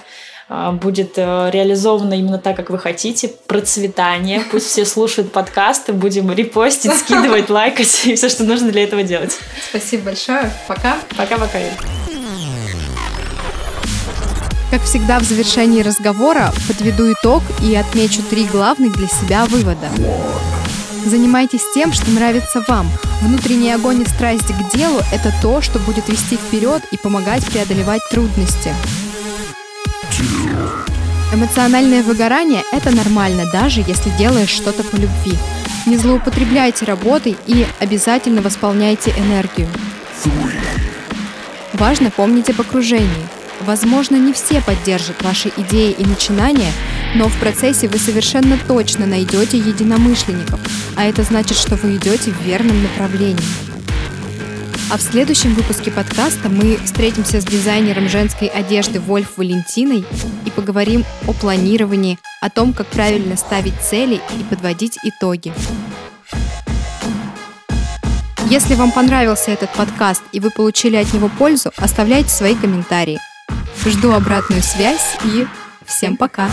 будет 0.50 1.14
э, 1.18 1.50
реализована 1.52 2.16
именно 2.16 2.40
так, 2.40 2.56
как 2.56 2.70
вы 2.72 2.80
хотите. 2.80 3.32
Процветание. 3.48 4.42
Пусть 4.52 4.68
все 4.68 4.86
слушают 4.86 5.32
подкасты, 5.32 5.94
будем 5.94 6.32
репостить, 6.32 6.94
скидывать, 6.98 7.50
лайкать 7.50 8.06
и 8.06 8.16
все, 8.16 8.30
что 8.30 8.44
нужно 8.44 8.72
для 8.72 8.84
этого 8.84 9.04
делать. 9.04 9.38
Спасибо 9.70 10.06
большое. 10.06 10.52
Пока. 10.68 10.98
Пока-пока. 11.16 11.60
Как 14.72 14.84
всегда 14.84 15.20
в 15.20 15.24
завершении 15.24 15.82
разговора 15.82 16.52
подведу 16.68 17.12
итог 17.12 17.42
и 17.64 17.76
отмечу 17.76 18.22
три 18.30 18.46
главных 18.46 18.96
для 18.98 19.08
себя 19.08 19.46
вывода. 19.46 19.90
Занимайтесь 21.06 21.64
тем, 21.74 21.92
что 21.94 22.10
нравится 22.12 22.64
вам. 22.68 22.88
Внутренний 23.22 23.72
огонь 23.72 24.02
и 24.02 24.06
страсть 24.06 24.48
к 24.48 24.76
делу– 24.76 25.00
это 25.14 25.34
то, 25.42 25.62
что 25.62 25.80
будет 25.80 26.08
вести 26.08 26.38
вперед 26.38 26.84
и 26.92 26.98
помогать 26.98 27.46
преодолевать 27.46 28.02
трудности. 28.12 28.74
Эмоциональное 31.32 32.02
выгорание– 32.02 32.64
это 32.72 32.90
нормально, 32.90 33.46
даже 33.54 33.82
если 33.82 34.10
делаешь 34.18 34.50
что-то 34.50 34.84
по 34.84 34.96
любви. 34.96 35.38
Не 35.86 35.96
злоупотребляйте 35.96 36.86
работой 36.86 37.38
и 37.46 37.68
обязательно 37.80 38.42
восполняйте 38.42 39.14
энергию. 39.18 39.68
Важно 41.74 42.10
помнить 42.10 42.50
об 42.50 42.60
окружении. 42.62 43.28
Возможно, 43.62 44.16
не 44.16 44.34
все 44.34 44.62
поддержат 44.62 45.22
ваши 45.22 45.52
идеи 45.56 45.92
и 45.92 46.06
начинания, 46.06 46.72
но 47.16 47.28
в 47.28 47.40
процессе 47.40 47.88
вы 47.88 48.00
совершенно 48.00 48.58
точно 48.68 49.06
найдете 49.06 49.58
единомышленников, 49.58 50.60
а 50.96 51.06
это 51.06 51.24
значит, 51.24 51.58
что 51.58 51.76
вы 51.76 51.98
идете 51.98 52.32
в 52.32 52.42
верном 52.42 52.82
направлении. 52.82 53.69
А 54.92 54.98
в 54.98 55.02
следующем 55.02 55.54
выпуске 55.54 55.92
подкаста 55.92 56.50
мы 56.50 56.78
встретимся 56.84 57.40
с 57.40 57.46
дизайнером 57.46 58.10
женской 58.10 58.48
одежды 58.48 59.00
Вольф 59.00 59.38
Валентиной 59.38 60.04
и 60.46 60.50
поговорим 60.50 61.06
о 61.28 61.34
планировании, 61.34 62.18
о 62.42 62.50
том, 62.50 62.74
как 62.74 62.88
правильно 62.88 63.38
ставить 63.38 63.80
цели 63.80 64.16
и 64.16 64.44
подводить 64.50 64.98
итоги. 65.04 65.54
Если 68.50 68.74
вам 68.74 68.92
понравился 68.92 69.52
этот 69.52 69.70
подкаст 69.74 70.24
и 70.32 70.40
вы 70.40 70.50
получили 70.50 70.96
от 70.96 71.14
него 71.14 71.30
пользу, 71.38 71.72
оставляйте 71.78 72.30
свои 72.30 72.56
комментарии. 72.56 73.20
Жду 73.86 74.12
обратную 74.12 74.64
связь 74.64 75.18
и 75.24 75.46
всем 75.86 76.18
пока! 76.18 76.50